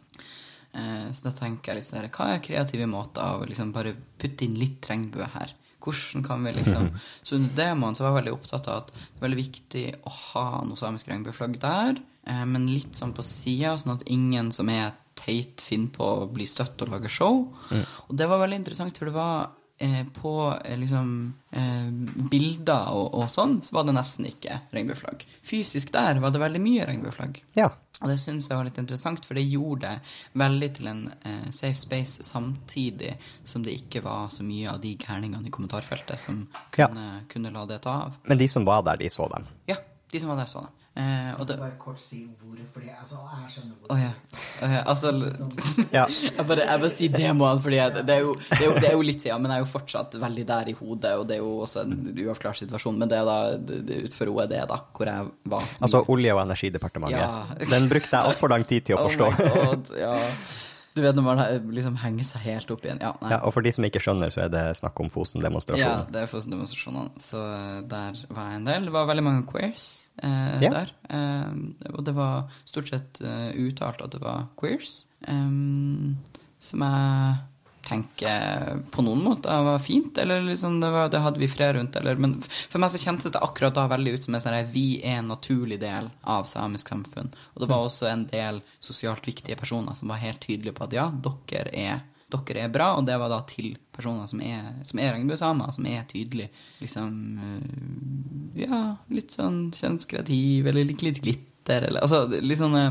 Eh, 0.74 1.10
så 1.14 1.28
da 1.28 1.34
tenker 1.38 1.72
jeg 1.72 1.82
litt 1.82 1.90
sånn 1.90 2.08
Hva 2.10 2.32
er 2.34 2.46
kreative 2.46 2.88
måter 2.90 3.44
å 3.44 3.46
liksom 3.46 3.74
bare 3.76 3.94
putte 3.94 4.48
inn 4.48 4.58
litt 4.58 4.88
regnbue 4.90 5.28
her? 5.36 5.54
Hvordan 5.84 6.24
kan 6.26 6.48
vi 6.48 6.56
liksom 6.56 6.90
Så 7.28 7.38
under 7.38 7.54
demoen 7.60 7.98
så 7.98 8.06
var 8.06 8.14
jeg 8.14 8.20
veldig 8.22 8.36
opptatt 8.40 8.70
av 8.72 8.82
at 8.82 8.92
det 8.96 9.20
er 9.20 9.26
veldig 9.28 9.42
viktig 9.42 9.86
å 10.02 10.16
ha 10.18 10.48
noe 10.66 10.80
samisk 10.80 11.12
regnbueflagg 11.12 11.60
der, 11.62 12.02
eh, 12.26 12.46
men 12.50 12.72
litt 12.72 12.98
sånn 12.98 13.16
på 13.16 13.26
sida, 13.28 13.78
sånn 13.78 13.98
at 13.98 14.08
ingen 14.12 14.52
som 14.56 14.72
er 14.74 14.96
teit, 15.20 15.62
finner 15.62 15.92
på 15.94 16.08
å 16.24 16.30
bli 16.32 16.48
støtt 16.50 16.82
og 16.84 16.90
lage 16.96 17.12
show. 17.12 17.44
Og 18.08 18.16
det 18.18 18.26
var 18.28 18.42
veldig 18.42 18.64
interessant, 18.64 18.98
for 18.98 19.10
det 19.10 19.16
var 19.16 19.52
eh, 19.78 20.02
på 20.16 20.34
eh, 20.66 20.78
liksom 20.80 21.34
eh, 21.52 21.90
bilder 22.32 22.90
og, 22.94 23.14
og 23.20 23.30
sånn, 23.32 23.60
så 23.66 23.78
var 23.78 23.88
det 23.88 23.96
nesten 23.98 24.28
ikke 24.30 24.60
regnbueflagg. 24.74 25.26
Fysisk 25.46 25.94
der 25.94 26.22
var 26.24 26.34
det 26.34 26.42
veldig 26.44 26.64
mye 26.64 26.88
regnbueflagg. 26.90 27.42
Ja. 27.60 27.70
Og 28.04 28.10
det 28.12 28.18
syns 28.20 28.50
jeg 28.50 28.58
var 28.60 28.68
litt 28.68 28.78
interessant, 28.82 29.24
for 29.26 29.34
det 29.40 29.46
gjorde 29.48 29.88
det 29.88 30.40
veldig 30.44 30.70
til 30.76 30.88
en 30.92 31.04
eh, 31.24 31.50
safe 31.56 31.80
space 31.80 32.24
samtidig 32.28 33.16
som 33.48 33.64
det 33.64 33.78
ikke 33.80 34.04
var 34.04 34.28
så 34.30 34.44
mye 34.44 34.70
av 34.74 34.82
de 34.84 34.92
gærningene 35.00 35.48
i 35.48 35.54
kommentarfeltet 35.56 36.20
som 36.20 36.44
Ja. 36.78 36.88
kunne, 36.92 37.24
kunne 37.32 37.52
la 37.56 37.66
det 37.66 37.82
ta 37.82 37.96
av. 38.10 38.18
Men 38.28 38.38
de 38.38 38.48
som 38.52 38.66
var 38.68 38.84
der, 38.84 38.98
de 38.98 39.10
så 39.10 39.30
dem. 39.32 39.48
Ja, 39.72 39.76
de 40.12 40.20
som 40.20 40.30
var 40.30 40.36
der, 40.44 40.46
så 40.52 40.66
det. 40.68 40.83
Eh, 40.94 41.30
og 41.42 41.48
det 41.50 41.56
Bare 41.58 41.74
kort 41.82 41.98
si 41.98 42.20
hvor, 42.38 42.54
det 42.54 42.92
altså, 42.94 43.18
jeg 43.42 43.48
skjønner 43.50 43.78
hvor 43.82 43.96
oh, 43.96 43.98
ja. 43.98 44.12
Eh, 44.62 44.76
altså 44.86 45.10
Ja. 45.90 46.04
jeg, 46.06 46.46
bare, 46.46 46.68
jeg 46.68 46.82
bare 46.84 46.90
sier 46.94 47.16
demoene, 47.16 47.64
fordi 47.64 47.80
jeg, 47.80 47.94
det, 48.06 48.14
er 48.14 48.22
jo, 48.22 48.36
det, 48.38 48.60
er 48.60 48.66
jo, 48.68 48.76
det 48.78 48.90
er 48.92 48.94
jo 48.94 49.06
litt 49.08 49.26
siden, 49.26 49.42
men 49.42 49.56
jeg 49.56 49.64
er 49.64 49.66
jo 49.66 49.72
fortsatt 49.72 50.18
veldig 50.22 50.46
der 50.52 50.70
i 50.70 50.76
hodet, 50.78 51.16
og 51.18 51.26
det 51.32 51.40
er 51.40 51.42
jo 51.42 51.56
også 51.66 51.82
en 51.88 51.96
uavklart 52.14 52.62
situasjon. 52.62 53.00
Men 53.02 53.10
det 53.10 53.18
er 53.18 53.26
da 53.26 53.38
det, 53.58 53.80
det 53.90 53.98
utenfor 54.06 54.34
OED, 54.36 54.54
da, 54.70 54.78
hvor 54.94 55.10
jeg 55.10 55.32
var. 55.56 55.72
Altså 55.82 56.04
Olje- 56.14 56.36
og 56.38 56.44
energidepartementet. 56.46 57.24
Ja. 57.26 57.70
Den 57.74 57.90
brukte 57.90 58.14
jeg 58.14 58.30
altfor 58.30 58.54
lang 58.54 58.68
tid 58.70 58.86
til 58.92 59.00
å 59.00 59.04
forstå. 59.08 59.32
Oh 59.34 59.42
my 59.42 59.56
God, 59.58 59.96
ja. 59.98 60.14
Du 60.94 61.02
vet 61.02 61.18
når 61.18 61.26
man 61.26 61.40
liksom 61.74 61.96
henger 61.98 62.28
seg 62.28 62.44
helt 62.46 62.72
opp 62.74 62.84
igjen. 62.86 63.00
Ja. 63.02 63.14
Ja, 63.32 63.40
og 63.42 63.56
for 63.56 63.66
de 63.66 63.72
som 63.74 63.86
ikke 63.88 64.02
skjønner, 64.04 64.34
så 64.34 64.46
er 64.46 64.52
det 64.54 64.64
snakk 64.78 65.00
om 65.02 65.10
Ja, 65.10 65.14
Fosen-demonstrasjonen. 65.16 66.12
det 66.14 66.22
er 66.22 66.30
Fosen-demonstrasjonene. 66.30 67.24
Så 67.24 67.42
eh, 67.42 67.80
der 67.90 68.20
var 68.30 68.52
jeg 68.52 68.62
en 68.62 68.68
del. 68.70 68.86
Det 68.90 68.94
var 68.94 69.10
veldig 69.10 69.26
mange 69.26 69.48
queers 69.50 69.88
eh, 70.22 70.60
yeah. 70.62 70.76
der. 70.78 70.94
Eh, 71.10 71.90
og 71.94 72.06
det 72.06 72.14
var 72.18 72.46
stort 72.70 72.94
sett 72.94 73.24
uh, 73.26 73.50
uttalt 73.66 74.06
at 74.06 74.14
det 74.14 74.22
var 74.22 74.46
queers. 74.60 75.08
Um, 75.28 76.20
som 76.62 76.86
jeg 76.86 77.42
tenker 77.88 78.80
på 78.92 79.04
noen 79.06 79.24
måter 79.24 79.64
var 79.66 79.80
fint. 79.84 80.18
Eller 80.18 80.42
liksom 80.42 80.80
det, 80.82 80.90
var, 80.94 81.10
det 81.10 81.24
hadde 81.24 81.42
vi 81.42 81.48
fred 81.52 81.76
rundt. 81.76 81.96
Eller, 81.96 82.16
men 82.16 82.38
for 82.44 82.80
meg 82.82 82.94
så 82.94 83.02
kjentes 83.02 83.34
det 83.34 83.44
akkurat 83.44 83.76
da 83.76 83.88
veldig 83.92 84.16
ut 84.16 84.28
som 84.28 84.38
en 84.38 84.46
sånn 84.46 84.72
vi 84.74 84.88
er 85.02 85.20
en 85.20 85.34
naturlig 85.34 85.80
del 85.84 86.10
av 86.22 86.48
samisk 86.50 86.94
samfunn. 86.94 87.34
Og 87.54 87.64
det 87.64 87.70
var 87.72 87.84
også 87.84 88.10
en 88.10 88.26
del 88.32 88.64
sosialt 88.84 89.28
viktige 89.28 89.60
personer 89.60 89.98
som 90.00 90.12
var 90.14 90.24
helt 90.24 90.42
tydelige 90.44 90.76
på 90.78 90.88
at 90.88 90.98
ja, 90.98 91.12
dere 91.14 91.70
er 91.74 92.02
dere 92.34 92.64
er 92.66 92.72
bra, 92.74 92.94
og 92.98 93.06
det 93.06 93.14
var 93.22 93.30
da 93.30 93.44
til 93.46 93.76
personer 93.94 94.26
som 94.30 94.40
er, 94.42 94.72
som 94.88 94.98
er 94.98 95.12
regnbuesamer, 95.14 95.74
som 95.76 95.86
er 95.86 96.06
tydelig 96.10 96.50
liksom 96.82 97.12
øh, 97.38 98.64
Ja, 98.64 98.80
litt 99.14 99.36
sånn 99.36 99.68
kjønnskreativ, 99.74 100.66
eller 100.70 100.88
litt, 100.88 101.04
litt 101.06 101.22
glitter, 101.22 101.90
eller 101.90 102.06
altså 102.06 102.26
litt 102.34 102.58
sånn 102.58 102.74
Sånne 102.74 102.88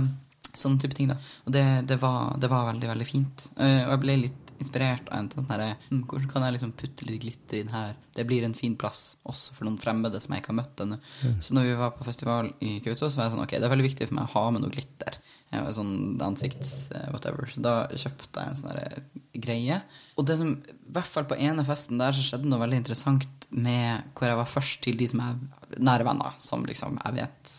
Sånn 0.53 0.74
type 0.76 0.93
ting, 0.93 1.09
da. 1.09 1.14
Og 1.47 1.55
det, 1.55 1.64
det, 1.88 1.97
var, 2.03 2.34
det 2.36 2.51
var 2.53 2.66
veldig, 2.66 2.88
veldig 2.90 3.07
fint. 3.09 3.45
Eh, 3.57 3.86
og 3.86 3.95
jeg 3.95 4.01
ble 4.03 4.16
litt 4.26 4.41
inspirert 4.61 5.09
av 5.11 5.22
en 5.22 5.30
sånn 5.32 5.48
herre 5.50 5.68
hm, 5.88 6.03
Hvordan 6.11 6.30
kan 6.30 6.46
jeg 6.46 6.57
liksom 6.57 6.74
putte 6.78 7.07
litt 7.09 7.22
glitter 7.24 7.61
inn 7.62 7.72
her? 7.72 7.94
Det 8.16 8.26
blir 8.28 8.44
en 8.46 8.57
fin 8.59 8.74
plass, 8.78 9.16
også 9.28 9.57
for 9.57 9.68
noen 9.68 9.80
fremmede 9.80 10.20
som 10.22 10.34
jeg 10.34 10.42
ikke 10.42 10.53
har 10.53 10.61
møtt 10.61 10.82
ennå. 10.84 10.98
Så 11.40 11.57
når 11.57 11.68
vi 11.70 11.78
var 11.80 11.94
på 11.96 12.07
festival 12.09 12.53
i 12.61 12.78
Kautokeino, 12.84 13.11
så 13.11 13.20
var 13.20 13.28
jeg 13.28 13.36
sånn 13.36 13.44
Ok, 13.44 13.57
det 13.57 13.68
er 13.68 13.74
veldig 13.74 13.88
viktig 13.88 14.11
for 14.11 14.18
meg 14.18 14.28
å 14.28 14.34
ha 14.36 14.44
med 14.53 14.64
noe 14.64 14.74
glitter. 14.74 15.18
Jeg 15.53 15.66
var 15.66 15.74
sånn 15.76 15.96
ansikts... 16.24 16.70
eh, 16.96 17.09
whatever. 17.12 17.48
Så 17.53 17.61
da 17.64 17.74
kjøpte 17.90 18.40
jeg 18.40 18.53
en 18.55 18.61
sånn 18.62 19.40
greie. 19.44 19.82
Og 20.16 20.24
det 20.28 20.38
som, 20.40 20.55
i 20.64 20.94
hvert 20.96 21.11
fall 21.12 21.26
på 21.28 21.36
ene 21.36 21.64
festen 21.66 22.00
der, 22.00 22.16
så 22.16 22.24
skjedde 22.24 22.48
noe 22.48 22.62
veldig 22.62 22.80
interessant 22.80 23.48
med 23.53 24.14
hvor 24.16 24.30
jeg 24.30 24.38
var 24.40 24.48
først 24.48 24.80
til 24.86 24.96
de 24.96 25.11
som 25.12 25.20
er 25.24 25.42
nære 25.76 26.09
venner, 26.09 26.40
som 26.40 26.64
liksom 26.68 26.96
jeg 27.03 27.18
vet? 27.20 27.53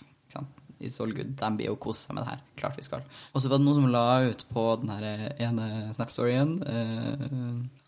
It's 0.84 1.00
all 1.04 1.14
good. 1.16 1.36
De 1.40 1.52
blir 1.58 1.72
jo 1.72 1.78
kose 1.82 2.06
seg 2.06 2.18
med 2.18 2.26
det 2.26 2.34
her. 2.34 2.42
Klart 2.60 2.80
vi 2.80 2.86
skal. 2.86 3.06
Og 3.34 3.42
så 3.42 3.52
var 3.52 3.62
det 3.62 3.68
noen 3.68 3.80
som 3.80 3.94
la 3.94 4.06
ut 4.28 4.44
på 4.52 4.66
den 4.82 4.92
ene 4.94 5.70
Snap-storyen, 5.96 6.58
eh, 6.68 7.24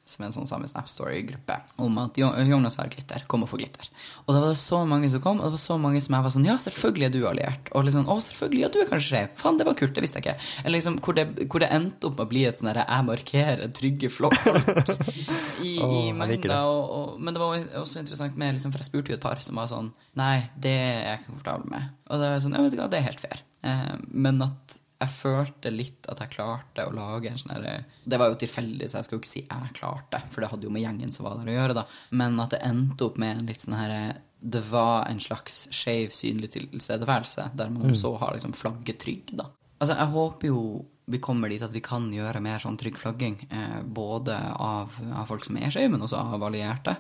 som 0.06 0.22
er 0.22 0.28
en 0.30 0.36
sånn 0.36 0.48
samme 0.50 0.68
Snap-story-gruppe, 0.70 1.56
om 1.82 1.96
at 1.98 2.18
Jonas 2.20 2.76
har 2.78 2.92
glitter. 2.94 3.24
Kom 3.32 3.42
og 3.42 3.50
få 3.50 3.58
glitter. 3.58 3.88
Og 4.28 4.36
da 4.36 4.42
var 4.44 4.52
det 4.54 4.60
så 4.62 4.84
mange 4.86 5.10
som 5.10 5.24
kom, 5.24 5.40
og 5.42 5.48
det 5.50 5.56
var 5.58 5.64
så 5.64 5.78
mange 5.82 6.02
som 6.06 6.14
jeg 6.14 6.26
var 6.28 6.34
sånn 6.36 6.46
Ja, 6.46 6.56
selvfølgelig 6.62 7.08
er 7.08 7.14
du 7.16 7.20
alliert. 7.30 7.72
Og 7.74 7.88
liksom 7.88 8.06
Å, 8.06 8.20
selvfølgelig, 8.22 8.62
ja, 8.62 8.70
du 8.70 8.78
er 8.84 8.90
kanskje 8.92 9.10
skeiv. 9.10 9.32
Faen, 9.42 9.58
det 9.58 9.66
var 9.66 9.78
kult, 9.80 9.96
det 9.98 10.06
visste 10.06 10.22
jeg 10.22 10.28
ikke. 10.28 10.52
Eller 10.62 10.78
liksom 10.78 11.00
hvor 11.02 11.18
det, 11.18 11.26
hvor 11.50 11.66
det 11.66 11.72
endte 11.74 12.10
opp 12.12 12.20
med 12.20 12.28
å 12.28 12.32
bli 12.36 12.46
et 12.46 12.62
sånn 12.62 12.70
herre 12.70 12.86
Jeg 12.86 13.08
markerer 13.10 13.74
trygge 13.82 14.12
folk 14.14 14.38
i, 15.66 15.74
i 15.74 15.82
liker 15.82 16.14
mengder. 16.22 16.50
det. 16.54 16.62
Og, 16.70 16.96
og, 17.00 17.20
men 17.26 17.34
det 17.34 17.42
var 17.42 17.68
også 17.82 18.00
interessant 18.04 18.38
med 18.38 18.56
liksom, 18.60 18.74
For 18.76 18.86
jeg 18.86 18.92
spurte 18.92 19.14
jo 19.16 19.20
et 19.20 19.26
par 19.26 19.42
som 19.44 19.58
var 19.58 19.70
sånn 19.74 19.90
Nei, 20.22 20.38
det 20.62 20.72
er 20.72 20.98
jeg 21.02 21.20
ikke 21.24 21.32
komfortabel 21.34 21.72
med. 21.74 21.92
Og 22.08 22.22
det 22.22 22.30
var 22.32 22.44
sånn, 22.46 22.56
ja, 22.56 22.64
vet 22.64 22.78
du 22.78 22.80
hva, 22.80 22.90
det 22.94 23.02
er 23.02 23.08
helt 23.10 23.24
fair. 23.26 23.42
Eh, 23.66 23.96
men 24.14 24.38
at 24.46 24.78
jeg 24.96 25.12
følte 25.12 25.72
litt 25.74 26.08
at 26.12 26.22
jeg 26.24 26.32
klarte 26.38 26.86
å 26.88 26.94
lage 26.96 27.28
en 27.30 27.40
sånn 27.40 27.52
herre 27.56 27.74
Det 28.08 28.20
var 28.20 28.32
jo 28.32 28.38
tilfeldig, 28.40 28.88
så 28.88 29.00
jeg 29.00 29.08
skal 29.08 29.18
jo 29.18 29.22
ikke 29.24 29.32
si 29.32 29.44
jeg 29.44 29.76
klarte, 29.76 30.22
for 30.32 30.44
det 30.44 30.52
hadde 30.54 30.68
jo 30.70 30.72
med 30.72 30.86
gjengen 30.86 31.12
som 31.12 31.28
var 31.28 31.42
der 31.42 31.52
å 31.52 31.58
gjøre, 31.58 31.76
da. 31.82 31.84
Men 32.16 32.40
at 32.40 32.56
det 32.56 32.64
endte 32.64 33.10
opp 33.10 33.20
med 33.22 33.34
en 33.36 33.52
litt 33.52 33.66
sånn 33.66 33.78
herre 33.78 34.02
Det 34.40 34.64
var 34.70 35.10
en 35.10 35.20
slags 35.24 35.66
skeiv 35.76 36.16
synlig 36.16 36.54
tilstedeværelse, 36.56 37.50
der 37.60 37.72
man 37.74 37.92
også 37.92 38.16
har 38.22 38.36
liksom 38.38 38.56
flagget 38.56 39.02
trygg, 39.04 39.36
da. 39.36 39.50
Altså, 39.76 39.98
jeg 39.98 40.14
håper 40.14 40.54
jo 40.54 40.62
vi 41.06 41.20
kommer 41.22 41.52
dit 41.52 41.62
at 41.62 41.74
vi 41.74 41.84
kan 41.86 42.08
gjøre 42.10 42.42
mer 42.42 42.62
sånn 42.64 42.80
trygg 42.82 42.96
flagging. 42.98 43.36
Eh, 43.54 43.82
både 43.86 44.34
av, 44.58 44.96
av 45.14 45.28
folk 45.30 45.46
som 45.46 45.60
er 45.60 45.70
skeive, 45.70 45.92
men 45.94 46.02
også 46.02 46.18
av 46.18 46.46
allierte. 46.48 46.96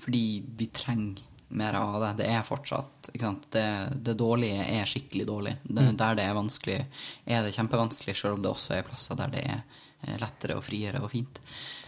Fordi 0.00 0.22
vi 0.56 0.70
trenger 0.72 1.20
mer 1.58 1.76
av 1.78 1.98
det. 2.00 2.10
Det 2.22 2.28
er 2.32 2.42
fortsatt? 2.46 3.10
Det, 3.12 3.64
det 4.04 4.14
dårlige 4.18 4.64
er 4.64 4.88
skikkelig 4.88 5.26
dårlig. 5.28 5.54
Det, 5.62 5.86
Der 5.98 6.18
det 6.18 6.24
er 6.26 6.36
vanskelig, 6.36 6.78
er 7.26 7.44
det 7.44 7.54
kjempevanskelig, 7.56 8.16
selv 8.16 8.38
om 8.38 8.44
det 8.44 8.52
også 8.52 8.76
er 8.78 8.86
plasser 8.86 9.18
der 9.18 9.32
det 9.34 9.42
er 9.44 9.60
eh, 10.06 10.16
lettere 10.22 10.56
og 10.58 10.64
friere 10.66 11.02
og 11.02 11.10
fint. 11.12 11.42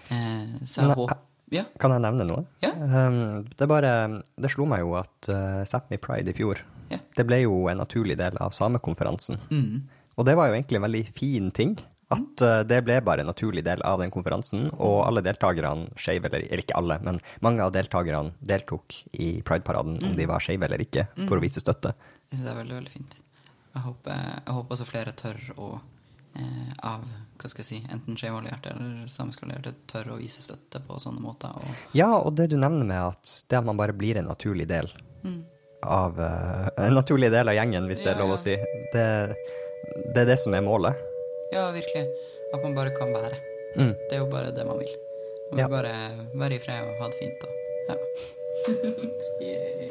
Eh, 0.08 0.60
så 0.66 0.82
jeg 0.82 0.90
Men, 0.90 0.96
håper 1.02 1.22
Ja. 1.54 1.64
Kan 1.78 1.92
jeg 1.92 2.02
nevne 2.02 2.24
noe? 2.26 2.44
Ja. 2.64 2.72
Um, 2.72 3.44
det, 3.56 3.66
bare, 3.68 4.22
det 4.40 4.50
slo 4.50 4.64
meg 4.66 4.80
jo 4.82 4.94
at 4.98 5.28
uh, 5.28 5.62
Sápmi 5.68 6.00
Pride 6.02 6.32
i 6.32 6.36
fjor 6.36 6.62
Ja. 6.90 6.98
det 7.16 7.26
ble 7.28 7.42
jo 7.44 7.68
en 7.70 7.78
naturlig 7.78 8.16
del 8.18 8.36
av 8.40 8.56
samekonferansen. 8.56 9.38
Mm. 9.50 9.84
Og 10.16 10.26
det 10.26 10.34
var 10.38 10.48
jo 10.48 10.56
egentlig 10.56 10.80
en 10.80 10.86
veldig 10.86 11.04
fin 11.14 11.50
ting. 11.54 11.76
At 12.12 12.42
uh, 12.44 12.60
det 12.68 12.82
ble 12.84 12.98
bare 13.04 13.24
en 13.24 13.30
naturlig 13.30 13.64
del 13.64 13.80
av 13.86 14.02
den 14.02 14.12
konferansen, 14.12 14.66
og 14.76 14.98
alle 15.06 15.22
deltakerne, 15.24 15.88
skeive 15.96 16.28
eller, 16.28 16.44
eller 16.50 16.64
ikke 16.64 16.76
alle, 16.76 16.98
men 17.06 17.20
mange 17.44 17.64
av 17.64 17.72
deltakerne 17.74 18.34
deltok 18.44 18.98
i 19.12 19.40
Pride-paraden 19.46 19.96
om 20.04 20.16
de 20.18 20.28
var 20.28 20.44
skeive 20.44 20.68
eller 20.68 20.84
ikke, 20.84 21.06
for 21.24 21.38
å 21.38 21.44
vise 21.44 21.62
støtte. 21.64 21.94
Jeg 22.28 22.36
synes 22.36 22.46
det 22.48 22.52
er 22.52 22.60
veldig, 22.60 22.78
veldig 22.80 22.94
fint. 22.94 23.18
Jeg 23.74 23.82
håper, 23.88 24.20
jeg 24.44 24.56
håper 24.58 24.76
også 24.76 24.86
flere 24.86 25.14
tør 25.18 25.40
å 25.58 25.68
eh, 26.38 26.74
av 26.86 27.06
hva 27.34 27.50
skal 27.50 27.64
jeg 27.64 27.66
si, 27.66 27.78
enten 27.90 28.18
skeivallierte 28.18 28.70
eller 28.70 29.08
samiske 29.10 29.42
allierte 29.46 29.72
tør 29.90 30.12
å 30.14 30.18
vise 30.20 30.44
støtte 30.44 30.78
på 30.86 31.00
sånne 31.02 31.24
måter. 31.24 31.50
Og, 31.58 31.88
Ja, 31.96 32.12
og 32.14 32.36
det 32.38 32.52
du 32.52 32.58
nevner 32.60 32.86
med 32.86 33.00
at 33.00 33.32
det 33.50 33.58
at 33.58 33.66
man 33.66 33.80
bare 33.80 33.96
blir 33.96 34.20
en 34.20 34.30
naturlig 34.30 34.68
del 34.70 34.92
av 35.84 36.20
uh, 36.20 36.68
En 36.86 36.94
naturlig 36.96 37.32
del 37.34 37.50
av 37.50 37.58
gjengen, 37.58 37.88
hvis 37.90 38.04
det 38.04 38.12
er 38.12 38.20
Ja, 38.20 38.22
lov 38.22 38.36
å 38.36 38.40
si. 38.40 38.54
Det, 38.94 39.08
det 40.14 40.22
er 40.22 40.30
det 40.30 40.38
som 40.40 40.54
er 40.54 40.64
målet. 40.64 41.02
Ja, 41.54 41.64
virkelig. 41.74 42.06
At 42.54 42.62
man 42.62 42.74
bare 42.76 42.94
kan 42.94 43.14
være. 43.14 43.36
Mm. 43.76 43.94
Det 44.08 44.16
er 44.16 44.22
jo 44.22 44.30
bare 44.30 44.54
det 44.54 44.66
man 44.66 44.78
vil. 44.82 44.94
Man 45.52 45.64
vil 45.64 45.70
bare 45.70 45.94
være 46.34 46.58
i 46.58 46.62
fred 46.62 46.88
og 46.88 46.98
ha 47.00 47.10
det 47.10 47.20
fint. 47.20 47.46
Og, 47.46 47.52
ja. 47.90 47.96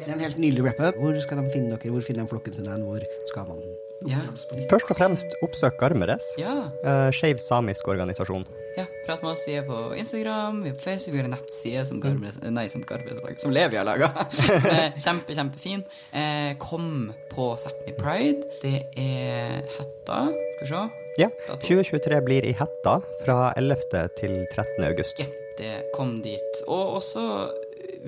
Det 0.03 0.11
er 0.11 0.15
en 0.17 0.23
helt 0.23 0.39
nydelig 0.39 0.63
wrap-up. 0.65 0.97
Hvor 0.99 1.15
skal 1.23 1.39
de 1.39 1.51
finne 1.53 1.71
dere? 1.71 1.91
Hvor 1.93 2.03
finner 2.03 2.25
de 2.25 2.31
flokken 2.31 2.53
sin? 2.55 2.67
Hvor 2.87 3.03
skal 3.29 3.47
man 3.47 3.63
Ja. 4.07 4.19
Først 4.67 4.89
og 4.91 4.97
fremst 4.97 5.35
oppsøk 5.45 5.77
Garmeres. 5.79 6.33
ja. 6.37 6.67
Uh, 6.83 7.11
Skeiv 7.15 7.37
samisk 7.39 7.87
organisasjon. 7.87 8.43
Ja, 8.77 8.85
prat 9.05 9.21
med 9.23 9.31
oss. 9.31 9.43
Vi 9.47 9.53
er 9.53 9.63
på 9.67 9.93
Instagram, 9.95 10.63
vi 10.63 10.69
er 10.69 10.73
på 10.73 10.81
Facebook, 10.81 11.13
vi 11.13 11.21
har 11.21 11.29
en 11.29 11.35
nettside 11.35 11.85
som 11.85 12.01
Garmes, 12.01 12.39
nei, 12.41 12.67
som 12.73 12.83
laget, 12.89 13.41
som 13.41 13.53
Levi 13.53 13.77
har 13.77 13.85
laga. 13.85 14.09
som 14.33 14.71
er 14.71 14.91
kjempe, 14.97 15.37
kjempefin. 15.37 15.85
Eh, 16.11 16.57
kom 16.59 17.13
på 17.31 17.53
Sápmi 17.61 17.95
Pride. 17.99 18.49
Det 18.63 18.81
er 18.97 19.61
hetta. 19.77 20.25
Skal 20.57 20.65
vi 20.65 20.71
se. 20.73 21.02
Ja, 21.17 21.29
2023 21.61 22.21
blir 22.25 22.45
i 22.45 22.53
Hetta 22.57 22.97
fra 23.25 23.53
11. 23.57 24.07
til 24.17 24.39
13. 24.53 24.83
august. 24.87 25.19
Ja, 25.21 25.27
det 25.59 25.73
kom 25.93 26.21
dit. 26.25 26.63
Og 26.67 26.95
også, 26.97 27.25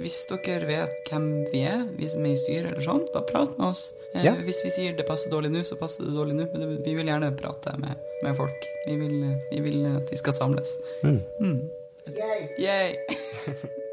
hvis 0.02 0.18
dere 0.32 0.66
vet 0.70 0.96
hvem 1.12 1.28
vi 1.54 1.62
er, 1.70 1.86
vi 2.00 2.10
som 2.10 2.26
er 2.26 2.34
i 2.34 2.40
styret 2.42 2.72
eller 2.74 2.82
sånn, 2.86 3.06
bare 3.14 3.28
prat 3.30 3.54
med 3.60 3.68
oss. 3.74 3.92
Eh, 4.16 4.24
Ja. 4.26 4.32
Hvis 4.48 4.62
vi 4.64 4.72
sier 4.72 4.96
det 4.98 5.06
passer 5.08 5.30
dårlig 5.30 5.52
nå, 5.52 5.62
så 5.68 5.76
passer 5.78 6.06
det 6.08 6.16
dårlig 6.16 6.38
nå. 6.40 6.48
Men 6.54 6.78
vi 6.84 6.94
vil 6.96 7.06
gjerne 7.12 7.34
prate 7.38 7.78
med, 7.78 7.98
med 8.24 8.36
folk. 8.38 8.66
Vi 8.88 8.96
vil, 8.96 9.18
vi 9.52 9.60
vil 9.62 9.86
at 9.98 10.10
vi 10.12 10.18
skal 10.18 10.34
samles. 10.34 10.78
Mm. 11.04 11.20
Mm. 11.42 11.58
Yay! 12.16 12.48
Yay! 12.58 12.96